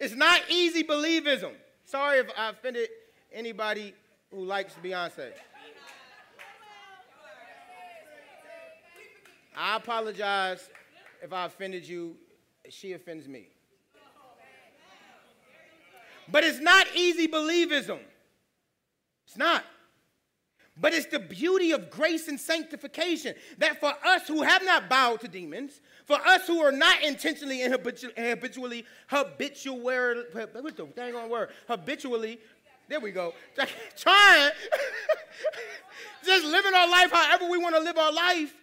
It's 0.00 0.14
not 0.14 0.40
easy 0.48 0.84
believism. 0.84 1.52
Sorry 1.84 2.18
if 2.18 2.26
I 2.36 2.50
offended 2.50 2.88
anybody 3.32 3.94
who 4.30 4.44
likes 4.44 4.74
Beyonce. 4.82 5.32
I 9.56 9.76
apologize 9.76 10.70
if 11.22 11.32
I 11.32 11.46
offended 11.46 11.86
you. 11.86 12.14
She 12.68 12.92
offends 12.92 13.26
me. 13.26 13.48
But 16.30 16.44
it's 16.44 16.60
not 16.60 16.86
easy 16.94 17.26
believism. 17.26 17.98
It's 19.26 19.36
not. 19.36 19.64
But 20.80 20.94
it's 20.94 21.06
the 21.06 21.18
beauty 21.18 21.72
of 21.72 21.90
grace 21.90 22.28
and 22.28 22.38
sanctification 22.38 23.34
that 23.58 23.80
for 23.80 23.92
us 24.04 24.28
who 24.28 24.42
have 24.42 24.64
not 24.64 24.88
bowed 24.88 25.20
to 25.20 25.28
demons, 25.28 25.80
for 26.04 26.16
us 26.26 26.46
who 26.46 26.60
are 26.60 26.72
not 26.72 27.02
intentionally 27.02 27.62
and 27.62 27.72
habitually, 27.72 28.14
habitually, 28.16 28.84
habitual, 29.08 29.80
what's 29.80 30.76
the 30.76 30.88
dang 30.94 31.16
on 31.16 31.28
word? 31.28 31.50
Habitually, 31.66 32.38
there 32.88 33.00
we 33.00 33.10
go, 33.10 33.34
trying, 33.96 34.50
just 36.24 36.44
living 36.46 36.74
our 36.74 36.88
life 36.88 37.10
however 37.10 37.48
we 37.50 37.58
want 37.58 37.74
to 37.74 37.82
live 37.82 37.98
our 37.98 38.12
life, 38.12 38.54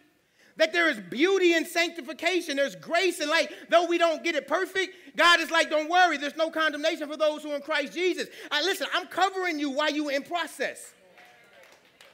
That 0.57 0.71
there 0.71 0.89
is 0.89 0.97
beauty 0.97 1.53
in 1.53 1.65
sanctification, 1.65 2.55
there's 2.55 2.75
grace 2.77 3.19
and 3.19 3.29
light. 3.29 3.51
Though 3.69 3.87
we 3.87 3.97
don't 3.97 4.23
get 4.23 4.35
it 4.35 4.47
perfect, 4.47 4.95
God 5.17 5.41
is 5.41 5.51
like, 5.51 5.69
don't 5.69 5.89
worry, 5.89 6.17
there's 6.17 6.37
no 6.37 6.49
condemnation 6.49 7.09
for 7.09 7.17
those 7.17 7.43
who 7.43 7.51
are 7.51 7.57
in 7.57 7.61
Christ 7.61 7.91
Jesus. 7.93 8.29
Listen, 8.63 8.87
I'm 8.93 9.07
covering 9.07 9.59
you 9.59 9.71
while 9.71 9.91
you're 9.91 10.13
in 10.13 10.23
process. 10.23 10.93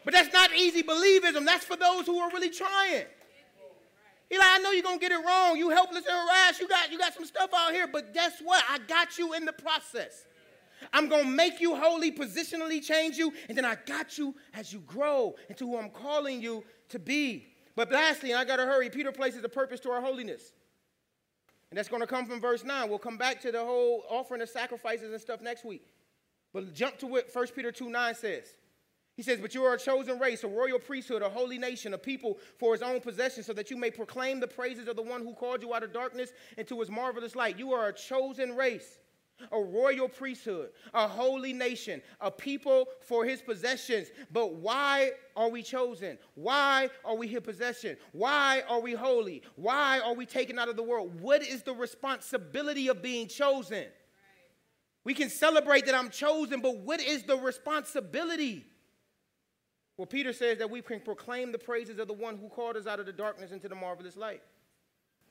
But 0.04 0.14
that's 0.14 0.34
not 0.34 0.56
easy 0.56 0.84
believism. 0.84 1.45
That's 1.45 1.64
for 1.64 1.76
those 1.76 2.06
who 2.06 2.18
are 2.20 2.30
really 2.32 2.49
trying. 2.49 3.06
He's 4.30 4.39
like, 4.39 4.47
I 4.49 4.58
know 4.60 4.72
you're 4.72 4.84
gonna 4.84 4.97
get 4.97 5.12
it 5.12 5.24
wrong. 5.26 5.58
You 5.58 5.70
helpless 5.70 6.06
and 6.06 6.16
harassed. 6.16 6.62
You 6.62 6.68
got 6.68 6.91
you 6.91 6.97
got 6.97 7.14
some 7.14 7.26
stuff 7.26 7.49
out 7.54 7.74
here, 7.74 7.86
but 7.86 8.14
guess 8.14 8.41
what? 8.41 8.64
I 8.70 8.80
got 8.80 9.18
you 9.18 9.34
in 9.34 9.43
the 9.43 9.52
process. 9.52 10.26
I'm 10.93 11.10
gonna 11.10 11.26
make 11.26 11.60
you 11.60 11.76
holy, 11.76 12.12
positionally 12.12 12.82
change 12.82 13.18
you, 13.18 13.34
and 13.49 13.58
then 13.58 13.66
I 13.66 13.76
got 13.86 14.18
you 14.18 14.34
as 14.54 14.72
you 14.72 14.80
grow 14.80 15.36
into 15.49 15.68
who 15.68 15.78
I'm 15.78 15.89
calling 15.89 16.41
you 16.41 16.64
to 16.89 16.97
be. 16.97 17.47
But 17.76 17.91
lastly, 17.91 18.32
and 18.32 18.39
I 18.39 18.45
gotta 18.45 18.66
hurry, 18.66 18.89
Peter 18.89 19.12
places 19.12 19.43
a 19.43 19.49
purpose 19.49 19.80
to 19.82 19.91
our 19.91 20.02
holiness. 20.02 20.54
And 21.70 21.78
that's 21.78 21.89
gonna 21.89 22.08
come 22.08 22.26
from 22.26 22.39
verse 22.39 22.64
9. 22.64 22.89
We'll 22.89 22.99
come 22.99 23.18
back 23.18 23.41
to 23.41 23.52
the 23.52 23.64
whole 23.64 24.04
offering 24.10 24.41
of 24.41 24.49
sacrifices 24.49 25.12
and 25.12 25.22
stuff 25.22 25.41
next 25.41 25.66
week. 25.66 25.84
But 26.54 26.74
jump 26.74 26.97
to 26.99 27.08
what 27.08 27.28
1 27.34 27.47
Peter 27.56 27.72
2 27.72 27.89
9 27.89 28.16
says. 28.16 28.56
He 29.16 29.24
says, 29.24 29.39
But 29.39 29.53
you 29.53 29.64
are 29.64 29.74
a 29.74 29.80
chosen 29.80 30.20
race, 30.20 30.43
a 30.43 30.47
royal 30.47 30.80
priesthood, 30.80 31.22
a 31.22 31.30
holy 31.30 31.57
nation, 31.57 31.93
a 31.93 31.97
people 31.97 32.39
for 32.57 32.74
his 32.74 32.82
own 32.82 33.01
possession, 33.01 33.43
so 33.43 33.53
that 33.53 33.70
you 33.70 33.78
may 33.78 33.91
proclaim 33.91 34.39
the 34.39 34.47
praises 34.47 34.88
of 34.88 34.95
the 34.95 35.01
one 35.01 35.22
who 35.22 35.34
called 35.34 35.62
you 35.62 35.74
out 35.74 35.84
of 35.84 35.93
darkness 35.93 36.32
into 36.57 36.80
his 36.80 36.89
marvelous 36.89 37.36
light. 37.36 37.59
You 37.59 37.74
are 37.74 37.89
a 37.89 37.93
chosen 37.93 38.55
race, 38.55 38.99
a 39.51 39.59
royal 39.59 40.07
priesthood, 40.07 40.70
a 40.93 41.07
holy 41.07 41.51
nation, 41.51 42.01
a 42.22 42.32
people 42.32 42.88
for 43.01 43.26
his 43.26 43.41
possessions. 43.41 44.07
But 44.32 44.53
why 44.53 45.12
are 45.36 45.49
we 45.49 45.62
chosen? 45.62 46.18
Why 46.36 46.89
are 47.03 47.16
we 47.16 47.28
his 47.28 47.41
possession? 47.41 47.97
Why 48.14 48.64
are 48.70 48.80
we 48.80 48.93
holy? 48.93 49.43
Why 49.55 49.99
are 49.99 50.14
we 50.14 50.26
taken 50.26 50.57
out 50.57 50.70
of 50.70 50.78
the 50.78 50.84
world? 50.84 51.20
What 51.20 51.45
is 51.45 51.64
the 51.64 51.74
responsibility 51.74 52.88
of 52.88 53.01
being 53.01 53.28
chosen? 53.28 53.86
We 55.03 55.14
can 55.16 55.30
celebrate 55.30 55.88
that 55.88 55.95
I'm 55.95 56.12
chosen, 56.12 56.62
but 56.62 56.78
what 56.78 57.01
is 57.01 57.24
the 57.24 57.36
responsibility? 57.36 58.68
Well, 59.98 60.08
Peter 60.08 60.34
says 60.34 60.58
that 60.60 60.70
we 60.70 60.82
can 60.82 61.00
proclaim 61.00 61.52
the 61.52 61.60
praises 61.60 62.00
of 62.00 62.08
the 62.08 62.14
one 62.14 62.38
who 62.38 62.50
called 62.50 62.78
us 62.78 62.88
out 62.88 63.00
of 63.00 63.06
the 63.06 63.14
darkness 63.14 63.52
into 63.52 63.68
the 63.68 63.76
marvelous 63.76 64.18
light. 64.18 64.42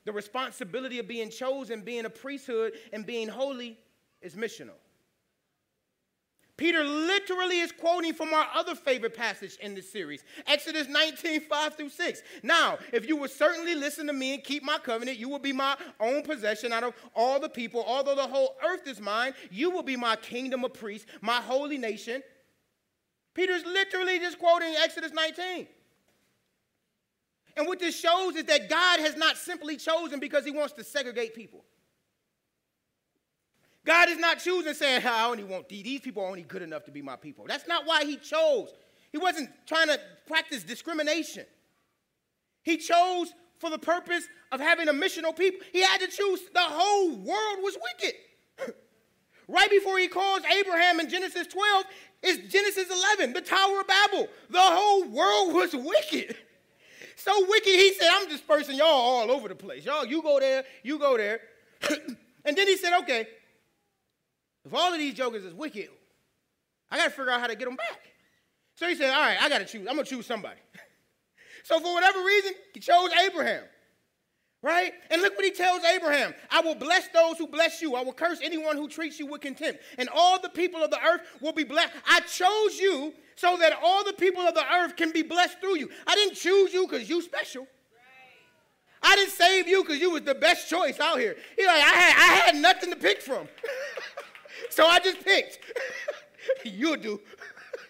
The 0.05 0.11
responsibility 0.11 0.99
of 0.99 1.07
being 1.07 1.29
chosen, 1.29 1.81
being 1.81 2.05
a 2.05 2.09
priesthood, 2.09 2.73
and 2.93 3.05
being 3.05 3.27
holy 3.27 3.77
is 4.21 4.35
missional. 4.35 4.77
Peter 6.61 6.83
literally 6.83 7.59
is 7.59 7.71
quoting 7.71 8.13
from 8.13 8.31
our 8.35 8.45
other 8.53 8.75
favorite 8.75 9.15
passage 9.15 9.57
in 9.61 9.73
this 9.73 9.91
series, 9.91 10.23
Exodus 10.45 10.87
19, 10.87 11.41
5 11.41 11.75
through 11.75 11.89
6. 11.89 12.21
Now, 12.43 12.77
if 12.93 13.07
you 13.07 13.15
would 13.17 13.31
certainly 13.31 13.73
listen 13.73 14.05
to 14.05 14.13
me 14.13 14.35
and 14.35 14.43
keep 14.43 14.61
my 14.61 14.77
covenant, 14.77 15.17
you 15.17 15.27
will 15.27 15.39
be 15.39 15.53
my 15.53 15.75
own 15.99 16.21
possession 16.21 16.71
out 16.71 16.83
of 16.83 16.93
all 17.15 17.39
the 17.39 17.49
people. 17.49 17.83
Although 17.83 18.15
the 18.15 18.27
whole 18.27 18.57
earth 18.63 18.87
is 18.87 19.01
mine, 19.01 19.33
you 19.49 19.71
will 19.71 19.81
be 19.81 19.95
my 19.95 20.15
kingdom 20.15 20.63
of 20.63 20.73
priests, 20.73 21.07
my 21.19 21.37
holy 21.37 21.79
nation. 21.79 22.21
Peter's 23.33 23.65
literally 23.65 24.19
just 24.19 24.39
quoting 24.39 24.73
Exodus 24.77 25.11
19. 25.13 25.67
And 27.57 27.67
what 27.67 27.79
this 27.79 27.99
shows 27.99 28.35
is 28.35 28.45
that 28.45 28.69
God 28.69 28.99
has 28.99 29.15
not 29.15 29.37
simply 29.37 29.77
chosen 29.77 30.19
because 30.19 30.45
he 30.45 30.51
wants 30.51 30.73
to 30.73 30.83
segregate 30.83 31.35
people. 31.35 31.63
God 33.85 34.09
is 34.09 34.17
not 34.17 34.39
choosing 34.39 34.73
saying, 34.73 35.05
I 35.05 35.25
only 35.25 35.43
want 35.43 35.67
these. 35.67 35.83
These 35.83 36.01
people 36.01 36.23
are 36.23 36.27
only 36.27 36.43
good 36.43 36.61
enough 36.61 36.85
to 36.85 36.91
be 36.91 37.01
my 37.01 37.15
people. 37.15 37.45
That's 37.47 37.67
not 37.67 37.85
why 37.85 38.05
he 38.05 38.17
chose. 38.17 38.69
He 39.11 39.17
wasn't 39.17 39.49
trying 39.65 39.87
to 39.87 39.99
practice 40.27 40.63
discrimination. 40.63 41.45
He 42.63 42.77
chose 42.77 43.33
for 43.59 43.69
the 43.69 43.79
purpose 43.79 44.27
of 44.51 44.59
having 44.59 44.87
a 44.87 44.93
missional 44.93 45.35
people. 45.35 45.65
He 45.73 45.81
had 45.81 45.99
to 45.99 46.07
choose. 46.07 46.41
The 46.53 46.59
whole 46.61 47.09
world 47.09 47.57
was 47.61 47.77
wicked. 47.81 48.15
Right 49.51 49.69
before 49.69 49.99
he 49.99 50.07
calls 50.07 50.41
Abraham 50.45 50.99
in 50.99 51.09
Genesis 51.09 51.47
12, 51.47 51.85
is 52.23 52.37
Genesis 52.49 52.87
11, 52.89 53.33
the 53.33 53.41
Tower 53.41 53.81
of 53.81 53.87
Babel. 53.87 54.27
The 54.49 54.59
whole 54.59 55.03
world 55.09 55.53
was 55.53 55.73
wicked. 55.73 56.35
So 57.15 57.45
wicked, 57.47 57.67
he 57.67 57.93
said, 57.93 58.09
I'm 58.11 58.29
dispersing 58.29 58.77
y'all 58.77 58.87
all 58.87 59.31
over 59.31 59.47
the 59.47 59.55
place. 59.55 59.85
Y'all, 59.85 60.05
you 60.05 60.21
go 60.21 60.39
there, 60.39 60.63
you 60.83 60.97
go 60.97 61.17
there. 61.17 61.41
and 62.45 62.57
then 62.57 62.67
he 62.67 62.77
said, 62.77 62.97
okay, 63.01 63.27
if 64.65 64.73
all 64.73 64.93
of 64.93 64.99
these 64.99 65.13
jokers 65.13 65.43
is 65.43 65.53
wicked, 65.53 65.89
I 66.89 66.97
got 66.97 67.05
to 67.05 67.09
figure 67.11 67.31
out 67.31 67.39
how 67.39 67.47
to 67.47 67.55
get 67.55 67.65
them 67.65 67.75
back. 67.75 68.01
So 68.75 68.87
he 68.87 68.95
said, 68.95 69.13
all 69.13 69.21
right, 69.21 69.37
I 69.41 69.49
got 69.49 69.59
to 69.59 69.65
choose. 69.65 69.87
I'm 69.87 69.95
going 69.95 70.05
to 70.05 70.09
choose 70.09 70.25
somebody. 70.25 70.59
so 71.63 71.79
for 71.79 71.93
whatever 71.93 72.19
reason, 72.23 72.53
he 72.73 72.79
chose 72.79 73.09
Abraham. 73.25 73.63
Right? 74.63 74.93
And 75.09 75.23
look 75.23 75.35
what 75.35 75.43
he 75.43 75.51
tells 75.51 75.83
Abraham 75.83 76.35
I 76.51 76.61
will 76.61 76.75
bless 76.75 77.07
those 77.07 77.37
who 77.37 77.47
bless 77.47 77.81
you. 77.81 77.95
I 77.95 78.03
will 78.03 78.13
curse 78.13 78.39
anyone 78.43 78.77
who 78.77 78.87
treats 78.87 79.19
you 79.19 79.25
with 79.25 79.41
contempt. 79.41 79.81
And 79.97 80.07
all 80.13 80.39
the 80.39 80.49
people 80.49 80.83
of 80.83 80.91
the 80.91 81.03
earth 81.03 81.21
will 81.41 81.53
be 81.53 81.63
blessed. 81.63 81.93
I 82.07 82.19
chose 82.21 82.79
you 82.79 83.13
so 83.35 83.57
that 83.57 83.73
all 83.81 84.03
the 84.03 84.13
people 84.13 84.43
of 84.43 84.53
the 84.53 84.63
earth 84.73 84.95
can 84.95 85.11
be 85.11 85.23
blessed 85.23 85.59
through 85.59 85.79
you. 85.79 85.89
I 86.05 86.13
didn't 86.13 86.35
choose 86.35 86.73
you 86.73 86.87
because 86.87 87.09
you 87.09 87.21
special. 87.21 87.67
I 89.03 89.15
didn't 89.15 89.31
save 89.31 89.67
you 89.67 89.83
because 89.83 89.99
you 89.99 90.11
was 90.11 90.21
the 90.21 90.35
best 90.35 90.69
choice 90.69 90.99
out 90.99 91.19
here. 91.19 91.35
He's 91.57 91.65
like, 91.65 91.81
I 91.81 91.89
had, 91.89 92.15
I 92.17 92.35
had 92.35 92.55
nothing 92.55 92.91
to 92.91 92.95
pick 92.95 93.19
from. 93.19 93.47
so 94.69 94.85
I 94.85 94.99
just 94.99 95.25
picked. 95.25 95.57
You'll 96.63 96.97
do. 96.97 97.19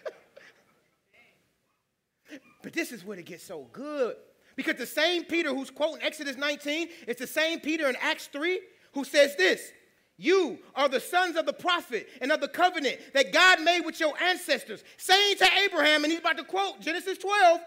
but 2.62 2.72
this 2.72 2.92
is 2.92 3.04
where 3.04 3.18
it 3.18 3.26
gets 3.26 3.44
so 3.44 3.68
good. 3.72 4.16
Because 4.56 4.76
the 4.76 4.86
same 4.86 5.24
Peter 5.24 5.54
who's 5.54 5.70
quoting 5.70 6.02
Exodus 6.02 6.36
19 6.36 6.88
is 7.06 7.16
the 7.16 7.26
same 7.26 7.60
Peter 7.60 7.88
in 7.88 7.96
Acts 8.00 8.26
3 8.26 8.60
who 8.92 9.04
says 9.04 9.36
this 9.36 9.72
You 10.16 10.58
are 10.74 10.88
the 10.88 11.00
sons 11.00 11.36
of 11.36 11.46
the 11.46 11.52
prophet 11.52 12.08
and 12.20 12.30
of 12.30 12.40
the 12.40 12.48
covenant 12.48 12.98
that 13.14 13.32
God 13.32 13.62
made 13.62 13.80
with 13.80 14.00
your 14.00 14.14
ancestors, 14.22 14.84
saying 14.96 15.36
to 15.38 15.48
Abraham, 15.64 16.04
and 16.04 16.12
he's 16.12 16.20
about 16.20 16.38
to 16.38 16.44
quote 16.44 16.80
Genesis 16.80 17.18
12, 17.18 17.60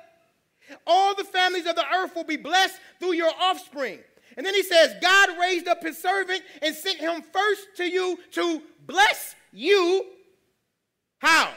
all 0.87 1.15
the 1.15 1.23
families 1.23 1.67
of 1.67 1.75
the 1.75 1.85
earth 1.93 2.15
will 2.15 2.23
be 2.23 2.37
blessed 2.37 2.79
through 2.99 3.13
your 3.13 3.31
offspring. 3.39 3.99
And 4.37 4.45
then 4.45 4.53
he 4.53 4.63
says, 4.63 4.95
God 5.01 5.29
raised 5.39 5.67
up 5.67 5.83
his 5.83 5.97
servant 5.97 6.41
and 6.61 6.75
sent 6.75 6.97
him 6.97 7.21
first 7.21 7.67
to 7.77 7.85
you 7.85 8.17
to 8.31 8.61
bless 8.85 9.35
you. 9.51 10.05
How? 11.19 11.53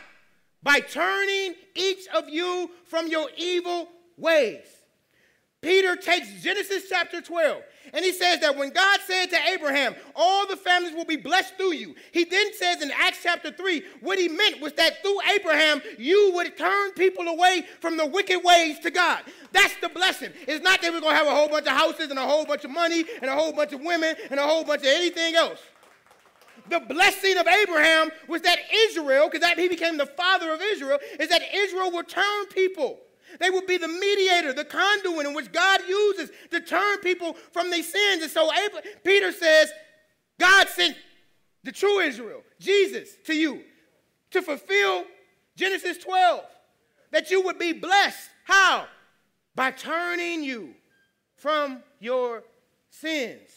By 0.62 0.80
turning 0.80 1.54
each 1.74 2.06
of 2.14 2.28
you 2.28 2.70
from 2.84 3.08
your 3.08 3.28
evil 3.36 3.88
ways. 4.16 4.66
Peter 5.60 5.96
takes 5.96 6.40
Genesis 6.40 6.84
chapter 6.88 7.20
12 7.20 7.62
and 7.92 8.04
he 8.04 8.12
says 8.12 8.38
that 8.40 8.56
when 8.56 8.70
God 8.70 9.00
said 9.04 9.26
to 9.26 9.38
Abraham, 9.48 9.96
all 10.14 10.46
the 10.46 10.56
families 10.56 10.94
will 10.94 11.04
be 11.04 11.16
blessed 11.16 11.56
through 11.56 11.72
you, 11.72 11.96
he 12.12 12.24
then 12.24 12.54
says 12.54 12.80
in 12.80 12.92
Acts 12.92 13.18
chapter 13.24 13.50
3, 13.50 13.82
what 14.00 14.20
he 14.20 14.28
meant 14.28 14.60
was 14.60 14.72
that 14.74 15.02
through 15.02 15.18
Abraham, 15.34 15.82
you 15.98 16.30
would 16.34 16.56
turn 16.56 16.92
people 16.92 17.26
away 17.26 17.64
from 17.80 17.96
the 17.96 18.06
wicked 18.06 18.38
ways 18.44 18.78
to 18.80 18.90
God. 18.92 19.22
That's 19.50 19.74
the 19.78 19.88
blessing. 19.88 20.30
It's 20.46 20.62
not 20.62 20.80
that 20.80 20.92
we're 20.92 21.00
going 21.00 21.14
to 21.14 21.18
have 21.18 21.26
a 21.26 21.34
whole 21.34 21.48
bunch 21.48 21.66
of 21.66 21.72
houses 21.72 22.08
and 22.10 22.18
a 22.20 22.24
whole 22.24 22.44
bunch 22.44 22.64
of 22.64 22.70
money 22.70 23.04
and 23.20 23.28
a 23.28 23.34
whole 23.34 23.52
bunch 23.52 23.72
of 23.72 23.80
women 23.80 24.14
and 24.30 24.38
a 24.38 24.46
whole 24.46 24.62
bunch 24.62 24.82
of 24.82 24.88
anything 24.88 25.34
else. 25.34 25.60
The 26.68 26.80
blessing 26.80 27.36
of 27.36 27.48
Abraham 27.48 28.10
was 28.28 28.42
that 28.42 28.58
Israel, 28.72 29.26
because 29.26 29.40
that 29.40 29.58
he 29.58 29.68
became 29.68 29.96
the 29.96 30.06
father 30.06 30.52
of 30.52 30.60
Israel, 30.62 30.98
is 31.18 31.30
that 31.30 31.42
Israel 31.52 31.90
would 31.92 32.08
turn 32.08 32.46
people 32.52 33.00
they 33.40 33.50
will 33.50 33.66
be 33.66 33.76
the 33.76 33.88
mediator, 33.88 34.52
the 34.52 34.64
conduit 34.64 35.26
in 35.26 35.34
which 35.34 35.52
God 35.52 35.80
uses 35.88 36.30
to 36.50 36.60
turn 36.60 36.98
people 36.98 37.34
from 37.52 37.70
their 37.70 37.82
sins. 37.82 38.22
And 38.22 38.30
so 38.30 38.50
Peter 39.04 39.32
says, 39.32 39.70
God 40.38 40.68
sent 40.68 40.96
the 41.64 41.72
true 41.72 42.00
Israel, 42.00 42.42
Jesus, 42.60 43.10
to 43.26 43.34
you 43.34 43.62
to 44.30 44.42
fulfill 44.42 45.04
Genesis 45.56 45.98
12, 45.98 46.44
that 47.10 47.30
you 47.30 47.42
would 47.42 47.58
be 47.58 47.72
blessed. 47.72 48.30
How? 48.44 48.86
By 49.54 49.70
turning 49.72 50.42
you 50.42 50.74
from 51.34 51.82
your 52.00 52.44
sins. 52.90 53.50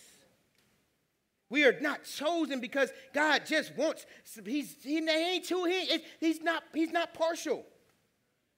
We 1.50 1.66
are 1.66 1.78
not 1.82 2.06
chosen 2.06 2.62
because 2.62 2.92
God 3.14 3.46
just 3.46 3.76
wants, 3.76 4.06
he's, 4.46 4.76
he 4.82 4.98
ain't 4.98 5.46
too, 5.46 5.66
he, 5.66 6.00
he's, 6.20 6.42
not, 6.42 6.64
he's 6.74 6.92
not 6.92 7.14
partial. 7.14 7.66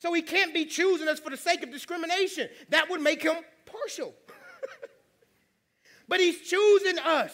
So 0.04 0.12
he 0.12 0.22
can't 0.22 0.54
be 0.54 0.66
choosing 0.66 1.08
us 1.08 1.22
for 1.22 1.30
the 1.30 1.38
sake 1.38 1.64
of 1.64 1.72
discrimination. 1.72 2.50
That 2.72 2.90
would 2.90 3.00
make 3.00 3.24
him 3.24 3.38
partial. 3.66 4.14
but 6.10 6.20
he's 6.20 6.42
choosing 6.42 7.00
us. 7.00 7.32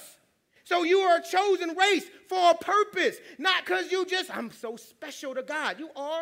So 0.66 0.84
you 0.84 1.00
are 1.00 1.18
a 1.18 1.24
chosen 1.24 1.76
race 1.76 2.06
for 2.28 2.52
a 2.52 2.54
purpose, 2.54 3.18
not 3.40 3.66
because 3.66 3.92
you 3.92 4.06
just, 4.06 4.30
I'm 4.30 4.52
so 4.52 4.76
special 4.76 5.34
to 5.34 5.42
God. 5.42 5.80
You 5.80 5.90
are, 5.96 6.22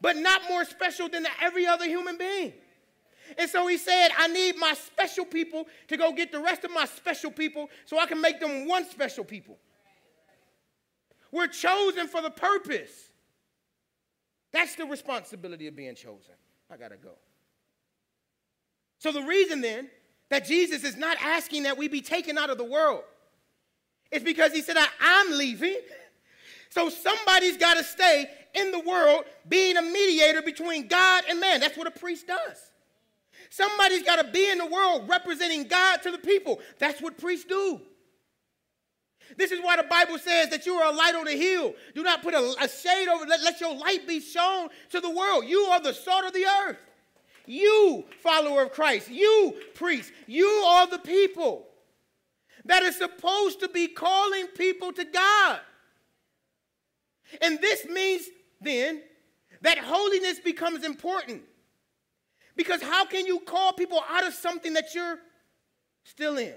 but 0.00 0.16
not 0.16 0.42
more 0.48 0.64
special 0.64 1.08
than 1.08 1.26
every 1.42 1.66
other 1.66 1.86
human 1.86 2.16
being. 2.16 2.52
And 3.36 3.50
so 3.50 3.66
he 3.66 3.76
said, 3.76 4.10
I 4.16 4.28
need 4.28 4.56
my 4.56 4.74
special 4.74 5.24
people 5.24 5.66
to 5.88 5.96
go 5.96 6.12
get 6.12 6.30
the 6.30 6.38
rest 6.38 6.62
of 6.62 6.70
my 6.70 6.84
special 6.84 7.32
people 7.32 7.70
so 7.86 7.98
I 7.98 8.06
can 8.06 8.20
make 8.20 8.38
them 8.38 8.68
one 8.68 8.88
special 8.88 9.24
people. 9.24 9.58
We're 11.32 11.48
chosen 11.48 12.06
for 12.06 12.22
the 12.22 12.30
purpose. 12.30 13.07
That's 14.52 14.74
the 14.74 14.86
responsibility 14.86 15.66
of 15.66 15.76
being 15.76 15.94
chosen. 15.94 16.34
I 16.70 16.76
got 16.76 16.90
to 16.90 16.96
go. 16.96 17.12
So 18.98 19.12
the 19.12 19.22
reason 19.22 19.60
then 19.60 19.88
that 20.30 20.44
Jesus 20.44 20.84
is 20.84 20.96
not 20.96 21.16
asking 21.22 21.64
that 21.64 21.76
we 21.78 21.88
be 21.88 22.00
taken 22.00 22.36
out 22.36 22.50
of 22.50 22.58
the 22.58 22.64
world 22.64 23.02
is 24.10 24.22
because 24.22 24.52
he 24.52 24.62
said, 24.62 24.76
I'm 25.00 25.36
leaving. 25.36 25.80
So 26.70 26.88
somebody's 26.88 27.56
got 27.56 27.76
to 27.76 27.84
stay 27.84 28.26
in 28.54 28.70
the 28.72 28.80
world 28.80 29.24
being 29.48 29.76
a 29.76 29.82
mediator 29.82 30.42
between 30.42 30.88
God 30.88 31.24
and 31.28 31.40
man. 31.40 31.60
That's 31.60 31.76
what 31.76 31.86
a 31.86 31.90
priest 31.90 32.26
does. 32.26 32.56
Somebody's 33.50 34.02
got 34.02 34.16
to 34.16 34.30
be 34.30 34.50
in 34.50 34.58
the 34.58 34.66
world 34.66 35.08
representing 35.08 35.64
God 35.64 36.02
to 36.02 36.10
the 36.10 36.18
people. 36.18 36.60
That's 36.78 37.00
what 37.00 37.16
priests 37.16 37.46
do. 37.46 37.80
This 39.36 39.52
is 39.52 39.60
why 39.60 39.76
the 39.76 39.82
Bible 39.82 40.18
says 40.18 40.48
that 40.50 40.66
you 40.66 40.74
are 40.74 40.92
a 40.92 40.96
light 40.96 41.14
on 41.14 41.24
the 41.24 41.32
hill. 41.32 41.74
Do 41.94 42.02
not 42.02 42.22
put 42.22 42.34
a, 42.34 42.56
a 42.60 42.68
shade 42.68 43.08
over, 43.08 43.26
let, 43.26 43.42
let 43.42 43.60
your 43.60 43.74
light 43.76 44.06
be 44.06 44.20
shown 44.20 44.68
to 44.90 45.00
the 45.00 45.10
world. 45.10 45.44
You 45.46 45.60
are 45.60 45.80
the 45.80 45.92
salt 45.92 46.24
of 46.24 46.32
the 46.32 46.46
earth. 46.46 46.78
You, 47.46 48.04
follower 48.20 48.62
of 48.62 48.72
Christ, 48.72 49.10
you, 49.10 49.54
priest, 49.74 50.12
you 50.26 50.46
are 50.46 50.86
the 50.86 50.98
people 50.98 51.66
that 52.64 52.82
are 52.82 52.92
supposed 52.92 53.60
to 53.60 53.68
be 53.68 53.88
calling 53.88 54.46
people 54.48 54.92
to 54.92 55.04
God. 55.04 55.60
And 57.40 57.58
this 57.60 57.86
means 57.86 58.22
then 58.60 59.02
that 59.62 59.78
holiness 59.78 60.38
becomes 60.38 60.84
important. 60.84 61.42
Because 62.56 62.82
how 62.82 63.06
can 63.06 63.26
you 63.26 63.40
call 63.40 63.72
people 63.72 64.02
out 64.10 64.26
of 64.26 64.34
something 64.34 64.74
that 64.74 64.94
you're 64.94 65.18
still 66.04 66.36
in? 66.38 66.54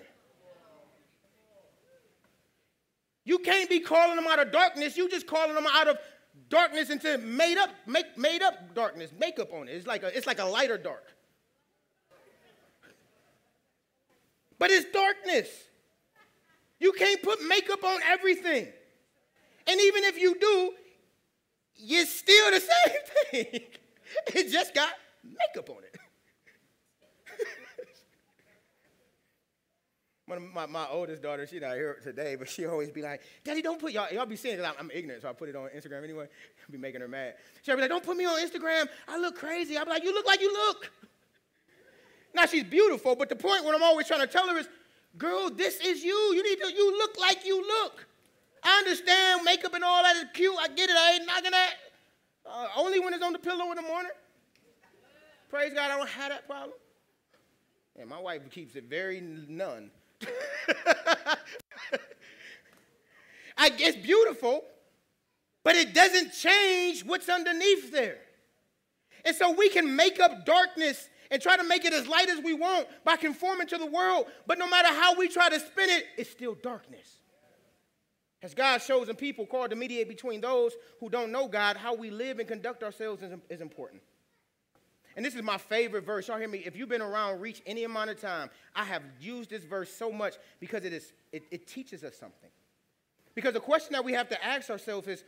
You 3.24 3.40
can't 3.40 3.70
be 3.70 3.80
calling 3.80 4.16
them 4.16 4.26
out 4.28 4.40
of 4.40 4.52
darkness. 4.52 4.98
You 4.98 5.10
just 5.10 5.28
calling 5.28 5.54
them 5.54 5.68
out 5.72 5.88
of 5.88 5.98
darkness 6.50 6.90
into 6.90 7.18
made 7.20 7.58
up, 7.58 7.70
make, 7.86 8.18
made 8.18 8.42
up 8.42 8.74
darkness, 8.74 9.12
makeup 9.20 9.54
on 9.54 9.68
it. 9.68 9.74
It's 9.74 9.88
like 9.88 10.04
a, 10.04 10.16
it's 10.16 10.28
like 10.28 10.40
a 10.40 10.46
lighter 10.46 10.78
dark. 10.78 11.04
But 14.58 14.70
it's 14.70 14.86
darkness. 14.92 15.48
You 16.80 16.92
can't 16.94 17.22
put 17.22 17.44
makeup 17.48 17.84
on 17.84 18.00
everything. 18.08 18.68
And 19.68 19.82
even 19.82 20.04
if 20.04 20.20
you 20.20 20.38
do, 20.40 20.74
you're 21.76 22.06
still 22.06 22.52
the 22.52 22.60
same 23.32 23.46
thing. 23.46 23.62
It 24.28 24.52
just 24.52 24.74
got 24.74 24.90
makeup 25.24 25.70
on 25.70 25.84
it. 25.84 25.91
My, 30.40 30.66
my 30.66 30.88
oldest 30.90 31.22
daughter, 31.22 31.46
she's 31.48 31.62
not 31.62 31.76
here 31.76 31.98
today, 32.04 32.36
but 32.36 32.48
she 32.50 32.66
always 32.66 32.90
be 32.90 33.02
like, 33.02 33.22
Daddy, 33.44 33.62
don't 33.62 33.80
put 33.80 33.92
y'all, 33.92 34.08
y'all 34.12 34.26
be 34.26 34.36
seeing. 34.36 34.64
I'm, 34.64 34.74
I'm, 34.80 34.92
ignorant, 34.92 35.22
so 35.22 35.30
I 35.30 35.34
put 35.34 35.50
it 35.50 35.56
on 35.56 35.70
Instagram 35.70 36.04
anyway. 36.04 36.28
be 36.72 36.78
making 36.78 37.02
her 37.02 37.08
mad. 37.08 37.36
She'll 37.64 37.76
be 37.76 37.82
like, 37.82 37.90
don't 37.90 38.04
put 38.04 38.18
me 38.18 38.26
on 38.26 38.40
Instagram. 38.40 38.88
I 39.08 39.18
look 39.18 39.36
crazy. 39.36 39.78
I'll 39.78 39.86
be 39.86 39.92
like, 39.92 40.04
you 40.04 40.14
look 40.14 40.26
like 40.26 40.42
you 40.42 40.52
look. 40.54 40.92
Now 42.34 42.46
she's 42.46 42.64
beautiful, 42.64 43.16
but 43.16 43.30
the 43.30 43.36
point 43.36 43.66
what 43.66 43.76
I'm 43.76 43.84
always 43.84 44.08
trying 44.08 44.22
to 44.22 44.28
tell 44.28 44.48
her 44.48 44.58
is, 44.58 44.70
girl, 45.18 45.50
this 45.50 45.80
is 45.82 46.04
you. 46.04 46.16
You 46.34 46.44
need 46.44 46.62
to, 46.62 46.74
you 46.74 46.98
look 46.98 47.20
like 47.20 47.46
you 47.46 47.62
look. 47.62 48.06
I 48.64 48.78
understand 48.78 49.42
makeup 49.44 49.74
and 49.74 49.84
all 49.84 50.04
that 50.04 50.16
is 50.16 50.26
cute. 50.34 50.56
I 50.58 50.68
get 50.68 50.90
it. 50.90 50.96
I 50.96 51.14
ain't 51.14 51.26
knocking 51.26 51.52
that. 51.52 51.74
Uh, 52.46 52.68
only 52.78 53.00
when 53.00 53.14
it's 53.14 53.24
on 53.24 53.34
the 53.34 53.40
pillow 53.40 53.70
in 53.72 53.76
the 53.76 53.82
morning. 53.82 54.12
Praise 55.50 55.74
God, 55.74 55.92
I 55.92 55.98
don't 55.98 56.10
have 56.10 56.30
that 56.30 56.48
problem. 56.48 56.78
And 58.00 58.10
my 58.10 58.20
wife 58.20 58.50
keeps 58.50 58.76
it 58.76 58.86
very 58.86 59.20
none. 59.20 59.92
I 63.58 63.70
guess 63.70 63.96
beautiful, 63.96 64.64
but 65.64 65.76
it 65.76 65.94
doesn't 65.94 66.34
change 66.34 67.06
what's 67.06 67.30
underneath 67.30 67.92
there. 67.92 68.18
And 69.24 69.36
so 69.36 69.52
we 69.52 69.70
can 69.70 69.96
make 69.96 70.20
up 70.20 70.46
darkness 70.46 71.10
and 71.30 71.42
try 71.42 71.56
to 71.58 71.64
make 71.64 71.86
it 71.86 71.94
as 71.94 72.08
light 72.08 72.30
as 72.30 72.40
we 72.44 72.54
want 72.54 72.88
by 73.06 73.16
conforming 73.16 73.68
to 73.68 73.78
the 73.78 73.86
world, 73.86 74.26
but 74.48 74.58
no 74.58 74.68
matter 74.68 74.90
how 74.90 75.16
we 75.16 75.28
try 75.30 75.50
to 75.50 75.60
spin 75.60 75.90
it, 75.90 76.06
it's 76.18 76.30
still 76.30 76.56
darkness. 76.56 77.18
As 78.44 78.54
God's 78.54 78.86
chosen 78.86 79.16
people 79.16 79.46
called 79.46 79.70
to 79.70 79.76
mediate 79.76 80.10
between 80.10 80.42
those 80.42 80.74
who 81.00 81.10
don't 81.10 81.32
know 81.32 81.48
God, 81.48 81.78
how 81.78 81.94
we 81.94 82.10
live 82.10 82.40
and 82.40 82.48
conduct 82.48 82.84
ourselves 82.84 83.22
is, 83.22 83.32
is 83.50 83.62
important. 83.62 84.02
And 85.16 85.26
this 85.26 85.36
is 85.36 85.44
my 85.44 85.58
favorite 85.58 86.06
verse. 86.06 86.28
Y'all 86.28 86.38
hear 86.38 86.48
me? 86.48 86.60
If 86.66 86.76
you've 86.76 86.90
been 86.90 87.02
around 87.02 87.42
Reach 87.42 87.62
any 87.66 87.84
amount 87.84 88.10
of 88.10 88.20
time, 88.20 88.50
I 88.76 88.84
have 88.86 89.04
used 89.20 89.50
this 89.50 89.64
verse 89.64 89.92
so 89.92 90.12
much 90.12 90.36
because 90.60 90.86
it, 90.86 90.94
is, 90.94 91.14
it, 91.32 91.44
it 91.52 91.68
teaches 91.68 92.04
us 92.04 92.16
something. 92.18 92.50
Because 93.36 93.54
the 93.54 93.60
question 93.60 93.94
that 93.94 94.04
we 94.04 94.14
have 94.14 94.30
to 94.30 94.46
ask 94.46 94.70
ourselves 94.70 95.08
is 95.08 95.24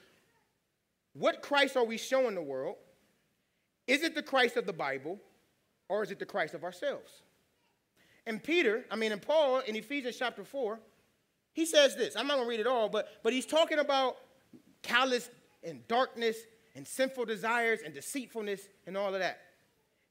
what 1.13 1.41
Christ 1.41 1.77
are 1.77 1.85
we 1.85 1.97
showing 1.97 2.35
the 2.35 2.41
world? 2.41 2.75
Is 3.87 4.03
it 4.03 4.15
the 4.15 4.23
Christ 4.23 4.57
of 4.57 4.65
the 4.65 4.73
Bible 4.73 5.19
or 5.89 6.03
is 6.03 6.11
it 6.11 6.19
the 6.19 6.25
Christ 6.25 6.53
of 6.53 6.63
ourselves? 6.63 7.21
And 8.25 8.41
Peter, 8.41 8.85
I 8.89 8.95
mean, 8.95 9.11
and 9.11 9.21
Paul 9.21 9.59
in 9.59 9.75
Ephesians 9.75 10.15
chapter 10.17 10.43
4, 10.43 10.79
he 11.53 11.65
says 11.65 11.95
this. 11.95 12.15
I'm 12.15 12.27
not 12.27 12.35
going 12.35 12.45
to 12.45 12.49
read 12.49 12.59
it 12.59 12.67
all, 12.67 12.89
but, 12.89 13.07
but 13.21 13.33
he's 13.33 13.45
talking 13.45 13.79
about 13.79 14.17
callous 14.81 15.29
and 15.63 15.85
darkness 15.87 16.37
and 16.75 16.87
sinful 16.87 17.25
desires 17.25 17.79
and 17.85 17.93
deceitfulness 17.93 18.61
and 18.87 18.97
all 18.97 19.13
of 19.13 19.19
that. 19.19 19.39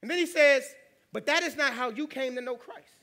And 0.03 0.11
then 0.11 0.17
he 0.17 0.25
says, 0.25 0.63
But 1.13 1.25
that 1.27 1.43
is 1.43 1.55
not 1.55 1.71
how 1.71 1.89
you 1.89 2.07
came 2.07 2.35
to 2.35 2.41
know 2.41 2.57
Christ. 2.57 2.97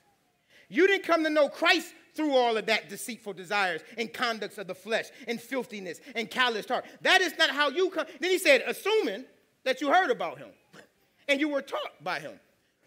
You 0.68 0.86
didn't 0.86 1.04
come 1.04 1.24
to 1.24 1.30
know 1.30 1.48
Christ 1.48 1.94
through 2.14 2.36
all 2.36 2.58
of 2.58 2.66
that 2.66 2.90
deceitful 2.90 3.32
desires 3.32 3.80
and 3.96 4.12
conducts 4.12 4.58
of 4.58 4.66
the 4.66 4.74
flesh 4.74 5.06
and 5.26 5.40
filthiness 5.40 5.98
and 6.14 6.30
calloused 6.30 6.68
heart. 6.68 6.84
That 7.00 7.22
is 7.22 7.38
not 7.38 7.48
how 7.48 7.70
you 7.70 7.88
come. 7.88 8.04
Then 8.20 8.30
he 8.30 8.36
said, 8.36 8.64
assuming 8.66 9.24
that 9.64 9.80
you 9.80 9.90
heard 9.90 10.10
about 10.10 10.36
him 10.36 10.50
and 11.26 11.40
you 11.40 11.48
were 11.48 11.62
taught 11.62 12.04
by 12.04 12.20
him. 12.20 12.38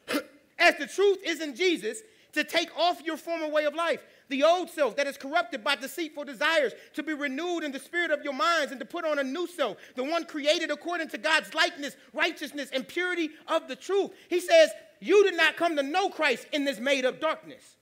As 0.60 0.78
the 0.78 0.86
truth 0.86 1.18
is 1.26 1.42
in 1.42 1.56
Jesus, 1.56 2.04
to 2.34 2.44
take 2.44 2.70
off 2.78 3.02
your 3.04 3.18
former 3.18 3.48
way 3.48 3.66
of 3.66 3.74
life 3.74 4.02
the 4.30 4.44
old 4.44 4.70
self 4.70 4.96
that 4.96 5.08
is 5.08 5.18
corrupted 5.18 5.64
by 5.64 5.76
deceitful 5.76 6.26
desires, 6.26 6.74
to 6.94 7.04
be 7.04 7.14
renewed 7.14 7.64
in 7.64 7.72
the 7.72 7.80
spirit 7.80 8.12
of 8.12 8.24
your 8.24 8.34
minds, 8.34 8.72
and 8.72 8.80
to 8.80 8.86
put 8.86 9.06
on 9.06 9.20
a 9.20 9.24
new 9.24 9.48
self, 9.48 9.78
the 9.96 10.04
one 10.04 10.26
created 10.26 10.72
according 10.72 11.10
to 11.10 11.18
God's 11.18 11.54
likeness, 11.54 11.96
righteousness, 12.14 12.70
and 12.74 12.88
purity 12.88 13.30
of 13.48 13.68
the 13.68 13.76
truth. 13.76 14.12
He 14.30 14.40
says, 14.40 14.72
You 15.00 15.24
did 15.24 15.38
not 15.38 15.58
come 15.58 15.76
to 15.76 15.84
know 15.84 16.10
Christ 16.10 16.48
in 16.52 16.66
this 16.66 16.80
made 16.80 17.06
up 17.06 17.20
darkness. 17.20 17.78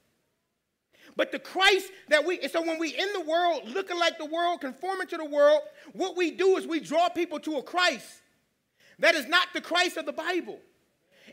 But 1.15 1.31
the 1.31 1.39
Christ 1.39 1.91
that 2.09 2.25
we, 2.25 2.47
so 2.47 2.61
when 2.61 2.79
we 2.79 2.89
in 2.89 3.11
the 3.13 3.21
world, 3.21 3.63
looking 3.67 3.99
like 3.99 4.17
the 4.17 4.25
world, 4.25 4.61
conforming 4.61 5.07
to 5.07 5.17
the 5.17 5.25
world, 5.25 5.61
what 5.93 6.15
we 6.15 6.31
do 6.31 6.57
is 6.57 6.65
we 6.65 6.79
draw 6.79 7.09
people 7.09 7.39
to 7.41 7.57
a 7.57 7.63
Christ 7.63 8.21
that 8.99 9.15
is 9.15 9.27
not 9.27 9.47
the 9.53 9.61
Christ 9.61 9.97
of 9.97 10.05
the 10.05 10.13
Bible. 10.13 10.59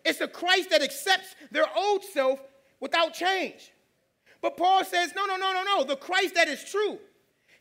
It's 0.04 0.20
a 0.20 0.28
Christ 0.28 0.70
that 0.70 0.82
accepts 0.82 1.34
their 1.50 1.66
old 1.76 2.02
self 2.02 2.40
without 2.80 3.14
change. 3.14 3.72
But 4.40 4.56
Paul 4.56 4.84
says, 4.84 5.12
no, 5.16 5.26
no, 5.26 5.36
no, 5.36 5.52
no, 5.52 5.62
no. 5.62 5.84
The 5.84 5.96
Christ 5.96 6.34
that 6.34 6.48
is 6.48 6.62
true 6.64 6.98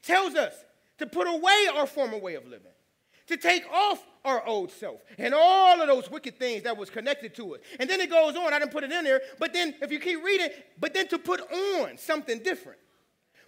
tells 0.03 0.35
us 0.35 0.53
to 0.99 1.05
put 1.05 1.27
away 1.27 1.67
our 1.73 1.87
former 1.87 2.17
way 2.17 2.35
of 2.35 2.45
living, 2.45 2.71
to 3.27 3.37
take 3.37 3.65
off 3.71 4.03
our 4.23 4.45
old 4.45 4.71
self 4.71 5.01
and 5.17 5.33
all 5.33 5.81
of 5.81 5.87
those 5.87 6.11
wicked 6.11 6.37
things 6.37 6.63
that 6.63 6.77
was 6.77 6.89
connected 6.89 7.33
to 7.35 7.55
us. 7.55 7.61
And 7.79 7.89
then 7.89 8.01
it 8.01 8.09
goes 8.09 8.35
on, 8.35 8.53
I 8.53 8.59
didn't 8.59 8.71
put 8.71 8.83
it 8.83 8.91
in 8.91 9.03
there, 9.03 9.21
but 9.39 9.53
then 9.53 9.73
if 9.81 9.91
you 9.91 9.99
keep 9.99 10.23
reading, 10.23 10.49
but 10.79 10.93
then 10.93 11.07
to 11.09 11.17
put 11.17 11.41
on 11.51 11.97
something 11.97 12.39
different. 12.39 12.79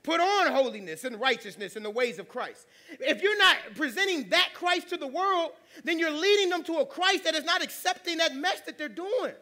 Put 0.01 0.21
on 0.21 0.51
holiness 0.51 1.03
and 1.03 1.19
righteousness 1.19 1.75
in 1.75 1.83
the 1.83 1.89
ways 1.89 2.19
of 2.19 2.29
Christ. 2.29 2.67
If 3.01 3.21
you're 3.21 3.37
not 3.37 3.57
presenting 3.75 4.29
that 4.29 4.51
Christ 4.53 4.89
to 4.89 4.97
the 4.97 5.07
world, 5.07 5.51
then 5.83 5.99
you're 5.99 6.09
leading 6.09 6.49
them 6.49 6.63
to 6.63 6.77
a 6.77 6.85
Christ 6.85 7.25
that 7.25 7.35
is 7.35 7.43
not 7.43 7.61
accepting 7.61 8.17
that 8.17 8.33
mess 8.33 8.61
that 8.61 8.77
they're 8.77 8.87
doing. 8.87 9.33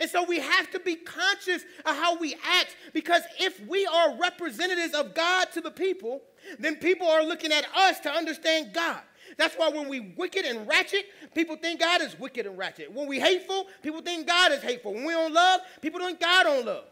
And 0.00 0.08
so 0.10 0.24
we 0.24 0.38
have 0.38 0.70
to 0.72 0.80
be 0.80 0.96
conscious 0.96 1.62
of 1.84 1.96
how 1.96 2.18
we 2.18 2.34
act 2.34 2.76
because 2.92 3.22
if 3.38 3.60
we 3.66 3.86
are 3.86 4.16
representatives 4.16 4.94
of 4.94 5.14
God 5.14 5.50
to 5.52 5.60
the 5.60 5.70
people, 5.70 6.22
then 6.58 6.76
people 6.76 7.08
are 7.08 7.22
looking 7.22 7.52
at 7.52 7.64
us 7.74 8.00
to 8.00 8.10
understand 8.10 8.72
God. 8.72 9.00
That's 9.36 9.54
why 9.56 9.68
when 9.68 9.88
we 9.88 10.00
wicked 10.16 10.44
and 10.44 10.66
ratchet, 10.66 11.06
people 11.34 11.56
think 11.56 11.80
God 11.80 12.00
is 12.00 12.18
wicked 12.18 12.46
and 12.46 12.56
ratchet. 12.56 12.92
When 12.92 13.06
we 13.08 13.20
hateful, 13.20 13.66
people 13.82 14.00
think 14.00 14.26
God 14.26 14.52
is 14.52 14.62
hateful. 14.62 14.94
When 14.94 15.04
we 15.04 15.12
don't 15.12 15.32
love, 15.32 15.60
people 15.82 16.00
think 16.00 16.20
God 16.20 16.44
don't 16.44 16.66
love. 16.66 16.84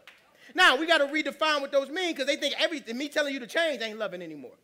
Now 0.55 0.77
we 0.77 0.87
got 0.87 0.99
to 0.99 1.07
redefine 1.07 1.61
what 1.61 1.73
those 1.73 1.89
mean 1.89 2.13
because 2.13 2.27
they 2.27 2.37
think 2.37 2.55
everything 2.59 2.97
me 2.97 3.09
telling 3.09 3.35
you 3.35 3.41
to 3.41 3.47
change 3.47 3.83
ain't 3.83 3.99
loving 3.99 4.23
anymore. 4.23 4.57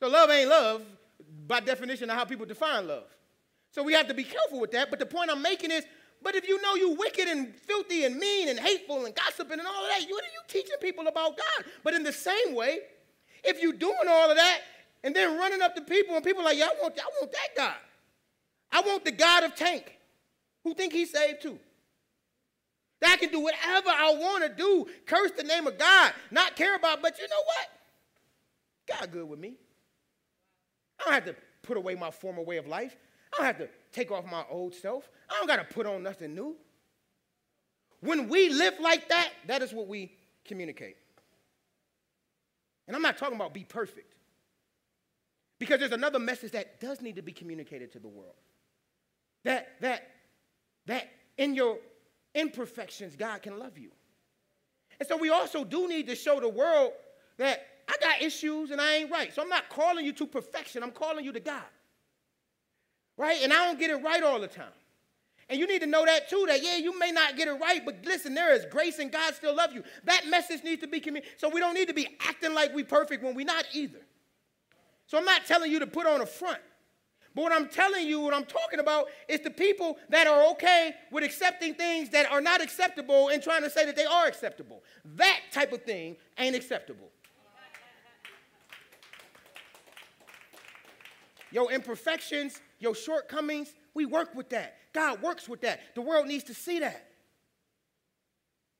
So 0.00 0.08
love 0.08 0.30
ain't 0.30 0.48
love 0.48 0.82
by 1.46 1.60
definition 1.60 2.10
of 2.10 2.16
how 2.16 2.24
people 2.24 2.46
define 2.46 2.88
love. 2.88 3.04
So 3.70 3.82
we 3.82 3.94
have 3.94 4.08
to 4.08 4.14
be 4.14 4.24
careful 4.24 4.60
with 4.60 4.72
that. 4.72 4.90
But 4.90 4.98
the 4.98 5.06
point 5.06 5.30
I'm 5.30 5.40
making 5.40 5.70
is 5.70 5.84
but 6.22 6.34
if 6.34 6.48
you 6.48 6.60
know 6.62 6.74
you're 6.74 6.96
wicked 6.96 7.28
and 7.28 7.54
filthy 7.54 8.04
and 8.04 8.16
mean 8.16 8.48
and 8.48 8.58
hateful 8.58 9.04
and 9.04 9.14
gossiping 9.14 9.58
and 9.58 9.66
all 9.66 9.84
of 9.84 9.88
that, 9.88 10.06
what 10.08 10.24
are 10.24 10.28
you 10.28 10.40
teaching 10.48 10.76
people 10.80 11.06
about 11.08 11.36
God? 11.36 11.66
But 11.82 11.94
in 11.94 12.02
the 12.02 12.12
same 12.12 12.54
way, 12.54 12.80
if 13.44 13.60
you're 13.60 13.72
doing 13.72 14.08
all 14.08 14.30
of 14.30 14.36
that 14.36 14.60
and 15.04 15.14
then 15.14 15.38
running 15.38 15.62
up 15.62 15.74
to 15.74 15.82
people 15.82 16.14
and 16.14 16.24
people 16.24 16.44
like, 16.44 16.58
yeah, 16.58 16.66
I 16.66 16.82
want, 16.82 16.98
I 16.98 17.04
want 17.20 17.32
that 17.32 17.48
God. 17.56 17.74
I 18.70 18.80
want 18.82 19.04
the 19.04 19.12
God 19.12 19.44
of 19.44 19.54
Tank 19.54 19.98
who 20.64 20.74
think 20.74 20.92
he's 20.92 21.10
saved 21.12 21.42
too. 21.42 21.58
That 23.00 23.12
I 23.12 23.16
can 23.16 23.30
do 23.30 23.40
whatever 23.40 23.90
I 23.90 24.14
want 24.16 24.44
to 24.44 24.48
do, 24.48 24.86
curse 25.06 25.32
the 25.36 25.42
name 25.42 25.66
of 25.66 25.76
God, 25.76 26.12
not 26.30 26.54
care 26.54 26.76
about, 26.76 27.02
but 27.02 27.18
you 27.18 27.26
know 27.28 27.42
what? 27.44 29.00
God 29.00 29.12
good 29.12 29.28
with 29.28 29.40
me. 29.40 29.54
I 31.00 31.04
don't 31.04 31.14
have 31.14 31.24
to 31.24 31.36
put 31.62 31.76
away 31.76 31.96
my 31.96 32.10
former 32.10 32.42
way 32.42 32.58
of 32.58 32.66
life. 32.66 32.96
I 33.32 33.36
don't 33.38 33.46
have 33.46 33.58
to 33.58 33.68
take 33.92 34.10
off 34.12 34.24
my 34.24 34.44
old 34.50 34.74
self. 34.74 35.08
I 35.32 35.38
don't 35.38 35.46
got 35.46 35.56
to 35.56 35.74
put 35.74 35.86
on 35.86 36.02
nothing 36.02 36.34
new. 36.34 36.56
when 38.00 38.28
we 38.28 38.48
live 38.50 38.74
like 38.80 39.08
that, 39.08 39.30
that 39.46 39.62
is 39.62 39.72
what 39.72 39.86
we 39.86 40.12
communicate. 40.44 40.96
And 42.86 42.96
I'm 42.96 43.02
not 43.02 43.16
talking 43.16 43.36
about 43.36 43.54
be 43.54 43.64
perfect. 43.64 44.14
Because 45.58 45.78
there's 45.78 45.92
another 45.92 46.18
message 46.18 46.52
that 46.52 46.80
does 46.80 47.00
need 47.00 47.16
to 47.16 47.22
be 47.22 47.32
communicated 47.32 47.92
to 47.92 48.00
the 48.00 48.08
world. 48.08 48.34
That 49.44 49.80
that 49.80 50.08
that 50.86 51.08
in 51.38 51.54
your 51.54 51.78
imperfections, 52.34 53.14
God 53.16 53.42
can 53.42 53.58
love 53.58 53.78
you. 53.78 53.90
And 54.98 55.08
so 55.08 55.16
we 55.16 55.30
also 55.30 55.64
do 55.64 55.88
need 55.88 56.08
to 56.08 56.16
show 56.16 56.40
the 56.40 56.48
world 56.48 56.92
that 57.38 57.66
I 57.88 57.96
got 58.00 58.20
issues 58.22 58.70
and 58.70 58.80
I 58.80 58.96
ain't 58.96 59.10
right. 59.10 59.32
So 59.32 59.42
I'm 59.42 59.48
not 59.48 59.68
calling 59.68 60.04
you 60.04 60.12
to 60.14 60.26
perfection, 60.26 60.82
I'm 60.82 60.90
calling 60.90 61.24
you 61.24 61.32
to 61.32 61.40
God. 61.40 61.62
Right? 63.16 63.38
And 63.42 63.52
I 63.52 63.66
don't 63.66 63.78
get 63.78 63.90
it 63.90 64.02
right 64.02 64.22
all 64.22 64.40
the 64.40 64.48
time. 64.48 64.72
And 65.48 65.58
you 65.58 65.66
need 65.66 65.80
to 65.80 65.86
know 65.86 66.04
that 66.04 66.28
too, 66.28 66.44
that 66.48 66.62
yeah, 66.62 66.76
you 66.76 66.98
may 66.98 67.10
not 67.10 67.36
get 67.36 67.48
it 67.48 67.52
right, 67.52 67.84
but 67.84 67.96
listen, 68.04 68.34
there 68.34 68.54
is 68.54 68.64
grace 68.70 68.98
and 68.98 69.10
God 69.10 69.34
still 69.34 69.54
love 69.54 69.72
you. 69.72 69.82
That 70.04 70.26
message 70.28 70.62
needs 70.64 70.80
to 70.82 70.88
be 70.88 71.00
communicated. 71.00 71.38
So 71.38 71.48
we 71.48 71.60
don't 71.60 71.74
need 71.74 71.88
to 71.88 71.94
be 71.94 72.08
acting 72.26 72.54
like 72.54 72.74
we're 72.74 72.84
perfect 72.84 73.22
when 73.22 73.34
we're 73.34 73.44
not 73.44 73.66
either. 73.72 74.00
So 75.06 75.18
I'm 75.18 75.24
not 75.24 75.44
telling 75.44 75.70
you 75.70 75.78
to 75.80 75.86
put 75.86 76.06
on 76.06 76.20
a 76.20 76.26
front. 76.26 76.60
But 77.34 77.42
what 77.42 77.52
I'm 77.52 77.68
telling 77.68 78.06
you, 78.06 78.20
what 78.20 78.34
I'm 78.34 78.44
talking 78.44 78.78
about, 78.78 79.06
is 79.28 79.40
the 79.40 79.50
people 79.50 79.98
that 80.10 80.26
are 80.26 80.50
okay 80.52 80.94
with 81.10 81.24
accepting 81.24 81.74
things 81.74 82.10
that 82.10 82.30
are 82.30 82.40
not 82.40 82.62
acceptable 82.62 83.28
and 83.28 83.42
trying 83.42 83.62
to 83.62 83.70
say 83.70 83.86
that 83.86 83.96
they 83.96 84.04
are 84.04 84.26
acceptable. 84.26 84.82
That 85.16 85.40
type 85.50 85.72
of 85.72 85.82
thing 85.82 86.16
ain't 86.38 86.54
acceptable. 86.54 87.10
Your 91.50 91.70
imperfections, 91.72 92.60
your 92.78 92.94
shortcomings, 92.94 93.74
we 93.94 94.06
work 94.06 94.34
with 94.34 94.48
that. 94.50 94.76
God 94.92 95.22
works 95.22 95.48
with 95.48 95.62
that. 95.62 95.80
The 95.94 96.02
world 96.02 96.26
needs 96.26 96.44
to 96.44 96.54
see 96.54 96.80
that. 96.80 97.08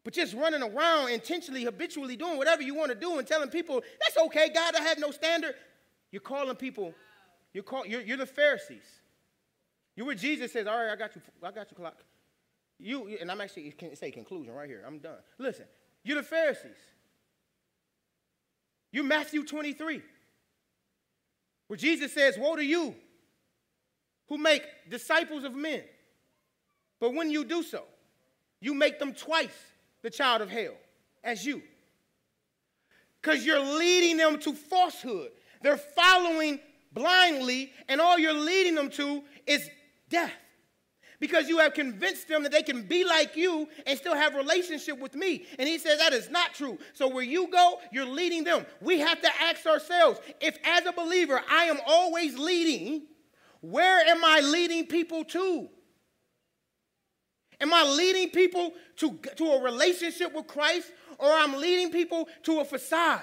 But 0.04 0.14
just 0.14 0.34
running 0.34 0.62
around 0.62 1.10
intentionally, 1.10 1.64
habitually 1.64 2.16
doing 2.16 2.36
whatever 2.36 2.62
you 2.62 2.74
want 2.74 2.90
to 2.90 2.98
do 2.98 3.18
and 3.18 3.26
telling 3.26 3.48
people, 3.50 3.82
that's 4.00 4.16
okay, 4.26 4.50
God, 4.52 4.74
I 4.74 4.82
have 4.82 4.98
no 4.98 5.10
standard. 5.10 5.54
You're 6.10 6.20
calling 6.20 6.56
people, 6.56 6.92
you're, 7.52 7.62
call, 7.62 7.86
you're, 7.86 8.00
you're 8.00 8.16
the 8.16 8.26
Pharisees. 8.26 8.82
You're 9.94 10.06
where 10.06 10.14
Jesus 10.14 10.52
says, 10.52 10.66
all 10.66 10.76
right, 10.76 10.90
I 10.90 10.96
got 10.96 11.14
you, 11.14 11.22
I 11.42 11.50
got 11.52 11.70
you, 11.70 11.76
clock. 11.76 12.02
You, 12.78 13.16
and 13.20 13.30
I'm 13.30 13.40
actually, 13.40 13.70
can 13.72 13.94
say 13.94 14.10
conclusion 14.10 14.52
right 14.52 14.68
here. 14.68 14.82
I'm 14.84 14.98
done. 14.98 15.18
Listen, 15.38 15.66
you're 16.02 16.16
the 16.16 16.24
Pharisees. 16.24 16.70
You're 18.90 19.04
Matthew 19.04 19.44
23, 19.44 20.02
where 21.68 21.76
Jesus 21.76 22.12
says, 22.12 22.36
Woe 22.36 22.56
to 22.56 22.64
you 22.64 22.94
who 24.28 24.38
make 24.38 24.64
disciples 24.88 25.44
of 25.44 25.54
men. 25.54 25.82
But 27.02 27.14
when 27.14 27.32
you 27.32 27.44
do 27.44 27.64
so, 27.64 27.82
you 28.60 28.74
make 28.74 29.00
them 29.00 29.12
twice 29.12 29.58
the 30.02 30.08
child 30.08 30.40
of 30.40 30.48
hell 30.48 30.76
as 31.24 31.44
you. 31.44 31.60
Because 33.20 33.44
you're 33.44 33.58
leading 33.58 34.18
them 34.18 34.38
to 34.38 34.52
falsehood. 34.52 35.32
They're 35.62 35.76
following 35.76 36.60
blindly, 36.92 37.72
and 37.88 38.00
all 38.00 38.20
you're 38.20 38.32
leading 38.32 38.76
them 38.76 38.88
to 38.90 39.24
is 39.48 39.68
death. 40.10 40.30
Because 41.18 41.48
you 41.48 41.58
have 41.58 41.74
convinced 41.74 42.28
them 42.28 42.44
that 42.44 42.52
they 42.52 42.62
can 42.62 42.82
be 42.82 43.02
like 43.02 43.34
you 43.34 43.68
and 43.84 43.98
still 43.98 44.14
have 44.14 44.36
relationship 44.36 45.00
with 45.00 45.16
me. 45.16 45.44
And 45.58 45.68
he 45.68 45.78
says 45.78 45.98
that 45.98 46.12
is 46.12 46.30
not 46.30 46.54
true. 46.54 46.78
So 46.92 47.08
where 47.08 47.24
you 47.24 47.48
go, 47.50 47.80
you're 47.90 48.06
leading 48.06 48.44
them. 48.44 48.64
We 48.80 49.00
have 49.00 49.20
to 49.22 49.30
ask 49.42 49.66
ourselves, 49.66 50.20
if 50.40 50.56
as 50.64 50.86
a 50.86 50.92
believer 50.92 51.40
I 51.50 51.64
am 51.64 51.78
always 51.84 52.38
leading, 52.38 53.08
where 53.60 54.06
am 54.06 54.24
I 54.24 54.38
leading 54.38 54.86
people 54.86 55.24
to? 55.24 55.68
Am 57.62 57.72
I 57.72 57.84
leading 57.84 58.28
people 58.30 58.72
to, 58.96 59.18
to 59.36 59.44
a 59.44 59.62
relationship 59.62 60.34
with 60.34 60.48
Christ 60.48 60.90
or 61.18 61.30
I'm 61.30 61.54
leading 61.54 61.92
people 61.92 62.28
to 62.42 62.58
a 62.58 62.64
facade? 62.64 63.22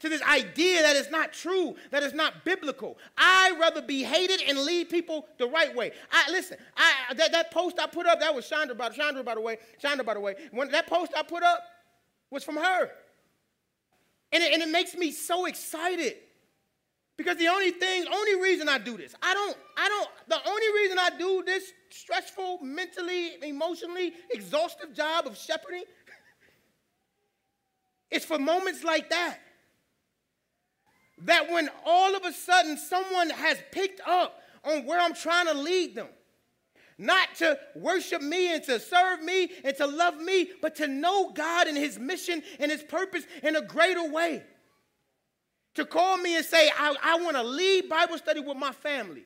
To 0.00 0.08
this 0.08 0.22
idea 0.22 0.82
that 0.82 0.94
is 0.94 1.10
not 1.10 1.32
true, 1.32 1.74
that 1.90 2.04
is 2.04 2.12
not 2.12 2.44
biblical. 2.44 2.98
I 3.16 3.56
rather 3.58 3.82
be 3.82 4.04
hated 4.04 4.42
and 4.46 4.58
lead 4.60 4.90
people 4.90 5.26
the 5.38 5.46
right 5.46 5.74
way. 5.74 5.90
I 6.12 6.30
listen. 6.30 6.58
I 6.76 7.14
that, 7.14 7.32
that 7.32 7.50
post 7.50 7.80
I 7.80 7.88
put 7.88 8.06
up 8.06 8.20
that 8.20 8.32
was 8.32 8.48
Chandra 8.48 8.76
by 8.76 8.90
Chandra 8.90 9.24
by 9.24 9.34
the 9.34 9.40
way. 9.40 9.58
Chandra 9.80 10.04
by 10.04 10.14
the 10.14 10.20
way. 10.20 10.36
When 10.52 10.70
that 10.70 10.86
post 10.86 11.12
I 11.16 11.22
put 11.24 11.42
up 11.42 11.64
was 12.30 12.44
from 12.44 12.56
her, 12.56 12.90
and 14.30 14.42
it, 14.44 14.52
and 14.52 14.62
it 14.62 14.68
makes 14.68 14.94
me 14.94 15.10
so 15.10 15.46
excited 15.46 16.14
because 17.18 17.36
the 17.36 17.48
only 17.48 17.72
thing, 17.72 18.06
only 18.10 18.40
reason 18.40 18.68
I 18.68 18.78
do 18.78 18.96
this, 18.96 19.12
I 19.20 19.34
don't, 19.34 19.56
I 19.76 19.88
don't, 19.88 20.08
the 20.28 20.48
only 20.48 20.72
reason 20.72 20.98
I 21.00 21.10
do 21.18 21.42
this 21.44 21.72
stressful, 21.90 22.60
mentally, 22.62 23.32
emotionally 23.42 24.14
exhaustive 24.30 24.94
job 24.94 25.26
of 25.26 25.36
shepherding 25.36 25.82
is 28.12 28.24
for 28.24 28.38
moments 28.38 28.84
like 28.84 29.10
that. 29.10 29.38
That 31.22 31.50
when 31.50 31.68
all 31.84 32.14
of 32.14 32.24
a 32.24 32.32
sudden 32.32 32.76
someone 32.78 33.30
has 33.30 33.58
picked 33.72 34.00
up 34.06 34.40
on 34.62 34.86
where 34.86 35.00
I'm 35.00 35.14
trying 35.14 35.46
to 35.46 35.54
lead 35.54 35.96
them, 35.96 36.06
not 36.98 37.34
to 37.38 37.58
worship 37.74 38.22
me 38.22 38.54
and 38.54 38.62
to 38.64 38.78
serve 38.78 39.24
me 39.24 39.50
and 39.64 39.76
to 39.78 39.86
love 39.88 40.18
me, 40.18 40.50
but 40.62 40.76
to 40.76 40.86
know 40.86 41.32
God 41.32 41.66
and 41.66 41.76
His 41.76 41.98
mission 41.98 42.44
and 42.60 42.70
His 42.70 42.84
purpose 42.84 43.24
in 43.42 43.56
a 43.56 43.62
greater 43.62 44.08
way 44.08 44.44
to 45.78 45.86
call 45.86 46.18
me 46.18 46.36
and 46.36 46.44
say, 46.44 46.70
I, 46.78 46.94
I 47.02 47.20
want 47.20 47.36
to 47.36 47.42
lead 47.42 47.88
Bible 47.88 48.18
study 48.18 48.40
with 48.40 48.56
my 48.56 48.72
family. 48.72 49.24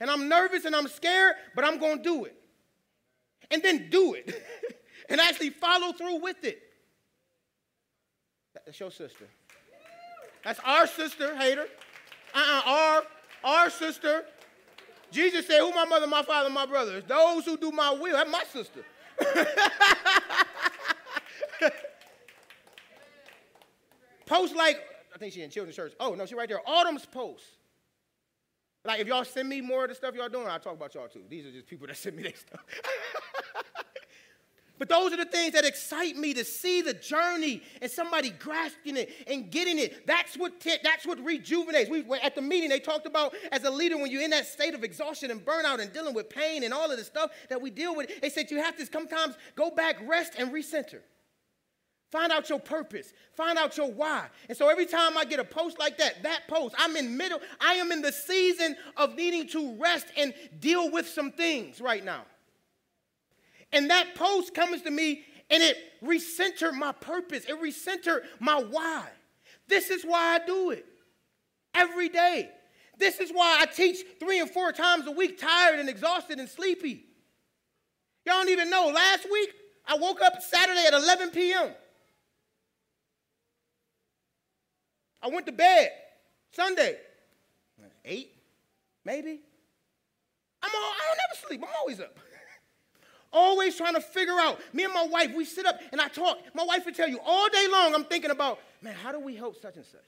And 0.00 0.10
I'm 0.10 0.28
nervous 0.28 0.64
and 0.64 0.74
I'm 0.74 0.88
scared, 0.88 1.34
but 1.54 1.64
I'm 1.64 1.78
going 1.78 1.98
to 1.98 2.02
do 2.02 2.24
it. 2.24 2.34
And 3.50 3.62
then 3.62 3.88
do 3.88 4.14
it. 4.14 4.42
and 5.08 5.20
actually 5.20 5.50
follow 5.50 5.92
through 5.92 6.20
with 6.20 6.44
it. 6.44 6.60
That's 8.66 8.80
your 8.80 8.90
sister. 8.90 9.26
That's 10.44 10.60
our 10.64 10.86
sister, 10.86 11.36
hater. 11.36 11.66
Uh-uh, 12.34 12.62
our, 12.66 13.02
our 13.44 13.70
sister. 13.70 14.24
Jesus 15.10 15.46
said, 15.46 15.60
who 15.60 15.70
my 15.70 15.84
mother, 15.84 16.06
my 16.06 16.22
father, 16.22 16.50
my 16.50 16.66
brothers? 16.66 17.04
Those 17.06 17.44
who 17.44 17.56
do 17.56 17.70
my 17.70 17.92
will. 17.92 18.12
That's 18.12 18.30
my 18.30 18.44
sister. 18.52 18.84
Post 24.26 24.56
like 24.56 24.80
I 25.14 25.18
think 25.18 25.32
she's 25.32 25.42
in 25.42 25.50
children's 25.50 25.76
church. 25.76 25.92
Oh, 26.00 26.14
no, 26.14 26.26
she 26.26 26.34
right 26.34 26.48
there. 26.48 26.60
Autumn's 26.66 27.06
post. 27.06 27.44
Like, 28.84 29.00
if 29.00 29.06
y'all 29.06 29.24
send 29.24 29.48
me 29.48 29.60
more 29.60 29.84
of 29.84 29.90
the 29.90 29.94
stuff 29.94 30.14
y'all 30.14 30.28
doing, 30.28 30.48
I'll 30.48 30.58
talk 30.58 30.74
about 30.74 30.94
y'all 30.94 31.08
too. 31.08 31.22
These 31.28 31.46
are 31.46 31.52
just 31.52 31.66
people 31.66 31.86
that 31.86 31.96
send 31.98 32.16
me 32.16 32.24
their 32.24 32.34
stuff. 32.34 32.60
but 34.78 34.88
those 34.88 35.12
are 35.12 35.16
the 35.16 35.24
things 35.24 35.52
that 35.52 35.64
excite 35.64 36.16
me 36.16 36.34
to 36.34 36.44
see 36.44 36.82
the 36.82 36.94
journey 36.94 37.62
and 37.80 37.88
somebody 37.88 38.30
grasping 38.30 38.96
it 38.96 39.12
and 39.28 39.52
getting 39.52 39.78
it. 39.78 40.04
That's 40.06 40.36
what, 40.36 40.58
t- 40.60 40.78
that's 40.82 41.06
what 41.06 41.20
rejuvenates. 41.24 41.88
We, 41.88 42.04
at 42.20 42.34
the 42.34 42.42
meeting, 42.42 42.70
they 42.70 42.80
talked 42.80 43.06
about 43.06 43.34
as 43.52 43.62
a 43.62 43.70
leader, 43.70 43.96
when 43.96 44.10
you're 44.10 44.22
in 44.22 44.30
that 44.30 44.46
state 44.46 44.74
of 44.74 44.82
exhaustion 44.82 45.30
and 45.30 45.44
burnout 45.44 45.78
and 45.80 45.92
dealing 45.92 46.14
with 46.14 46.28
pain 46.28 46.64
and 46.64 46.74
all 46.74 46.90
of 46.90 46.98
the 46.98 47.04
stuff 47.04 47.30
that 47.50 47.60
we 47.60 47.70
deal 47.70 47.94
with, 47.94 48.20
they 48.20 48.30
said 48.30 48.50
you 48.50 48.56
have 48.56 48.76
to 48.78 48.86
sometimes 48.86 49.36
go 49.54 49.70
back, 49.70 49.96
rest, 50.08 50.32
and 50.38 50.52
recenter. 50.52 51.00
Find 52.12 52.30
out 52.30 52.50
your 52.50 52.60
purpose. 52.60 53.14
Find 53.34 53.56
out 53.56 53.78
your 53.78 53.90
why. 53.90 54.26
And 54.50 54.56
so 54.56 54.68
every 54.68 54.84
time 54.84 55.16
I 55.16 55.24
get 55.24 55.40
a 55.40 55.44
post 55.44 55.78
like 55.78 55.96
that, 55.96 56.22
that 56.24 56.42
post, 56.46 56.74
I'm 56.78 56.94
in 56.94 57.16
middle, 57.16 57.40
I 57.58 57.74
am 57.74 57.90
in 57.90 58.02
the 58.02 58.12
season 58.12 58.76
of 58.98 59.16
needing 59.16 59.48
to 59.48 59.74
rest 59.76 60.08
and 60.18 60.34
deal 60.60 60.90
with 60.90 61.08
some 61.08 61.32
things 61.32 61.80
right 61.80 62.04
now. 62.04 62.24
And 63.72 63.88
that 63.88 64.14
post 64.14 64.54
comes 64.54 64.82
to 64.82 64.90
me 64.90 65.24
and 65.48 65.62
it 65.62 65.78
recentered 66.04 66.74
my 66.74 66.92
purpose. 66.92 67.46
It 67.46 67.58
recentered 67.62 68.24
my 68.38 68.62
why. 68.62 69.06
This 69.66 69.88
is 69.88 70.02
why 70.04 70.38
I 70.38 70.46
do 70.46 70.68
it 70.68 70.84
every 71.74 72.10
day. 72.10 72.50
This 72.98 73.20
is 73.20 73.30
why 73.30 73.56
I 73.58 73.64
teach 73.64 74.04
three 74.20 74.38
and 74.38 74.50
four 74.50 74.70
times 74.72 75.06
a 75.06 75.12
week, 75.12 75.40
tired 75.40 75.80
and 75.80 75.88
exhausted 75.88 76.38
and 76.38 76.48
sleepy. 76.48 77.06
Y'all 78.26 78.34
don't 78.34 78.50
even 78.50 78.68
know. 78.68 78.88
Last 78.94 79.26
week, 79.32 79.48
I 79.86 79.96
woke 79.96 80.20
up 80.20 80.42
Saturday 80.42 80.84
at 80.86 80.92
11 80.92 81.30
p.m. 81.30 81.70
I 85.22 85.28
went 85.28 85.46
to 85.46 85.52
bed 85.52 85.90
Sunday, 86.50 86.96
eight, 88.04 88.32
maybe. 89.04 89.40
I'm 90.62 90.70
all, 90.74 90.80
I 90.80 91.06
don't 91.08 91.18
ever 91.30 91.48
sleep. 91.48 91.62
I'm 91.62 91.74
always 91.80 92.00
up. 92.00 92.18
always 93.32 93.76
trying 93.76 93.94
to 93.94 94.00
figure 94.00 94.38
out. 94.38 94.60
Me 94.72 94.84
and 94.84 94.92
my 94.92 95.06
wife, 95.06 95.34
we 95.34 95.44
sit 95.44 95.66
up 95.66 95.80
and 95.90 96.00
I 96.00 96.08
talk. 96.08 96.38
My 96.54 96.64
wife 96.64 96.84
would 96.84 96.94
tell 96.94 97.08
you 97.08 97.18
all 97.24 97.48
day 97.48 97.66
long, 97.70 97.94
I'm 97.94 98.04
thinking 98.04 98.30
about, 98.30 98.58
man, 98.80 98.94
how 98.94 99.12
do 99.12 99.18
we 99.18 99.34
help 99.34 99.60
such 99.60 99.76
and 99.76 99.84
such? 99.84 100.00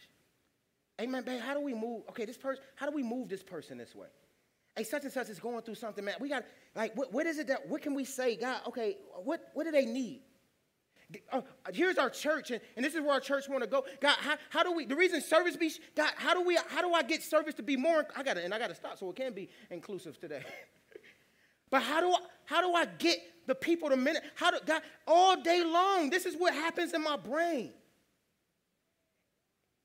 Hey, 0.98 1.06
man, 1.06 1.24
babe, 1.24 1.40
how 1.40 1.54
do 1.54 1.60
we 1.60 1.74
move? 1.74 2.02
Okay, 2.10 2.24
this 2.24 2.36
person, 2.36 2.62
how 2.76 2.88
do 2.88 2.94
we 2.94 3.02
move 3.02 3.28
this 3.28 3.42
person 3.42 3.78
this 3.78 3.94
way? 3.94 4.06
Hey, 4.76 4.84
such 4.84 5.04
and 5.04 5.12
such 5.12 5.28
is 5.28 5.38
going 5.38 5.62
through 5.62 5.76
something, 5.76 6.04
man. 6.04 6.14
We 6.20 6.28
got, 6.28 6.44
like, 6.74 6.96
what, 6.96 7.12
what 7.12 7.26
is 7.26 7.38
it 7.38 7.48
that, 7.48 7.68
what 7.68 7.82
can 7.82 7.94
we 7.94 8.04
say? 8.04 8.36
God, 8.36 8.60
okay, 8.68 8.96
what, 9.22 9.50
what 9.54 9.64
do 9.64 9.72
they 9.72 9.86
need? 9.86 10.22
Uh, 11.32 11.40
here's 11.72 11.98
our 11.98 12.10
church, 12.10 12.50
and, 12.50 12.60
and 12.76 12.84
this 12.84 12.94
is 12.94 13.00
where 13.00 13.12
our 13.12 13.20
church 13.20 13.48
want 13.48 13.62
to 13.62 13.68
go. 13.68 13.84
God, 14.00 14.16
how, 14.18 14.36
how 14.50 14.62
do 14.62 14.72
we? 14.72 14.84
The 14.86 14.96
reason 14.96 15.20
service 15.20 15.56
be 15.56 15.72
God, 15.94 16.12
how 16.16 16.34
do 16.34 16.42
we? 16.46 16.58
How 16.68 16.82
do 16.82 16.92
I 16.92 17.02
get 17.02 17.22
service 17.22 17.54
to 17.54 17.62
be 17.62 17.76
more? 17.76 18.06
I 18.16 18.22
got 18.22 18.34
to, 18.34 18.44
and 18.44 18.54
I 18.54 18.58
got 18.58 18.68
to 18.68 18.74
stop 18.74 18.98
so 18.98 19.10
it 19.10 19.16
can 19.16 19.32
be 19.32 19.48
inclusive 19.70 20.18
today. 20.20 20.42
but 21.70 21.82
how 21.82 22.00
do 22.00 22.10
I? 22.10 22.18
How 22.46 22.60
do 22.60 22.74
I 22.74 22.86
get 22.86 23.20
the 23.46 23.54
people 23.54 23.90
to 23.90 23.96
minute. 23.96 24.22
How 24.34 24.50
do 24.50 24.58
God 24.64 24.82
all 25.06 25.40
day 25.40 25.62
long? 25.64 26.10
This 26.10 26.26
is 26.26 26.34
what 26.36 26.54
happens 26.54 26.92
in 26.92 27.02
my 27.02 27.16
brain. 27.16 27.72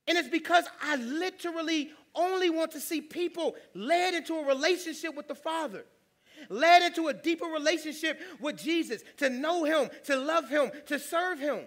And 0.08 0.18
it's 0.18 0.28
because 0.28 0.66
I 0.82 0.96
literally 0.96 1.92
only 2.16 2.50
want 2.50 2.72
to 2.72 2.80
see 2.80 3.02
people 3.02 3.56
led 3.76 4.16
into 4.16 4.36
a 4.36 4.46
relationship 4.46 5.16
with 5.16 5.28
the 5.28 5.36
Father, 5.36 5.86
led 6.50 6.84
into 6.84 7.08
a 7.08 7.14
deeper 7.14 7.46
relationship 7.46 8.20
with 8.40 8.58
Jesus, 8.58 9.04
to 9.18 9.30
know 9.30 9.64
Him, 9.64 9.90
to 10.06 10.16
love 10.16 10.50
Him, 10.50 10.72
to 10.88 11.00
serve 11.00 11.40
Him. 11.40 11.60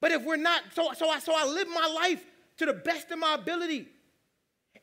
But 0.00 0.10
if 0.12 0.24
we're 0.24 0.36
not, 0.36 0.62
so, 0.74 0.92
so, 0.94 1.08
I, 1.08 1.20
so 1.20 1.32
I 1.36 1.46
live 1.46 1.68
my 1.68 1.86
life 1.86 2.24
to 2.58 2.66
the 2.66 2.72
best 2.72 3.10
of 3.10 3.18
my 3.18 3.34
ability. 3.34 3.88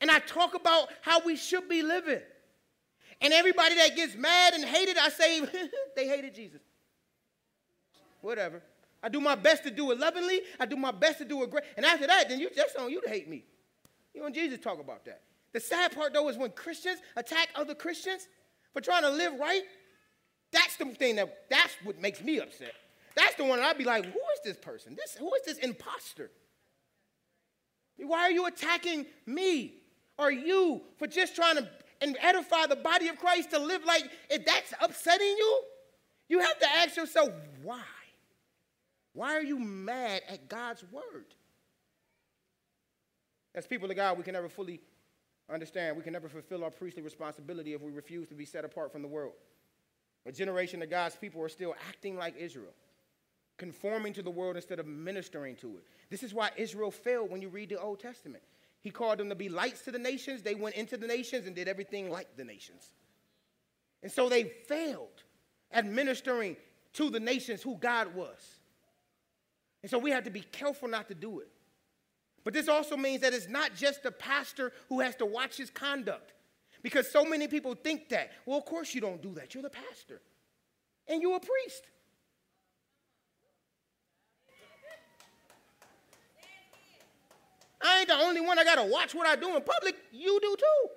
And 0.02 0.10
I 0.10 0.20
talk 0.20 0.56
about 0.56 0.88
how 1.02 1.24
we 1.26 1.36
should 1.36 1.68
be 1.68 1.82
living. 1.82 2.22
And 3.22 3.34
everybody 3.34 3.76
that 3.76 3.96
gets 3.96 4.16
mad 4.16 4.54
and 4.54 4.64
hated, 4.64 4.98
I 4.98 5.10
say, 5.10 5.42
they 5.96 6.08
hated 6.08 6.34
Jesus. 6.34 6.62
Whatever. 8.22 8.62
I 9.02 9.10
do 9.10 9.22
my 9.22 9.36
best 9.36 9.64
to 9.64 9.72
do 9.72 9.92
it 9.92 10.00
lovingly. 10.00 10.42
I 10.60 10.66
do 10.66 10.76
my 10.76 10.92
best 10.92 11.20
to 11.20 11.26
do 11.26 11.44
it 11.44 11.52
great. 11.52 11.64
And 11.78 11.86
after 11.86 12.08
that, 12.08 12.30
then 12.30 12.40
you 12.40 12.50
just 12.56 12.76
on 12.78 12.90
you 12.90 13.02
to 13.02 13.10
hate 13.10 13.30
me. 13.30 13.46
You 14.14 14.26
and 14.26 14.36
Jesus 14.36 14.60
talk 14.60 14.80
about 14.80 15.06
that. 15.06 15.22
The 15.54 15.60
sad 15.60 15.96
part 15.96 16.14
though 16.14 16.30
is 16.30 16.38
when 16.38 16.52
Christians 16.52 17.00
attack 17.16 17.50
other 17.56 17.76
Christians 17.76 18.28
for 18.74 18.82
trying 18.82 19.04
to 19.04 19.10
live 19.10 19.40
right. 19.40 19.64
That's 20.52 20.76
the 20.78 20.86
thing 20.86 21.16
that 21.18 21.50
that's 21.50 21.74
what 21.84 22.00
makes 22.00 22.22
me 22.22 22.40
upset. 22.40 22.74
That's 23.16 23.36
the 23.36 23.44
one 23.44 23.60
that 23.60 23.66
I'd 23.66 23.78
be 23.78 23.84
like, 23.84 24.06
who 24.06 24.12
is 24.12 24.40
this 24.44 24.58
person? 24.58 24.96
This 24.96 25.16
who 25.16 25.34
is 25.36 25.44
this 25.46 25.58
imposter? 25.58 26.32
Why 27.98 28.22
are 28.22 28.32
you 28.32 28.46
attacking 28.46 29.06
me 29.26 29.74
or 30.18 30.32
you 30.32 30.82
for 30.98 31.08
just 31.08 31.36
trying 31.36 31.58
to 31.58 31.70
and 32.02 32.18
edify 32.22 32.66
the 32.66 32.78
body 32.78 33.10
of 33.10 33.18
Christ 33.18 33.52
to 33.52 33.60
live 33.60 33.84
like 33.86 34.04
if 34.30 34.46
that's 34.46 34.74
upsetting 34.82 35.28
you? 35.28 35.64
You 36.30 36.40
have 36.40 36.60
to 36.60 36.68
ask 36.78 36.96
yourself, 36.96 37.30
why? 37.64 37.82
Why 39.14 39.36
are 39.36 39.44
you 39.44 39.60
mad 39.60 40.22
at 40.30 40.48
God's 40.48 40.84
word? 40.92 41.26
As 43.56 43.66
people 43.66 43.90
of 43.90 43.98
God, 43.98 44.18
we 44.18 44.24
can 44.24 44.34
never 44.34 44.48
fully 44.48 44.80
understand. 45.52 45.98
We 45.98 46.04
can 46.04 46.14
never 46.14 46.30
fulfill 46.30 46.64
our 46.64 46.72
priestly 46.72 47.02
responsibility 47.02 47.74
if 47.74 47.82
we 47.82 47.92
refuse 47.92 48.28
to 48.30 48.36
be 48.36 48.46
set 48.46 48.66
apart 48.66 48.92
from 48.92 49.02
the 49.02 49.08
world. 49.08 49.34
A 50.26 50.32
generation 50.32 50.82
of 50.82 50.90
God's 50.90 51.16
people 51.16 51.42
are 51.42 51.50
still 51.50 51.76
acting 51.88 52.18
like 52.18 52.36
Israel, 52.38 52.74
conforming 53.58 54.14
to 54.14 54.22
the 54.22 54.30
world 54.30 54.56
instead 54.56 54.80
of 54.80 54.86
ministering 54.86 55.56
to 55.58 55.78
it. 55.78 55.84
This 56.10 56.24
is 56.24 56.34
why 56.34 56.52
Israel 56.58 56.92
failed 56.92 57.32
when 57.32 57.42
you 57.42 57.50
read 57.50 57.70
the 57.70 57.80
Old 57.80 58.00
Testament. 58.00 58.44
He 58.82 58.90
called 58.90 59.18
them 59.18 59.30
to 59.30 59.36
be 59.36 59.50
lights 59.50 59.82
to 59.84 59.92
the 59.92 60.00
nations. 60.00 60.42
They 60.42 60.56
went 60.56 60.76
into 60.76 60.98
the 60.98 61.08
nations 61.08 61.46
and 61.46 61.56
did 61.56 61.68
everything 61.68 62.10
like 62.10 62.38
the 62.38 62.46
nations. 62.46 62.94
And 64.04 64.12
so 64.12 64.30
they 64.30 64.44
failed 64.44 65.24
at 65.72 65.86
ministering 65.86 66.56
to 66.94 67.10
the 67.10 67.20
nations 67.20 67.62
who 67.62 67.76
God 67.76 68.16
was. 68.16 68.60
And 69.82 69.90
so 69.90 69.98
we 69.98 70.12
have 70.12 70.24
to 70.26 70.30
be 70.30 70.42
careful 70.42 70.88
not 70.88 71.08
to 71.10 71.16
do 71.16 71.40
it. 71.40 71.50
But 72.44 72.54
this 72.54 72.68
also 72.68 72.96
means 72.96 73.22
that 73.22 73.34
it's 73.34 73.48
not 73.48 73.76
just 73.76 74.04
the 74.04 74.12
pastor 74.12 74.72
who 74.88 75.00
has 75.02 75.16
to 75.18 75.26
watch 75.26 75.58
his 75.58 75.70
conduct. 75.70 76.34
Because 76.82 77.12
so 77.12 77.26
many 77.26 77.48
people 77.48 77.76
think 77.76 78.10
that. 78.10 78.32
Well, 78.46 78.58
of 78.58 78.66
course 78.66 78.96
you 78.96 79.02
don't 79.02 79.22
do 79.22 79.34
that. 79.36 79.54
You're 79.54 79.64
the 79.64 79.70
pastor. 79.70 80.22
And 81.08 81.22
you're 81.22 81.36
a 81.36 81.40
priest. 81.40 81.84
I 87.82 88.00
ain't 88.00 88.08
the 88.08 88.16
only 88.16 88.42
one 88.42 88.60
I 88.60 88.64
got 88.64 88.76
to 88.76 88.84
watch 88.84 89.16
what 89.16 89.26
I 89.26 89.36
do 89.36 89.56
in 89.56 89.62
public. 89.62 89.96
You 90.12 90.40
do 90.42 90.56
too. 90.58 90.90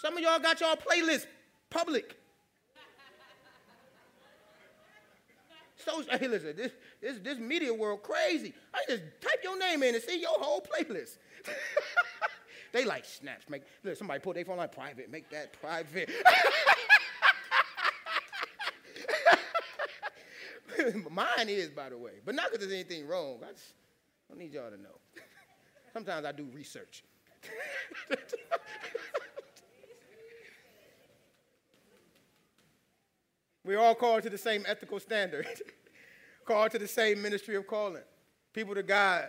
Some 0.00 0.16
of 0.16 0.22
y'all 0.22 0.38
got 0.38 0.60
y'all 0.60 0.76
playlist 0.76 1.26
public. 1.68 2.16
So, 5.84 6.02
hey, 6.10 6.28
listen, 6.28 6.56
this, 6.56 6.72
this, 7.00 7.18
this 7.18 7.38
media 7.38 7.72
world 7.72 8.02
crazy. 8.02 8.52
I 8.74 8.80
just 8.88 9.02
type 9.20 9.40
your 9.42 9.58
name 9.58 9.82
in 9.82 9.94
and 9.94 10.04
see 10.04 10.20
your 10.20 10.38
whole 10.38 10.60
playlist. 10.60 11.16
they 12.72 12.84
like 12.84 13.04
snaps. 13.04 13.48
Make 13.48 13.62
look, 13.82 13.96
somebody 13.96 14.20
put 14.20 14.34
their 14.34 14.44
phone 14.44 14.58
on 14.58 14.68
private. 14.68 15.10
Make 15.10 15.30
that 15.30 15.58
private. 15.60 16.10
Mine 21.10 21.48
is, 21.48 21.70
by 21.70 21.90
the 21.90 21.98
way, 21.98 22.12
but 22.24 22.34
not 22.34 22.50
because 22.50 22.68
there's 22.68 22.80
anything 22.80 23.06
wrong. 23.06 23.38
I 23.46 23.52
just 23.52 23.74
I 24.32 24.38
need 24.38 24.52
y'all 24.52 24.70
to 24.70 24.80
know. 24.80 24.96
Sometimes 25.92 26.24
I 26.24 26.32
do 26.32 26.46
research. 26.54 27.04
We're 33.64 33.78
all 33.78 33.94
called 33.94 34.22
to 34.22 34.30
the 34.30 34.38
same 34.38 34.64
ethical 34.66 34.98
standard, 35.00 35.46
called 36.50 36.72
to 36.72 36.80
the 36.80 36.88
same 36.88 37.22
ministry 37.22 37.54
of 37.54 37.64
calling. 37.68 38.02
People 38.52 38.74
to 38.74 38.82
God 38.82 39.28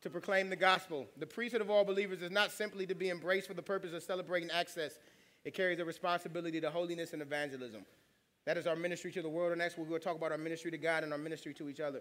to 0.00 0.08
proclaim 0.08 0.48
the 0.48 0.54
gospel. 0.54 1.08
The 1.16 1.26
priesthood 1.26 1.60
of 1.60 1.70
all 1.70 1.84
believers 1.84 2.22
is 2.22 2.30
not 2.30 2.52
simply 2.52 2.86
to 2.86 2.94
be 2.94 3.10
embraced 3.10 3.48
for 3.48 3.54
the 3.54 3.62
purpose 3.62 3.92
of 3.92 4.02
celebrating 4.02 4.48
access, 4.50 4.98
it 5.44 5.54
carries 5.54 5.80
a 5.80 5.84
responsibility 5.84 6.60
to 6.60 6.70
holiness 6.70 7.14
and 7.14 7.20
evangelism. 7.20 7.84
That 8.44 8.56
is 8.56 8.68
our 8.68 8.76
ministry 8.76 9.10
to 9.12 9.22
the 9.22 9.28
world, 9.28 9.50
and 9.50 9.60
next 9.60 9.76
we're 9.76 9.86
going 9.86 10.00
to 10.00 10.04
talk 10.04 10.16
about 10.16 10.30
our 10.30 10.38
ministry 10.38 10.70
to 10.70 10.78
God 10.78 11.02
and 11.02 11.12
our 11.12 11.18
ministry 11.18 11.52
to 11.54 11.68
each 11.68 11.80
other. 11.80 12.00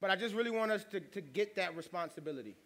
But 0.00 0.10
I 0.10 0.16
just 0.16 0.34
really 0.34 0.50
want 0.50 0.72
us 0.72 0.84
to, 0.92 1.00
to 1.00 1.20
get 1.20 1.56
that 1.56 1.76
responsibility. 1.76 2.56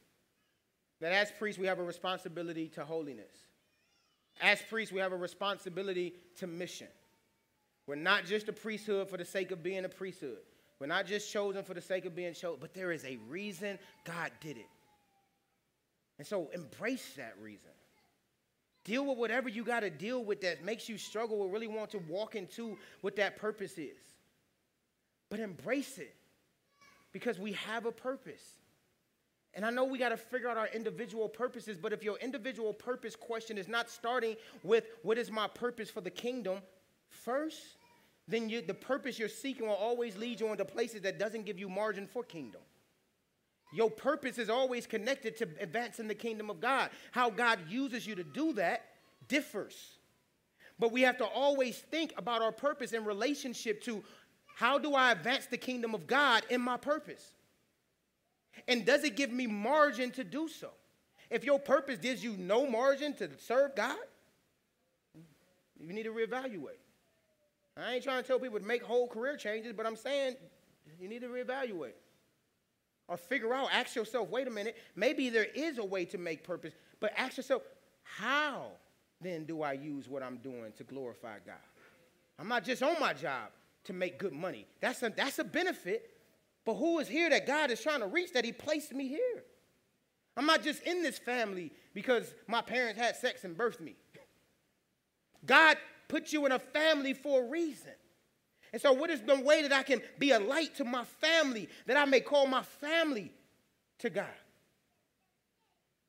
That 1.00 1.12
as 1.12 1.32
priests, 1.32 1.58
we 1.58 1.66
have 1.66 1.80
a 1.80 1.84
responsibility 1.84 2.68
to 2.68 2.84
holiness. 2.84 3.32
As 4.40 4.62
priests, 4.62 4.92
we 4.92 5.00
have 5.00 5.12
a 5.12 5.16
responsibility 5.16 6.14
to 6.38 6.46
mission. 6.46 6.88
We're 7.90 7.96
not 7.96 8.24
just 8.24 8.48
a 8.48 8.52
priesthood 8.52 9.08
for 9.08 9.16
the 9.16 9.24
sake 9.24 9.50
of 9.50 9.64
being 9.64 9.84
a 9.84 9.88
priesthood. 9.88 10.38
We're 10.78 10.86
not 10.86 11.06
just 11.06 11.32
chosen 11.32 11.64
for 11.64 11.74
the 11.74 11.80
sake 11.80 12.04
of 12.04 12.14
being 12.14 12.34
chosen, 12.34 12.58
but 12.60 12.72
there 12.72 12.92
is 12.92 13.04
a 13.04 13.18
reason 13.28 13.80
God 14.04 14.30
did 14.40 14.58
it. 14.58 14.68
And 16.16 16.24
so 16.24 16.50
embrace 16.54 17.14
that 17.16 17.34
reason. 17.42 17.72
Deal 18.84 19.04
with 19.04 19.18
whatever 19.18 19.48
you 19.48 19.64
got 19.64 19.80
to 19.80 19.90
deal 19.90 20.22
with 20.22 20.40
that 20.42 20.64
makes 20.64 20.88
you 20.88 20.98
struggle 20.98 21.42
or 21.42 21.48
really 21.48 21.66
want 21.66 21.90
to 21.90 21.98
walk 22.08 22.36
into 22.36 22.78
what 23.00 23.16
that 23.16 23.38
purpose 23.38 23.76
is. 23.76 23.98
But 25.28 25.40
embrace 25.40 25.98
it 25.98 26.14
because 27.10 27.40
we 27.40 27.54
have 27.54 27.86
a 27.86 27.92
purpose. 27.92 28.52
And 29.52 29.66
I 29.66 29.70
know 29.70 29.82
we 29.82 29.98
got 29.98 30.10
to 30.10 30.16
figure 30.16 30.48
out 30.48 30.56
our 30.56 30.68
individual 30.68 31.28
purposes, 31.28 31.76
but 31.76 31.92
if 31.92 32.04
your 32.04 32.18
individual 32.18 32.72
purpose 32.72 33.16
question 33.16 33.58
is 33.58 33.66
not 33.66 33.90
starting 33.90 34.36
with 34.62 34.84
what 35.02 35.18
is 35.18 35.28
my 35.28 35.48
purpose 35.48 35.90
for 35.90 36.02
the 36.02 36.08
kingdom 36.08 36.58
first, 37.08 37.58
then 38.30 38.48
you, 38.48 38.62
the 38.62 38.74
purpose 38.74 39.18
you're 39.18 39.28
seeking 39.28 39.66
will 39.66 39.74
always 39.74 40.16
lead 40.16 40.40
you 40.40 40.48
into 40.48 40.64
places 40.64 41.02
that 41.02 41.18
doesn't 41.18 41.46
give 41.46 41.58
you 41.58 41.68
margin 41.68 42.06
for 42.06 42.22
kingdom. 42.22 42.60
Your 43.72 43.90
purpose 43.90 44.38
is 44.38 44.50
always 44.50 44.86
connected 44.86 45.36
to 45.38 45.48
advancing 45.60 46.08
the 46.08 46.14
kingdom 46.14 46.50
of 46.50 46.60
God. 46.60 46.90
How 47.12 47.30
God 47.30 47.60
uses 47.68 48.06
you 48.06 48.14
to 48.16 48.24
do 48.24 48.52
that 48.54 48.86
differs. 49.28 49.98
But 50.78 50.92
we 50.92 51.02
have 51.02 51.18
to 51.18 51.24
always 51.24 51.78
think 51.78 52.12
about 52.16 52.42
our 52.42 52.52
purpose 52.52 52.92
in 52.92 53.04
relationship 53.04 53.82
to 53.82 54.02
how 54.56 54.78
do 54.78 54.94
I 54.94 55.12
advance 55.12 55.46
the 55.46 55.56
kingdom 55.56 55.94
of 55.94 56.06
God 56.06 56.42
in 56.50 56.60
my 56.60 56.76
purpose? 56.76 57.32
And 58.66 58.84
does 58.84 59.04
it 59.04 59.16
give 59.16 59.30
me 59.30 59.46
margin 59.46 60.10
to 60.12 60.24
do 60.24 60.48
so? 60.48 60.70
If 61.30 61.44
your 61.44 61.60
purpose 61.60 61.98
gives 61.98 62.24
you 62.24 62.36
no 62.36 62.68
margin 62.68 63.14
to 63.14 63.30
serve 63.38 63.76
God, 63.76 63.96
you 65.78 65.92
need 65.92 66.02
to 66.02 66.12
reevaluate. 66.12 66.80
I 67.76 67.94
ain't 67.94 68.04
trying 68.04 68.22
to 68.22 68.26
tell 68.26 68.38
people 68.38 68.58
to 68.58 68.64
make 68.64 68.82
whole 68.82 69.08
career 69.08 69.36
changes, 69.36 69.72
but 69.72 69.86
I'm 69.86 69.96
saying 69.96 70.36
you 71.00 71.08
need 71.08 71.22
to 71.22 71.28
reevaluate. 71.28 71.92
Or 73.08 73.16
figure 73.16 73.52
out, 73.52 73.68
ask 73.72 73.96
yourself, 73.96 74.28
wait 74.28 74.46
a 74.46 74.50
minute, 74.50 74.76
maybe 74.94 75.30
there 75.30 75.46
is 75.54 75.78
a 75.78 75.84
way 75.84 76.04
to 76.06 76.18
make 76.18 76.44
purpose, 76.44 76.74
but 77.00 77.12
ask 77.16 77.36
yourself, 77.36 77.62
how 78.02 78.66
then 79.20 79.44
do 79.44 79.62
I 79.62 79.72
use 79.72 80.08
what 80.08 80.22
I'm 80.22 80.36
doing 80.36 80.72
to 80.76 80.84
glorify 80.84 81.38
God? 81.44 81.56
I'm 82.38 82.48
not 82.48 82.64
just 82.64 82.82
on 82.82 82.98
my 83.00 83.12
job 83.12 83.50
to 83.84 83.92
make 83.92 84.18
good 84.18 84.32
money. 84.32 84.66
That's 84.80 85.02
a, 85.02 85.10
that's 85.10 85.38
a 85.38 85.44
benefit, 85.44 86.10
but 86.64 86.74
who 86.74 86.98
is 87.00 87.08
here 87.08 87.28
that 87.30 87.46
God 87.46 87.70
is 87.70 87.82
trying 87.82 88.00
to 88.00 88.06
reach 88.06 88.32
that 88.32 88.44
He 88.44 88.52
placed 88.52 88.92
me 88.92 89.08
here? 89.08 89.44
I'm 90.36 90.46
not 90.46 90.62
just 90.62 90.82
in 90.84 91.02
this 91.02 91.18
family 91.18 91.72
because 91.92 92.32
my 92.46 92.62
parents 92.62 93.00
had 93.00 93.16
sex 93.16 93.44
and 93.44 93.56
birthed 93.56 93.80
me. 93.80 93.96
God 95.44 95.76
put 96.10 96.32
you 96.32 96.44
in 96.44 96.52
a 96.52 96.58
family 96.58 97.14
for 97.14 97.42
a 97.42 97.48
reason. 97.48 97.92
And 98.72 98.82
so, 98.82 98.92
what 98.92 99.10
is 99.10 99.20
the 99.22 99.40
way 99.40 99.62
that 99.62 99.72
I 99.72 99.82
can 99.82 100.02
be 100.18 100.32
a 100.32 100.38
light 100.38 100.76
to 100.76 100.84
my 100.84 101.04
family, 101.04 101.68
that 101.86 101.96
I 101.96 102.04
may 102.04 102.20
call 102.20 102.46
my 102.46 102.62
family 102.62 103.32
to 104.00 104.10
God? 104.10 104.26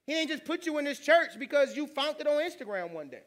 He 0.05 0.13
ain't 0.13 0.29
just 0.29 0.45
put 0.45 0.65
you 0.65 0.77
in 0.77 0.85
this 0.85 0.99
church 0.99 1.39
because 1.39 1.75
you 1.75 1.87
found 1.87 2.17
it 2.19 2.27
on 2.27 2.41
Instagram 2.41 2.91
one 2.91 3.09
day. 3.09 3.23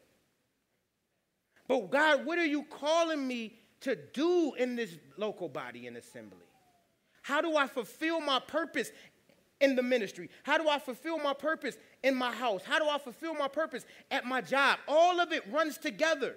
But 1.67 1.89
God, 1.89 2.25
what 2.25 2.37
are 2.37 2.45
you 2.45 2.63
calling 2.63 3.27
me 3.27 3.57
to 3.81 3.95
do 4.13 4.53
in 4.57 4.75
this 4.75 4.91
local 5.17 5.49
body 5.49 5.87
and 5.87 5.97
assembly? 5.97 6.45
How 7.23 7.41
do 7.41 7.55
I 7.55 7.67
fulfill 7.67 8.21
my 8.21 8.39
purpose 8.39 8.91
in 9.59 9.75
the 9.75 9.81
ministry? 9.81 10.29
How 10.43 10.57
do 10.57 10.69
I 10.69 10.77
fulfill 10.77 11.17
my 11.17 11.33
purpose 11.33 11.75
in 12.03 12.15
my 12.15 12.31
house? 12.31 12.61
How 12.63 12.77
do 12.77 12.87
I 12.87 12.99
fulfill 12.99 13.33
my 13.33 13.47
purpose 13.47 13.85
at 14.11 14.25
my 14.25 14.41
job? 14.41 14.79
All 14.87 15.19
of 15.19 15.31
it 15.31 15.43
runs 15.51 15.77
together. 15.77 16.35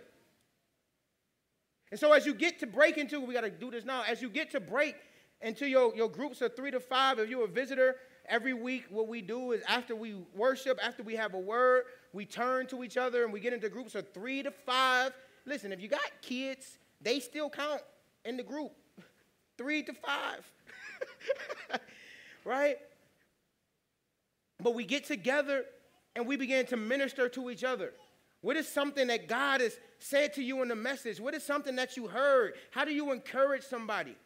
And 1.91 1.99
so 1.99 2.12
as 2.12 2.26
you 2.26 2.34
get 2.34 2.59
to 2.61 2.66
break 2.66 2.99
into, 2.99 3.20
we 3.20 3.34
got 3.34 3.43
to 3.43 3.51
do 3.51 3.70
this 3.70 3.84
now, 3.84 4.03
as 4.07 4.20
you 4.20 4.28
get 4.28 4.51
to 4.51 4.61
break 4.61 4.97
into 5.41 5.66
your, 5.66 5.95
your 5.95 6.09
groups 6.09 6.43
of 6.43 6.55
three 6.55 6.70
to 6.70 6.80
five, 6.80 7.18
if 7.18 7.28
you're 7.28 7.45
a 7.45 7.49
visitor, 7.49 7.97
every 8.28 8.53
week 8.53 8.84
what 8.91 9.09
we 9.09 9.22
do 9.22 9.53
is 9.53 9.62
after 9.66 9.97
we 9.97 10.16
worship, 10.34 10.78
after 10.82 11.03
we 11.03 11.16
have 11.16 11.34
a 11.34 11.39
word, 11.39 11.84
we 12.12 12.26
turn 12.26 12.66
to 12.66 12.84
each 12.84 12.97
other 12.97 13.24
and 13.24 13.32
we 13.32 13.41
get 13.41 13.53
into 13.53 13.68
groups 13.68 13.95
of 13.95 14.12
three 14.12 14.43
to 14.43 14.51
five. 14.51 15.12
Listen, 15.47 15.72
if 15.72 15.80
you 15.80 15.89
got 15.89 16.01
kids, 16.20 16.78
they 17.01 17.20
still 17.20 17.49
count 17.49 17.80
in 18.24 18.36
the 18.36 18.43
group. 18.43 18.72
Three 19.57 19.82
to 19.84 19.93
five. 19.93 20.51
right? 22.45 22.78
But 24.62 24.74
we 24.74 24.84
get 24.84 25.05
together 25.05 25.64
and 26.16 26.26
we 26.26 26.36
begin 26.36 26.66
to 26.66 26.76
minister 26.76 27.28
to 27.30 27.51
each 27.51 27.64
other. 27.64 27.93
What 28.41 28.57
is 28.57 28.68
something 28.68 29.09
that 29.09 29.28
God 29.28 29.61
has 29.61 29.76
said 29.99 30.34
to 30.34 30.43
you 30.43 30.62
in 30.62 30.68
the 30.68 30.76
message? 30.76 31.20
What 31.20 31.34
is 31.34 31.43
something 31.43 31.76
that 31.76 31.97
you 31.97 32.07
heard? 32.07 32.55
How 32.70 32.84
do 32.84 32.93
you 32.93 33.12
encourage 33.12 33.64
somebody? 33.64 34.16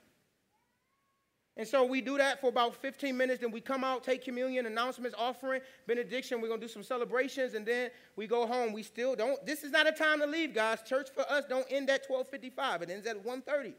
And 1.56 1.68
so 1.68 1.84
we 1.84 2.00
do 2.00 2.16
that 2.16 2.40
for 2.40 2.48
about 2.48 2.76
15 2.76 3.14
minutes. 3.14 3.42
Then 3.42 3.50
we 3.50 3.60
come 3.60 3.84
out, 3.84 4.04
take 4.04 4.24
communion, 4.24 4.64
announcements, 4.64 5.14
offering, 5.18 5.60
benediction. 5.86 6.40
We're 6.40 6.48
going 6.48 6.60
to 6.60 6.66
do 6.66 6.72
some 6.72 6.82
celebrations, 6.82 7.52
and 7.54 7.66
then 7.66 7.90
we 8.16 8.26
go 8.26 8.46
home. 8.46 8.72
We 8.72 8.82
still 8.82 9.14
don't, 9.14 9.44
this 9.44 9.62
is 9.62 9.70
not 9.70 9.86
a 9.86 9.92
time 9.92 10.20
to 10.20 10.26
leave, 10.26 10.54
guys. 10.54 10.80
Church 10.82 11.10
for 11.14 11.30
us 11.30 11.44
don't 11.46 11.66
end 11.70 11.90
at 11.90 12.04
1255. 12.08 12.82
It 12.82 12.90
ends 12.90 13.06
at 13.06 13.22
1.30. 13.22 13.74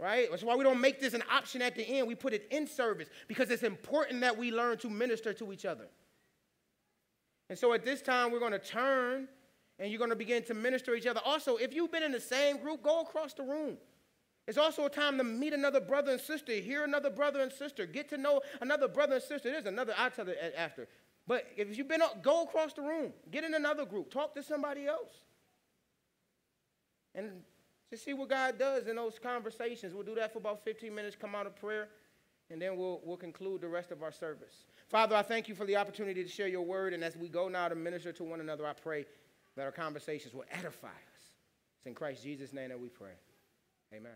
Right? 0.00 0.28
That's 0.30 0.42
why 0.42 0.54
we 0.54 0.64
don't 0.64 0.80
make 0.80 1.00
this 1.00 1.12
an 1.12 1.24
option 1.30 1.60
at 1.60 1.74
the 1.74 1.82
end. 1.82 2.06
We 2.06 2.14
put 2.14 2.32
it 2.32 2.46
in 2.50 2.66
service 2.66 3.08
because 3.26 3.50
it's 3.50 3.64
important 3.64 4.20
that 4.22 4.38
we 4.38 4.50
learn 4.50 4.78
to 4.78 4.88
minister 4.88 5.34
to 5.34 5.52
each 5.52 5.66
other. 5.66 5.88
And 7.48 7.58
so 7.58 7.72
at 7.72 7.84
this 7.84 8.02
time, 8.02 8.30
we're 8.30 8.40
going 8.40 8.52
to 8.52 8.58
turn 8.58 9.28
and 9.78 9.90
you're 9.90 9.98
going 9.98 10.10
to 10.10 10.16
begin 10.16 10.42
to 10.44 10.54
minister 10.54 10.94
each 10.94 11.06
other. 11.06 11.20
Also, 11.24 11.56
if 11.56 11.72
you've 11.74 11.92
been 11.92 12.02
in 12.02 12.12
the 12.12 12.20
same 12.20 12.58
group, 12.58 12.82
go 12.82 13.00
across 13.00 13.32
the 13.32 13.42
room. 13.42 13.76
It's 14.46 14.58
also 14.58 14.86
a 14.86 14.90
time 14.90 15.18
to 15.18 15.24
meet 15.24 15.52
another 15.52 15.80
brother 15.80 16.12
and 16.12 16.20
sister, 16.20 16.52
hear 16.52 16.82
another 16.82 17.10
brother 17.10 17.40
and 17.40 17.52
sister, 17.52 17.84
get 17.86 18.08
to 18.08 18.16
know 18.16 18.40
another 18.60 18.88
brother 18.88 19.16
and 19.16 19.22
sister. 19.22 19.50
There's 19.50 19.66
another, 19.66 19.92
I'll 19.96 20.10
tell 20.10 20.26
you 20.26 20.34
after. 20.56 20.88
But 21.26 21.44
if 21.56 21.76
you've 21.76 21.86
been, 21.86 22.00
go 22.22 22.44
across 22.44 22.72
the 22.72 22.80
room, 22.80 23.12
get 23.30 23.44
in 23.44 23.52
another 23.52 23.84
group, 23.84 24.10
talk 24.10 24.34
to 24.34 24.42
somebody 24.42 24.86
else. 24.86 25.12
And 27.14 27.42
just 27.90 28.04
see 28.04 28.14
what 28.14 28.30
God 28.30 28.58
does 28.58 28.86
in 28.86 28.96
those 28.96 29.18
conversations. 29.18 29.92
We'll 29.94 30.04
do 30.04 30.14
that 30.14 30.32
for 30.32 30.38
about 30.38 30.64
15 30.64 30.94
minutes, 30.94 31.14
come 31.14 31.34
out 31.34 31.46
of 31.46 31.54
prayer, 31.54 31.88
and 32.50 32.60
then 32.60 32.76
we'll, 32.76 33.00
we'll 33.04 33.16
conclude 33.16 33.60
the 33.60 33.68
rest 33.68 33.90
of 33.90 34.02
our 34.02 34.12
service. 34.12 34.64
Father, 34.88 35.14
I 35.14 35.22
thank 35.22 35.48
you 35.48 35.54
for 35.54 35.66
the 35.66 35.76
opportunity 35.76 36.22
to 36.22 36.28
share 36.30 36.48
your 36.48 36.62
word. 36.62 36.94
And 36.94 37.04
as 37.04 37.16
we 37.16 37.28
go 37.28 37.48
now 37.48 37.68
to 37.68 37.74
minister 37.74 38.12
to 38.12 38.24
one 38.24 38.40
another, 38.40 38.66
I 38.66 38.72
pray 38.72 39.06
that 39.56 39.62
our 39.62 39.72
conversations 39.72 40.32
will 40.32 40.46
edify 40.50 40.88
us. 40.88 41.32
It's 41.78 41.86
in 41.86 41.94
Christ 41.94 42.22
Jesus' 42.22 42.52
name 42.52 42.70
that 42.70 42.80
we 42.80 42.88
pray. 42.88 43.12
Amen. 43.94 44.12